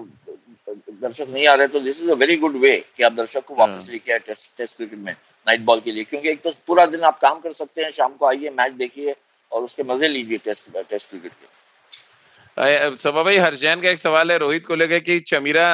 दर्शक 0.71 1.27
नहीं 1.29 1.47
आ 1.49 1.55
रहे 1.55 1.69
तो 1.69 1.81
this 1.81 2.03
is 2.03 2.11
a 2.13 2.15
very 2.15 2.37
good 2.37 2.57
way 2.61 2.77
कि 2.97 3.03
आप 3.03 3.13
दर्शक 3.13 3.45
को 3.45 3.55
वापस 3.55 3.77
हाँ। 3.77 3.93
लेके 3.93 4.13
आए 4.13 4.19
टेस्ट 4.27 4.51
टेस्ट 4.59 4.77
क्रिकेट 4.77 4.99
में 4.99 5.13
नाइट 5.13 5.61
बॉल 5.61 5.81
के 5.81 5.93
लिए। 5.93 6.05
क्योंकि 6.05 6.29
एक 6.29 6.43
तो 6.43 6.51
पूरा 6.67 6.87
दिन 6.87 7.01
आप 7.05 7.19
काम 7.21 7.39
कर 7.41 7.53
सकते 7.53 7.83
हैं 7.83 7.91
शाम 7.93 8.13
को 8.17 8.27
आइए 8.27 8.51
मैच 8.59 8.73
देखिए 8.75 9.15
और 9.53 9.63
उसके 9.63 9.83
मज़े 9.85 10.09
लीजिए 10.09 10.39
टेस्ट 10.45 10.65
टेस्ट 10.91 11.09
क्रिकेट 11.11 11.33
के। 11.33 12.97
सभा 12.99 13.23
भाई 13.23 13.37
हरजैन 13.39 13.81
का 13.81 13.89
एक 13.91 13.99
सवाल 13.99 14.33
है 14.33 14.39
रोहित 14.39 14.67
को 14.67 14.75
लेकर 14.75 14.99
कि 15.01 15.19
चमीरा 15.23 15.67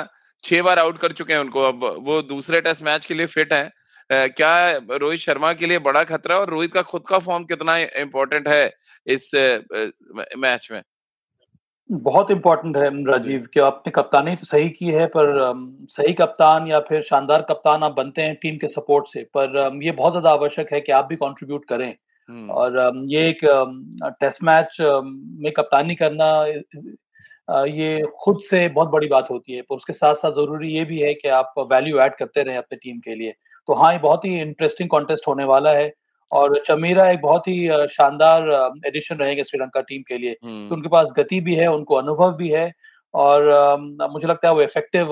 छह 0.45 0.63
बार 0.63 0.79
आउट 0.79 0.99
कर 0.99 1.13
चुके 1.13 1.33
हैं 1.33 1.41
उनको 1.41 1.63
अब 1.63 1.85
वो 2.07 2.21
दूसरे 2.25 2.61
टेस्ट 2.61 2.83
मैच 2.83 3.07
के 3.07 3.15
लिए 3.15 3.27
फिट 3.29 3.53
है। 3.53 3.71
क्या 4.11 4.53
रोहित 4.93 5.21
शर्मा 5.21 5.53
के 5.53 5.67
लिए 5.67 5.79
बड़ा 5.81 6.03
खतरा 6.05 6.39
और 6.39 6.51
रोहित 6.51 6.73
का 6.75 6.83
खुद 6.85 7.03
का 7.09 7.19
फॉर्म 7.21 7.45
कितना 7.45 7.77
इम्पोर्टेंट 7.79 8.49
है 8.49 8.73
इस 9.07 9.31
मैच 10.39 10.69
में? 10.73 10.83
बहुत 11.91 12.31
इम्पोर्टेंट 12.31 12.77
है 12.77 12.89
राजीव 13.05 13.47
कि 13.55 13.61
आपने 13.61 13.91
कप्तानी 13.93 14.35
तो 14.37 14.45
सही 14.45 14.69
की 14.71 14.89
है 14.89 15.07
पर 15.07 15.33
सही 15.91 16.13
कप्तान 16.13 16.67
या 16.67 16.81
फिर 16.81 17.03
शानदार 17.03 17.43
कप्तान 17.43 17.83
आप 17.83 17.93
बनते 17.93 18.23
हैं 18.23 18.35
टीम 18.43 18.57
के 18.57 18.69
सपोर्ट 18.69 19.09
से 19.09 19.23
पर 19.35 19.81
ये 19.83 19.93
बहुत 19.93 20.13
ज़्यादा 20.13 20.31
आवश्यक 20.33 20.73
है 20.73 20.81
कि 20.81 20.93
आप 20.93 21.05
भी 21.05 21.17
कंट्रीब्यूट 21.17 21.65
करें 21.65 21.89
हम्म। 22.29 22.51
और 22.53 22.79
ये 23.07 23.29
एक 23.29 23.41
टेस्ट 24.21 24.43
मैच 24.43 24.77
में 24.81 25.53
कप्तानी 25.53 25.95
करना 25.97 26.31
ये 27.69 28.03
खुद 28.19 28.41
से 28.41 28.69
बहुत 28.69 28.89
बड़ी 28.89 29.07
बात 29.09 29.31
होती 29.31 29.53
है 29.53 29.63
पर 29.63 29.77
उसके 29.77 29.93
साथ 29.93 30.15
साथ 30.17 30.33
ज़रूरी 30.33 30.69
ये 30.69 30.85
भी 30.85 30.99
है 30.99 31.15
कि 31.15 31.29
आप 31.35 31.55
वैल्यू 31.73 31.99
ऐड 32.01 32.15
करते 32.17 32.43
रहें 32.43 32.57
अपने 32.57 32.79
टीम 32.79 32.99
के 33.01 33.15
लिए 33.15 33.35
तो 33.69 33.75
हाँ 33.75 33.93
ये 33.93 33.99
बहुत 33.99 34.25
ही 34.25 34.41
इंटरेस्टिंग 34.41 34.89
कॉन्टेस्ट 34.89 35.29
होने 35.29 35.45
वाला 35.45 35.73
है 35.73 35.89
और 36.33 36.63
चमीरा 36.67 37.09
एक 37.11 37.21
बहुत 37.21 37.49
ही 37.49 37.87
शानदार 37.91 38.49
एडिशन 38.87 39.17
रहेंगे 39.17 39.45
श्रीलंका 39.45 39.81
टीम 39.81 40.03
के 40.09 40.19
लिए 40.19 40.35
तो 40.35 40.75
उनके 40.75 40.89
पास 40.89 41.13
गति 41.17 41.41
भी 41.41 41.55
है 41.55 41.67
उनको 41.69 41.95
अनुभव 41.95 42.33
भी 42.37 42.49
है 42.51 42.71
और 43.15 43.49
मुझे 44.11 44.27
लगता 44.29 44.49
है 44.49 44.55
वो 44.55 44.63
इफ़ेक्टिव 44.63 45.09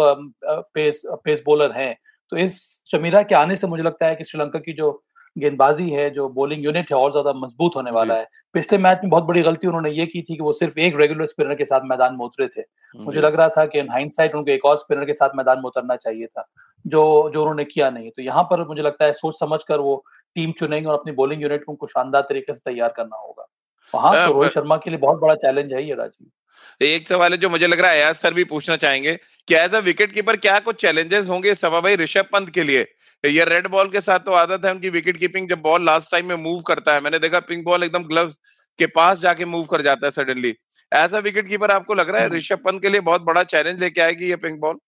पेस 0.75 1.03
पेस 1.25 1.43
बॉलर 1.47 1.73
हैं। 1.73 1.95
तो 2.33 2.37
इस 2.37 2.61
चमीरा 2.91 3.23
के 3.23 3.35
आने 3.35 3.57
से 3.57 3.67
मुझे 3.67 3.83
लगता 3.83 4.07
है 4.07 4.17
कि 4.17 4.25
श्रीलंका 4.25 4.59
की 4.59 4.73
जो 4.73 4.91
गेंदबाजी 5.37 5.89
है 5.91 6.09
जो 6.11 6.29
बॉलिंग 6.31 6.65
यूनिट 6.65 6.93
है 6.93 6.97
और 6.99 7.11
ज़्यादा 7.13 7.33
मज़बूत 7.37 7.77
होने 7.77 7.91
वाला 7.91 8.15
है। 8.15 8.27
पिछले 8.55 8.79
मैच 8.79 9.01
में 9.03 9.11
बहुत 9.11 9.25
बड़ी 9.25 9.43
गलती 9.43 9.67
उन्होंने 9.67 9.91
ये 9.91 10.07
की 10.07 10.23
थी 10.23 10.37
कि 10.37 10.43
वो 10.43 10.53
सिर्फ़ 10.53 10.79
एक 10.81 10.97
रेगुलर 10.97 11.27
स्पिनर 11.27 11.55
के 11.55 11.65
साथ 11.65 11.81
मैदान 11.85 12.15
में 12.15 12.25
उतरे 12.25 12.47
थे। 12.49 12.63
मुझे 12.95 13.21
लग 13.21 13.35
रहा 13.35 13.49
था 13.49 13.65
कि 13.67 13.81
हाइंड 13.91 14.11
साइड 14.11 14.35
उनको 14.35 14.51
एक 14.51 14.65
और 14.65 14.79
स्पिनर 14.79 15.05
के 15.05 15.13
साथ 15.15 15.37
मैदान 15.37 15.59
में 15.59 15.65
उतरना 15.65 15.97
चाहिए 15.97 16.27
था 16.27 16.47
जो 16.85 17.31
जो 17.35 17.41
उन्होंने 17.41 17.65
किया 17.65 17.91
नहीं। 17.91 18.11
तो 18.11 18.23
यहाँ 18.23 18.43
पर 18.43 18.67
मुझे 18.69 18.83
लगता 18.83 19.05
है 19.05 19.13
सोच 19.15 19.39
समझ 19.41 19.63
कर 19.63 19.81
वो 19.81 20.03
टीम 20.39 20.53
चुनेंगे 20.59 20.89
और 20.89 20.95
अपनी 20.95 21.13
बॉलिंग 21.15 21.43
यूनिट 21.43 21.65
को 21.69 21.87
शानदार 21.89 22.23
तरीके 22.25 22.55
से 22.55 22.61
तैयार 22.65 22.93
करना 22.97 23.17
होगा। 23.19 23.47
वहाँ 23.93 24.13
तो 24.17 24.33
रोहित 24.33 24.53
शर्मा 24.53 24.77
के 24.77 24.91
लिए 24.91 24.99
बहुत 25.01 25.21
बड़ा 25.21 25.35
चैलेंज 25.37 25.73
है 25.73 25.87
ये 25.87 25.95
राजीव। 25.95 26.85
एक 26.87 27.09
सवाल 27.09 27.33
है 27.33 27.39
जो 27.39 27.49
मुझे 27.51 27.67
लग 27.67 27.81
रहा 27.81 27.91
है 27.91 28.13
सर 28.15 28.35
भी 28.35 28.45
पूछना 28.47 28.77
चाहेंगे 28.77 29.15
कि 29.49 29.55
एज 29.55 29.75
अ 29.75 29.79
विकेट 29.83 30.13
कीपर 30.13 30.37
क्या 30.39 30.59
कुछ 30.61 30.81
चैलेंजेस 30.81 31.29
होंगे 31.29 31.55
सवा 31.57 31.81
भाई 31.81 31.97
ऋषभ 31.97 32.29
पंत 32.33 32.51
के 32.51 32.63
लिए? 32.63 32.87
ये 33.25 33.45
रेड 33.45 33.67
बॉल 33.69 33.89
के 33.91 34.01
साथ 34.01 34.21
तो 34.21 34.33
आदत 34.35 34.65
है 34.65 34.73
उनकी 34.73 34.91
विकेट 34.91 35.17
कीपिंग 35.17 35.49
जब 35.49 35.61
बॉल 35.63 35.85
लास्ट 35.85 36.11
टाइम 36.13 36.27
में 36.27 36.37
मूव 36.37 36.61
करता 36.67 36.95
है। 36.95 37.01
मैंने 37.01 37.19
देखा 37.19 37.41
पिंक 37.43 37.65
बॉल 37.65 37.85
एकदम 37.85 38.05
ग्लव्स 38.05 38.39
के 38.79 38.87
पास 38.93 39.21
जाके 39.21 39.45
मूव 39.47 39.65
कर 39.67 39.83
जाता 39.83 40.07
है 40.07 40.11
suddenly 40.13 40.55
as 40.93 41.15
a 41.15 41.19
wicket 41.21 41.49
keeper 41.49 41.71
आपको 41.71 41.95
लग 41.95 42.11
रहा 42.11 42.21
है 42.21 42.27
हम्म। 42.27 42.37
ऋषभ 42.37 42.59
पंत 42.65 42.83
के 42.83 42.89
लिए 42.89 43.01
बहुत 43.03 43.23
बड़ा 43.23 43.43
चैलेंज 43.47 43.81
लेके 43.81 44.01
आएगी 44.01 44.29
ये 44.29 44.37
पिंक 44.39 44.61
बॉल 44.61 44.79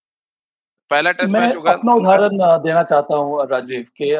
पहला 0.90 1.10
टेस्ट 1.12 1.32
मैच 1.32 1.56
होगा। 1.56 1.72
अपना 1.72 1.94
उदाहरण 1.94 2.36
देना 2.62 2.82
चाहता 2.82 3.16
हूँ 3.16 3.46
राजीव 3.50 3.82
के 4.00 4.10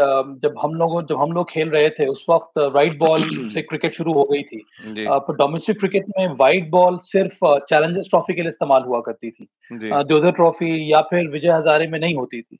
जब 0.40 0.54
हम 0.62 0.74
लोग 0.74 0.92
जब 1.08 1.20
हम 1.20 1.32
लोग 1.32 1.50
खेल 1.50 1.70
रहे 1.70 1.88
थे 1.90 2.06
उस 2.06 2.24
वक्त 2.30 2.58
राइट 2.76 2.98
बॉल 2.98 3.22
से 3.54 3.62
क्रिकेट 3.62 3.94
शुरू 3.94 4.12
हो 4.12 4.24
गई 4.32 4.42
थी। 4.42 4.62
पर 4.98 5.36
डोमेस्टिक 5.36 5.78
क्रिकेट 5.78 6.04
में 6.18 6.36
वाइट 6.40 6.70
बॉल 6.70 6.98
सिर्फ़ 7.04 7.38
चैलेंजर्स 7.70 8.08
ट्रॉफी 8.10 8.34
के 8.34 8.42
लिए 8.42 8.48
इस्तेमाल 8.48 8.82
हुआ 8.82 9.00
करती 9.00 9.30
थी। 9.30 9.46
देवधर 9.72 10.30
ट्रॉफी 10.32 10.92
या 10.92 11.00
फिर 11.10 11.28
विजय 11.28 11.50
हजारे 11.50 11.88
में 11.88 11.98
नहीं 11.98 12.14
होती 12.14 12.42
थी। 12.42 12.58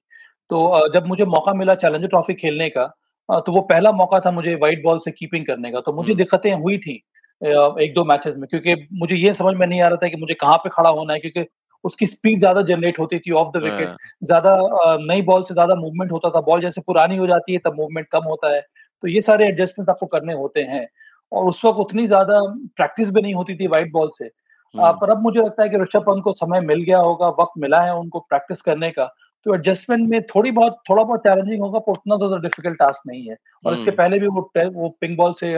तो 0.50 0.88
जब 0.94 1.06
मुझे 1.06 1.24
मौका 1.26 1.52
मिला 1.54 1.74
चैलेंजर 1.74 2.08
ट्रॉफी 2.08 2.34
खेलने 2.34 2.68
का 2.68 2.86
तो 3.28 3.52
वो 3.52 3.60
पहला 3.62 3.92
मौका 3.92 4.18
था 4.20 4.30
मुझे 4.30 4.54
व्हाइट 4.54 4.82
बॉल 4.84 4.98
से 4.98 5.10
कीपिंग 5.10 5.46
करने 5.46 5.70
का। 5.70 5.80
तो 5.80 5.92
मुझे 5.92 6.12
हम्म। 6.12 6.18
दिक्कतें 6.18 6.52
हुई 6.54 6.78
थी 6.78 6.94
एक 7.42 7.92
दो 7.94 8.04
मैचेस 8.04 8.34
में 8.36 8.46
क्योंकि 8.50 8.74
मुझे 8.92 9.16
ये 9.16 9.34
समझ 9.34 9.54
में 9.56 9.66
नहीं 9.66 9.80
आ 9.80 9.88
रहा 9.88 9.96
था 9.96 10.08
कि 10.08 10.16
मुझे 10.16 10.34
कहाँ 10.34 10.56
पे 10.58 10.70
खड़ा 10.72 10.90
होना 10.90 11.12
है 11.12 11.20
क्योंकि 11.20 11.44
उसकी 11.84 12.06
स्पीड 12.06 12.38
ज़्यादा 12.38 12.62
जनरेट 12.64 12.98
होती 12.98 13.18
थी 13.18 13.30
ऑफ़ 13.32 13.48
द 13.54 13.62
विकेट 13.62 13.96
ज़्यादा 14.22 14.56
नई 15.02 15.22
बॉल 15.22 15.42
से 15.42 15.54
ज़्यादा 15.54 15.74
मूवमेंट 15.76 16.12
होता 16.12 16.30
था 16.30 16.40
बॉल 16.42 16.60
जैसे 16.60 16.80
पुरानी 16.80 17.16
हो 17.16 17.26
जाती 17.26 17.52
है 17.52 17.58
तब 17.64 17.76
मूवमेंट 17.76 18.06
कम 18.12 18.24
होता 18.24 18.54
है। 18.54 18.60
तो 19.02 19.08
ये 19.08 19.20
सारे 19.22 19.46
एडजस्टमेंट 19.46 19.90
आपको 19.90 20.06
करने 20.08 20.34
होते 20.34 20.62
हैं। 20.64 20.86
और 21.32 21.44
उस 21.44 21.64
वक्त 21.64 21.78
उतनी 21.78 22.06
ज़्यादा 22.06 22.40
प्रैक्टिस 22.76 23.10
भी 23.10 23.22
नहीं 23.22 23.34
होती 23.34 23.54
थी 23.56 23.66
वाइट 23.68 23.92
बॉल 23.92 24.10
से। 24.14 24.24
हम्म। 24.24 24.90
पर 24.92 25.10
अब 25.10 25.22
मुझे 25.22 25.40
लगता 25.40 25.62
है 25.62 25.68
कि 25.68 25.76
ऋषभ 25.76 26.02
पंत 26.02 26.22
को 26.24 26.32
समय 26.32 26.60
मिल 26.60 26.82
गया 26.82 26.98
होगा 26.98 27.28
वक्त 27.40 27.52
मिला 27.58 27.80
है 27.80 27.94
उनको 27.96 28.20
प्रैक्टिस 28.20 28.62
करने 28.62 28.90
का। 28.90 29.04
तो 29.46 29.54
एडजस्टमेंट 29.54 30.08
में 30.08 30.20
थोड़ी 30.24 30.50
बहुत 30.50 30.76
थोड़ा 30.90 31.02
बहुत 31.02 31.20
चैलेंजिंग 31.20 31.60
होगा 31.62 31.78
पर 31.78 31.92
उतना 31.92 32.16
ज़्यादा 32.16 32.36
डिफ़िकल्ट 32.38 32.78
टास्क 32.78 33.02
नहीं 33.06 33.28
है। 33.28 33.36
और 33.64 33.74
इसके 33.74 33.90
पहले 33.92 34.18
भी 34.18 34.26
वो 34.28 34.50
वो 34.56 34.88
पिंक 35.00 35.16
बॉल 35.18 35.34
से 35.40 35.54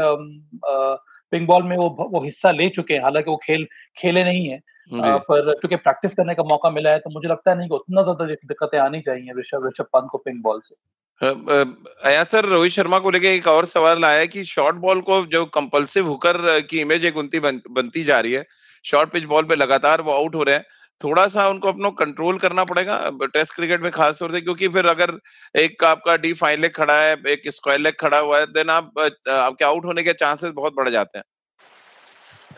पिंक 1.33 1.47
बॉल 1.49 1.63
में 1.63 1.77
वो 1.77 1.89
वो 2.13 2.25
हिस्सा 2.25 2.51
ले 2.53 2.69
चुके 2.71 2.95
हैं। 2.95 3.03
हालाँकि 3.03 3.31
वो 3.31 3.37
खेल 3.45 3.67
खेले 3.99 4.25
नहीं 4.25 4.47
है। 4.49 4.61
आ, 4.91 5.17
पर 5.19 5.53
चूँकि 5.55 5.77
प्रैक्टिस 5.79 6.15
करने 6.15 6.35
का 6.35 6.43
मौका 6.45 6.71
मिला 6.71 6.91
है 6.91 6.99
तो 6.99 7.11
मुझे 7.11 7.29
लगता 7.29 7.51
है 7.51 7.57
नहीं 7.59 7.69
कि 7.69 7.75
उतना 7.75 8.03
ज़्यादा 8.03 8.25
दिक्कतें 8.27 8.79
आनी 8.79 9.01
चाहिए 9.01 9.39
ऋषभ 9.39 9.67
ऋषभ 9.67 9.87
पंत 9.93 10.09
को 10.13 10.19
पिंक 10.19 10.43
बॉल 10.43 10.61
से। 10.65 10.75
आया 11.21 12.23
सर 12.25 12.45
रोहित 12.47 12.73
शर्मा 12.73 12.99
को 12.99 13.11
लेके 13.11 13.29
एक 13.29 13.47
और 13.49 13.67
सवाल 13.67 14.05
आया 14.05 14.25
कि 14.27 14.45
शॉर्ट 14.45 14.77
बॉल 14.77 15.01
को 15.01 15.21
जो 15.27 15.45
कंपल्सिव 15.55 16.07
हुकर 16.07 16.61
की 16.71 16.81
इमेज 16.81 17.05
एक 17.05 17.17
उनती 17.17 17.41
बन, 17.41 17.61
बनती 17.71 18.03
जा 18.05 18.19
रही 18.21 18.33
है 18.33 18.45
शॉर्ट 18.85 19.13
पिच 19.13 19.25
बॉल 19.25 19.45
पे 19.45 19.57
लगातार 19.57 20.01
वो 20.01 20.13
आउट 20.13 20.35
हो 20.35 20.43
रहे 20.43 20.55
हैं। 20.55 20.65
थोड़ा 21.01 21.27
सा 21.29 21.49
उनको 21.49 21.69
अपना 21.69 21.89
कंट्रोल 21.99 22.39
करना 22.39 22.65
पड़ेगा 22.65 22.97
टेस्ट 23.25 23.55
क्रिकेट 23.55 23.81
में 23.81 23.91
खास 23.93 24.19
तौर 24.19 24.31
से 24.33 24.41
क्योंकि 24.41 24.69
फिर 24.69 24.87
अगर 24.87 25.13
एक 25.55 25.85
आपका 25.85 26.17
डी 26.17 26.33
फाइन 26.35 26.61
लेग 26.61 26.73
खड़ा 26.75 27.01
है 27.03 27.13
एक 27.29 27.49
स्क्वायर 27.49 27.81
लेग 27.81 27.95
खड़ा 28.01 28.19
हुआ 28.19 28.39
है 28.39 28.47
देन 28.49 28.71
आप 28.71 28.99
आपके 28.99 29.65
आउट 29.65 29.85
होने 29.85 30.03
के 30.03 30.13
चांसेस 30.15 30.53
बहुत 30.53 30.75
बढ़ 30.75 30.89
जाते 30.89 31.19
हैं। 31.19 31.25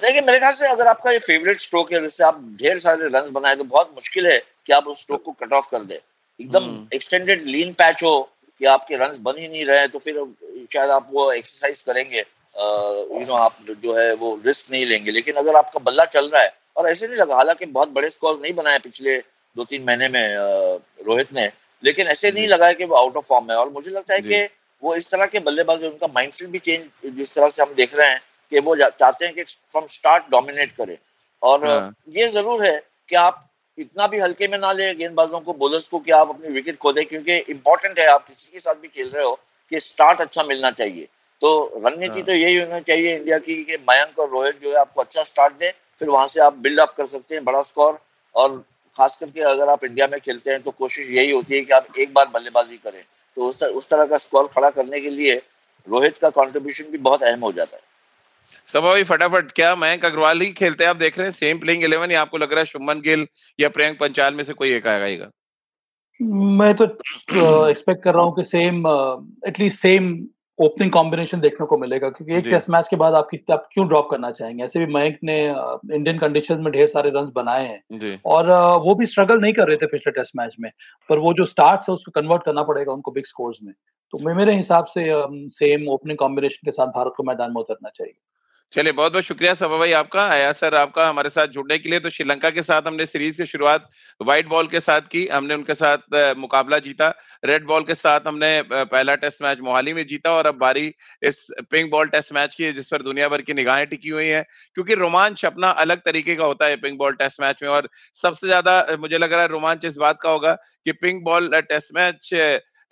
देखिए 0.02 0.20
मेरे 0.20 0.38
ख्याल 0.38 0.52
से 0.54 0.68
अगर 0.68 0.86
आपका 0.86 1.10
ये 1.10 1.18
फेवरेट 1.20 1.60
स्ट्रोक 1.60 1.92
है 1.92 2.00
जिससे 2.02 2.24
आप 2.24 2.40
ढेर 2.60 2.78
सारे 2.78 3.08
रन 3.08 3.30
बनाए 3.32 3.56
तो 3.56 3.64
बहुत 3.66 3.90
मुश्किल 3.94 4.26
है 4.26 4.38
कि 4.38 4.72
आप 4.72 4.86
उस 4.86 5.00
स्ट्रोक 5.00 5.22
को 5.24 5.32
कट 5.34 5.52
ऑफ़ 5.52 5.66
कर 5.70 5.84
दे। 5.84 6.00
एकदम 6.40 6.86
एक्सटेंडेड 6.94 7.44
लीन 7.46 7.72
पैच 7.72 8.02
हो 8.02 8.20
कि 8.60 8.64
आपके 8.66 8.96
रन 8.96 9.16
बन 9.22 9.38
ही 9.38 9.48
नहीं 9.48 9.64
रहे 9.66 9.86
तो 9.88 9.98
फिर 9.98 10.14
शायद 10.72 10.90
आप 10.90 11.08
वो 11.12 11.30
एक्सरसाइज 11.32 11.80
करेंगे 11.82 12.18
यू 12.18 13.24
नो 13.26 13.34
आप 13.36 13.56
जो 13.70 13.94
है 13.94 14.12
वो 14.14 14.34
रिस्क 14.46 14.72
नहीं 14.72 14.86
लेंगे। 14.86 15.10
लेकिन 15.10 15.34
अगर 15.36 15.56
आपका 15.56 15.80
बल्ला 15.80 16.04
चल 16.14 16.28
रहा 16.28 16.42
है 16.42 16.52
और 16.76 16.88
ऐसे 16.88 17.06
नहीं 17.06 17.16
लगा 17.16 17.34
हालाँकि 17.36 17.66
बहुत 17.68 17.88
बड़े 17.90 18.10
स्कोर 18.10 18.38
नहीं 18.42 18.52
बनाए 18.54 18.78
पिछले 18.78 19.16
दो 19.56 19.64
तीन 19.64 19.84
महीने 19.84 20.08
में 20.08 20.36
रोहित 21.06 21.32
ने 21.32 21.50
लेकिन 21.82 22.06
ऐसे 22.06 22.30
नहीं 22.32 22.46
लगा 22.48 22.66
है 22.66 22.74
कि 22.74 22.84
वो 22.84 22.96
आउट 22.96 23.16
ऑफ़ 23.16 23.24
फॉर्म 23.26 23.50
है। 23.50 23.56
और 23.56 23.68
मुझे 23.70 23.90
लगता 23.90 24.14
है 24.14 24.20
कि 24.20 24.42
वो 24.82 24.94
इस 24.94 25.10
तरह 25.10 25.26
के 25.26 25.40
बल्लेबाज 25.40 25.84
उनका 25.84 26.06
माइंडसेट 26.06 26.48
भी 26.48 26.58
चेंज 26.60 27.14
जिस 27.16 27.34
तरह 27.34 27.48
से 27.48 27.62
हम 27.62 27.74
देख 27.74 27.94
रहे 27.94 28.08
हैं 28.08 28.20
कि 28.52 28.60
वो 28.60 28.76
चाहते 28.76 29.24
हैं 29.24 29.34
कि 29.34 29.42
फ्रॉम 29.42 29.86
स्टार्ट 29.90 30.24
डोमिनेट 30.30 30.72
करें। 30.72 30.96
और 31.42 31.66
हाँ। 31.66 31.94
ये 32.10 32.28
ज़रूर 32.28 32.64
है 32.64 32.76
कि 33.08 33.16
आप 33.16 33.40
इतना 33.78 34.06
भी 34.06 34.18
हल्के 34.18 34.48
में 34.48 34.58
ना 34.58 34.72
ले 34.72 34.94
गेंदबाजों 34.94 35.40
को 35.40 35.52
बोलर्स 35.54 35.88
को 35.88 35.98
कि 35.98 36.10
आप 36.12 36.28
अपनी 36.30 36.50
विकेट 36.52 36.76
खो 36.78 36.92
दें 36.92 37.04
क्योंकि 37.06 37.36
इंपॉर्टेंट 37.50 37.98
है 37.98 38.06
आप 38.08 38.26
किसी 38.26 38.50
के 38.52 38.60
साथ 38.60 38.74
भी 38.74 38.88
खेल 38.88 39.08
रहे 39.08 39.24
हो 39.24 39.38
कि 39.72 39.80
स्टार्ट 39.80 40.20
अच्छा 40.20 40.42
मिलना 40.42 40.70
चाहिए। 40.72 41.08
तो 41.40 41.50
रणनीति 41.76 42.18
हाँ। 42.18 42.22
तो 42.22 42.32
यही 42.32 42.56
होना 42.56 42.80
चाहिए 42.80 43.16
इंडिया 43.16 43.38
की 43.38 43.62
कि 43.64 43.76
मयंक 43.88 44.18
और 44.18 44.28
रोहित 44.30 44.60
जो 44.62 44.70
है 44.70 44.76
आपको 44.76 45.00
अच्छा 45.00 45.22
स्टार्ट 45.24 45.54
दे 45.54 45.72
फिर 45.98 46.08
वहाँ 46.08 46.26
से 46.26 46.40
आप 46.40 46.56
बिल्ड 46.58 46.80
अप 46.80 46.94
कर 46.96 47.06
सकते 47.06 47.34
हैं 47.34 47.44
बड़ा 47.44 47.62
स्कोर 47.62 47.98
और 48.34 48.64
खास 48.96 49.16
करके 49.16 49.40
अगर 49.40 49.68
आप 49.68 49.84
इंडिया 49.84 50.06
में 50.06 50.20
खेलते 50.20 50.50
हैं 50.50 50.62
तो 50.62 50.70
कोशिश 50.70 51.08
यही 51.10 51.30
होती 51.30 51.54
है 51.54 51.60
कि 51.60 51.72
आप 51.72 51.98
एक 51.98 52.12
बार 52.14 52.28
बल्लेबाजी 52.28 52.76
करें। 52.76 53.02
तो 53.36 53.48
उस, 53.48 53.58
तर, 53.60 53.66
उस 53.66 53.88
तरह 53.88 54.06
का 54.06 54.18
स्कोर 54.18 54.46
खड़ा 54.46 54.70
करने 54.70 55.00
के 55.00 55.10
लिए 55.10 55.34
रोहित 55.86 56.18
का 56.18 56.30
कंट्रीब्यूशन 56.30 56.84
भी 56.84 56.98
बहुत 56.98 57.22
अहम 57.22 57.40
हो 57.40 57.52
जाता 57.52 57.76
है। 57.76 57.82
सब 58.66 58.80
भाई 58.80 59.02
फटाफट 59.04 59.50
क्या 59.52 59.74
मयंक 59.76 60.04
अग्रवाल 60.04 60.40
ही 60.40 60.50
खेलते 60.52 60.84
हैं? 60.84 60.90
आप 60.90 60.96
देख 60.96 61.18
रहे 61.18 61.26
हैं 61.26 61.32
सेम 61.32 61.58
प्लेइंग 61.58 61.84
इलेवन 61.84 62.10
या 62.10 62.20
आपको 62.20 62.38
लग 62.38 62.50
रहा 62.50 62.60
है 62.60 62.66
शुभमन 62.66 63.00
गिल 63.00 63.26
या 63.60 63.68
प्रियंक 63.68 63.98
पंचाल 63.98 64.34
में 64.34 64.44
से 64.44 64.52
कोई 64.52 64.74
एक 64.74 64.86
आएगा 64.86 65.30
मैं 66.22 66.74
तो 66.74 66.84
एक्सपेक्ट 67.68 68.02
कर 68.02 68.14
रहा 68.14 68.22
हूँ 68.22 68.36
कि 68.36 68.44
same 68.44 68.86
at least 69.46 69.78
same 69.78 70.26
opening 70.58 70.90
combination 70.92 71.40
देखने 71.40 71.66
को 71.66 71.76
मिलेगा 71.78 72.08
क्योंकि 72.08 72.34
एक 72.34 72.44
टेस्ट 72.46 72.68
मैच 72.70 72.88
के 72.88 72.96
बाद 72.96 73.14
आपकी 73.14 73.38
आप 73.52 73.68
क्यों 73.72 73.86
ड्रॉप 73.88 74.08
करना 74.10 74.30
चाहेंगे? 74.30 74.64
ऐसे 74.64 74.78
भी 74.78 74.92
मयंक 74.94 75.16
ने 75.24 75.38
इंडियन 75.94 76.18
कंडीशन 76.18 76.60
में 76.60 76.72
ढेर 76.72 76.88
सारे 76.88 77.10
रन 77.10 77.30
बनाए 77.34 77.66
हैं। 77.66 78.20
और 78.26 78.50
वो 78.84 78.94
भी 78.94 79.06
स्ट्रगल 79.06 79.40
नहीं 79.40 79.52
कर 79.52 79.68
रहे 79.68 79.76
थे 79.76 79.86
पिछले 79.86 80.12
टेस्ट 80.12 80.36
मैच 80.36 80.54
में 80.60 80.70
पर 81.08 81.18
वो 81.18 81.32
जो 81.34 81.44
स्टार्ट 81.44 81.88
है 81.88 81.94
उसको 81.94 82.20
कन्वर्ट 82.20 82.44
करना 82.44 82.62
पड़ेगा 82.62 82.92
उनको 82.92 83.10
बिग 83.10 83.24
स्कोर्स 83.24 83.58
में। 83.62 83.72
तो 84.12 84.34
मेरे 84.34 84.54
हिसाब 84.56 84.84
से 84.84 85.04
सेम 85.50 85.88
ओपनिंग 85.88 86.18
कॉम्बिनेशन 86.18 86.66
के 86.66 86.72
साथ 86.72 86.86
भारत 86.86 87.14
को 87.16 87.22
मैदान 87.22 87.50
में 87.50 87.60
उतरना 87.60 87.88
चाहिए। 87.88 88.14
चलिए 88.72 88.92
बहुत 88.92 89.12
बहुत 89.12 89.24
शुक्रिया 89.24 89.52
सभा 89.54 89.76
भाई 89.78 89.92
आपका। 89.92 90.22
आया 90.28 90.50
सर 90.52 90.74
आपका 90.74 91.08
हमारे 91.08 91.30
साथ 91.30 91.46
जुड़ने 91.48 91.76
के 91.78 91.88
लिए। 91.88 91.98
तो 92.00 92.10
श्रीलंका 92.10 92.50
के 92.50 92.62
साथ 92.62 92.86
हमने 92.86 93.04
सीरीज़ 93.06 93.36
की 93.38 93.44
शुरुआत 93.46 93.88
व्हाइट 94.20 94.46
बॉल 94.48 94.66
के 94.68 94.80
साथ 94.80 95.00
की। 95.10 95.26
हमने 95.28 95.54
उनके 95.54 95.74
साथ 95.74 96.34
मुकाबला 96.38 96.78
जीता। 96.78 97.08
रेड 97.44 97.66
बॉल 97.66 97.84
के 97.84 97.94
साथ 97.94 98.26
हमने 98.26 98.50
पहला 98.72 99.14
टेस्ट 99.16 99.42
मैच 99.42 99.60
मोहाली 99.60 99.92
में 99.94 100.04
जीता 100.06 100.32
और 100.32 100.46
अब 100.46 100.58
बारी 100.58 100.86
इस 101.22 101.46
पिंक 101.70 101.90
बॉल 101.90 102.08
टेस्ट 102.08 102.32
मैच 102.34 102.54
की 102.54 102.64
है, 102.64 102.72
जिस 102.72 102.88
पर 102.88 103.02
दुनिया 103.02 103.28
भर 103.28 103.42
की 103.42 103.54
निगाहें 103.54 103.86
टिकी 103.86 104.08
हुई 104.08 104.28
हैं। 104.28 104.44
क्योंकि 104.74 104.94
रोमांच 104.96 105.44
अपना 105.44 105.70
अलग 105.86 106.00
तरीके 106.04 106.34
का 106.34 106.44
होता 106.44 106.66
है 106.66 106.76
पिंक 106.78 106.98
बॉल 106.98 107.14
टेस्ट 107.14 107.40
मैच 107.42 107.62
में 107.62 107.70
और 107.70 107.88
सबसे 108.22 108.46
ज़्यादा 108.46 108.96
मुझे 109.00 109.18
लग 109.18 109.32
रहा 109.32 109.42
है 109.42 109.48
रोमांच 109.48 109.84
इस 109.84 109.96
बात 109.98 110.18
का 110.22 110.30
होगा 110.30 110.54
कि 110.86 110.92
पिंक 110.94 111.22
बॉल 111.24 111.50
टेस्ट 111.60 111.94
मैच 111.94 112.30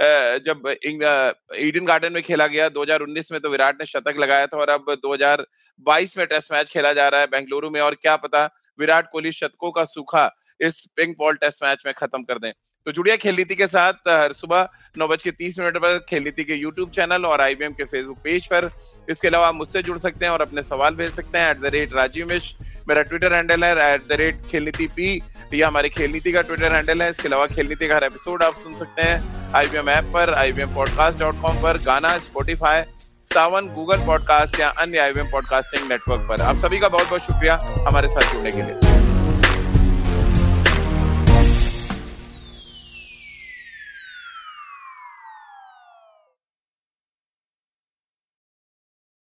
जब 0.02 0.68
ईडन 0.84 1.84
गार्डन 1.86 2.12
में 2.12 2.22
खेला 2.22 2.46
गया 2.46 2.68
2019 2.70 3.30
में 3.32 3.40
तो 3.40 3.50
विराट 3.50 3.80
ने 3.80 3.86
शतक 3.86 4.14
लगाया 4.18 4.46
था 4.46 4.58
और 4.58 4.70
अब 4.70 4.90
2022 5.04 6.16
में 6.18 6.26
टेस्ट 6.26 6.52
मैच 6.52 6.70
खेला 6.70 6.92
जा 6.92 7.08
रहा 7.08 7.20
है 7.20 7.26
बेंगलुरु 7.28 7.70
में 7.70 7.80
और 7.80 7.94
क्या 7.94 8.16
पता 8.16 8.44
विराट 8.80 9.10
कोहली 9.12 9.32
शतकों 9.32 9.70
का 9.70 9.84
सूखा 9.86 10.30
इस 10.60 10.84
पिंक 10.96 11.16
बॉल 11.18 11.36
टेस्ट 11.36 11.64
मैच 11.64 11.82
में 11.86 11.92
खत्म 11.94 12.22
कर 12.22 12.38
दें। 12.38 12.52
तो 12.86 12.92
जुड़िया 12.92 13.16
खेल 13.16 13.36
नीति 13.36 13.54
के 13.54 13.66
साथ, 13.66 13.92
हर 14.08 14.32
सुबह 14.32 14.68
नौ 14.98 15.06
बज 15.08 15.22
के 15.22 15.30
तीस 15.30 15.58
मिनट 15.58 15.76
पर 15.78 15.98
खेल 16.08 16.22
नीति 16.24 16.44
के 16.44 16.54
यूट्यूब 16.54 16.90
चैनल 16.90 17.26
और 17.26 17.40
आईबीएम 17.40 17.72
के 17.72 17.84
फेसबुक 17.84 18.18
पेज 18.24 18.46
पर। 18.46 18.70
इसके 19.08 19.28
अलावा 19.28 19.48
आप 19.48 19.54
मुझसे 19.54 19.82
जुड़ 19.82 19.98
सकते 19.98 20.24
हैं 20.24 20.32
और 20.32 20.42
अपने 20.42 20.62
सवाल 20.62 20.94
भेज 20.94 21.12
सकते 21.12 21.38
हैं 21.38 21.50
at 21.50 21.60
the 21.60 21.74
rate 21.74 21.94
Rajiv 21.94 22.28
Mishra 22.28 22.70
मेरा 22.88 23.02
ट्विटर 23.02 23.34
हैंडल 23.34 23.64
है 23.64 23.92
at 23.94 24.06
the 24.08 24.16
rate 24.20 24.36
Khel 24.50 24.64
Neeti 24.64 24.86
P 24.96 25.20
या 25.54 25.68
हमारी 25.68 25.88
खेल 25.88 26.10
नीति 26.12 26.32
का 26.32 26.40
ट्विटर 26.40 26.72
हैंडल 26.72 27.02
है। 27.02 27.10
इसके 27.10 27.28
अलावा 27.28 27.46
खेल 27.46 27.68
नीति 27.68 27.88
का 27.88 27.94
हर 27.96 28.04
एपिसोड 28.04 28.42
आप 28.42 28.54
सुन 28.54 28.78
सकते 28.78 29.02
हैं 29.02 29.52
आई 29.54 29.66
वी 29.66 29.78
एम 29.78 29.88
ऐप 29.90 30.10
पर 30.14 30.34
I 30.34 30.52
V 30.52 30.62
M 30.62 30.74
podcast 30.74 31.18
dot 31.18 31.40
com 31.42 31.62
पर, 31.62 31.76
Gaana 31.76 32.16
Spotify 32.18 32.82
Saavn 33.28 33.68
Google 33.74 34.04
podcast 34.06 34.58
या 34.60 34.68
अन्य 34.68 34.98
I 34.98 35.12
V 35.12 35.20
M 35.20 35.30
podcasting 35.30 35.88
network 35.88 36.28
पर। 36.28 36.42
आप 36.42 36.56
सभी 36.56 36.78
का 36.78 36.88
बहुत 36.88 37.08
बहुत 37.08 37.22
शुक्रिया 37.22 37.58
हमारे 37.88 38.08
साथ 38.08 38.32
जुड़ने 38.32 38.52
के 38.52 38.62
लिए। 38.62 39.01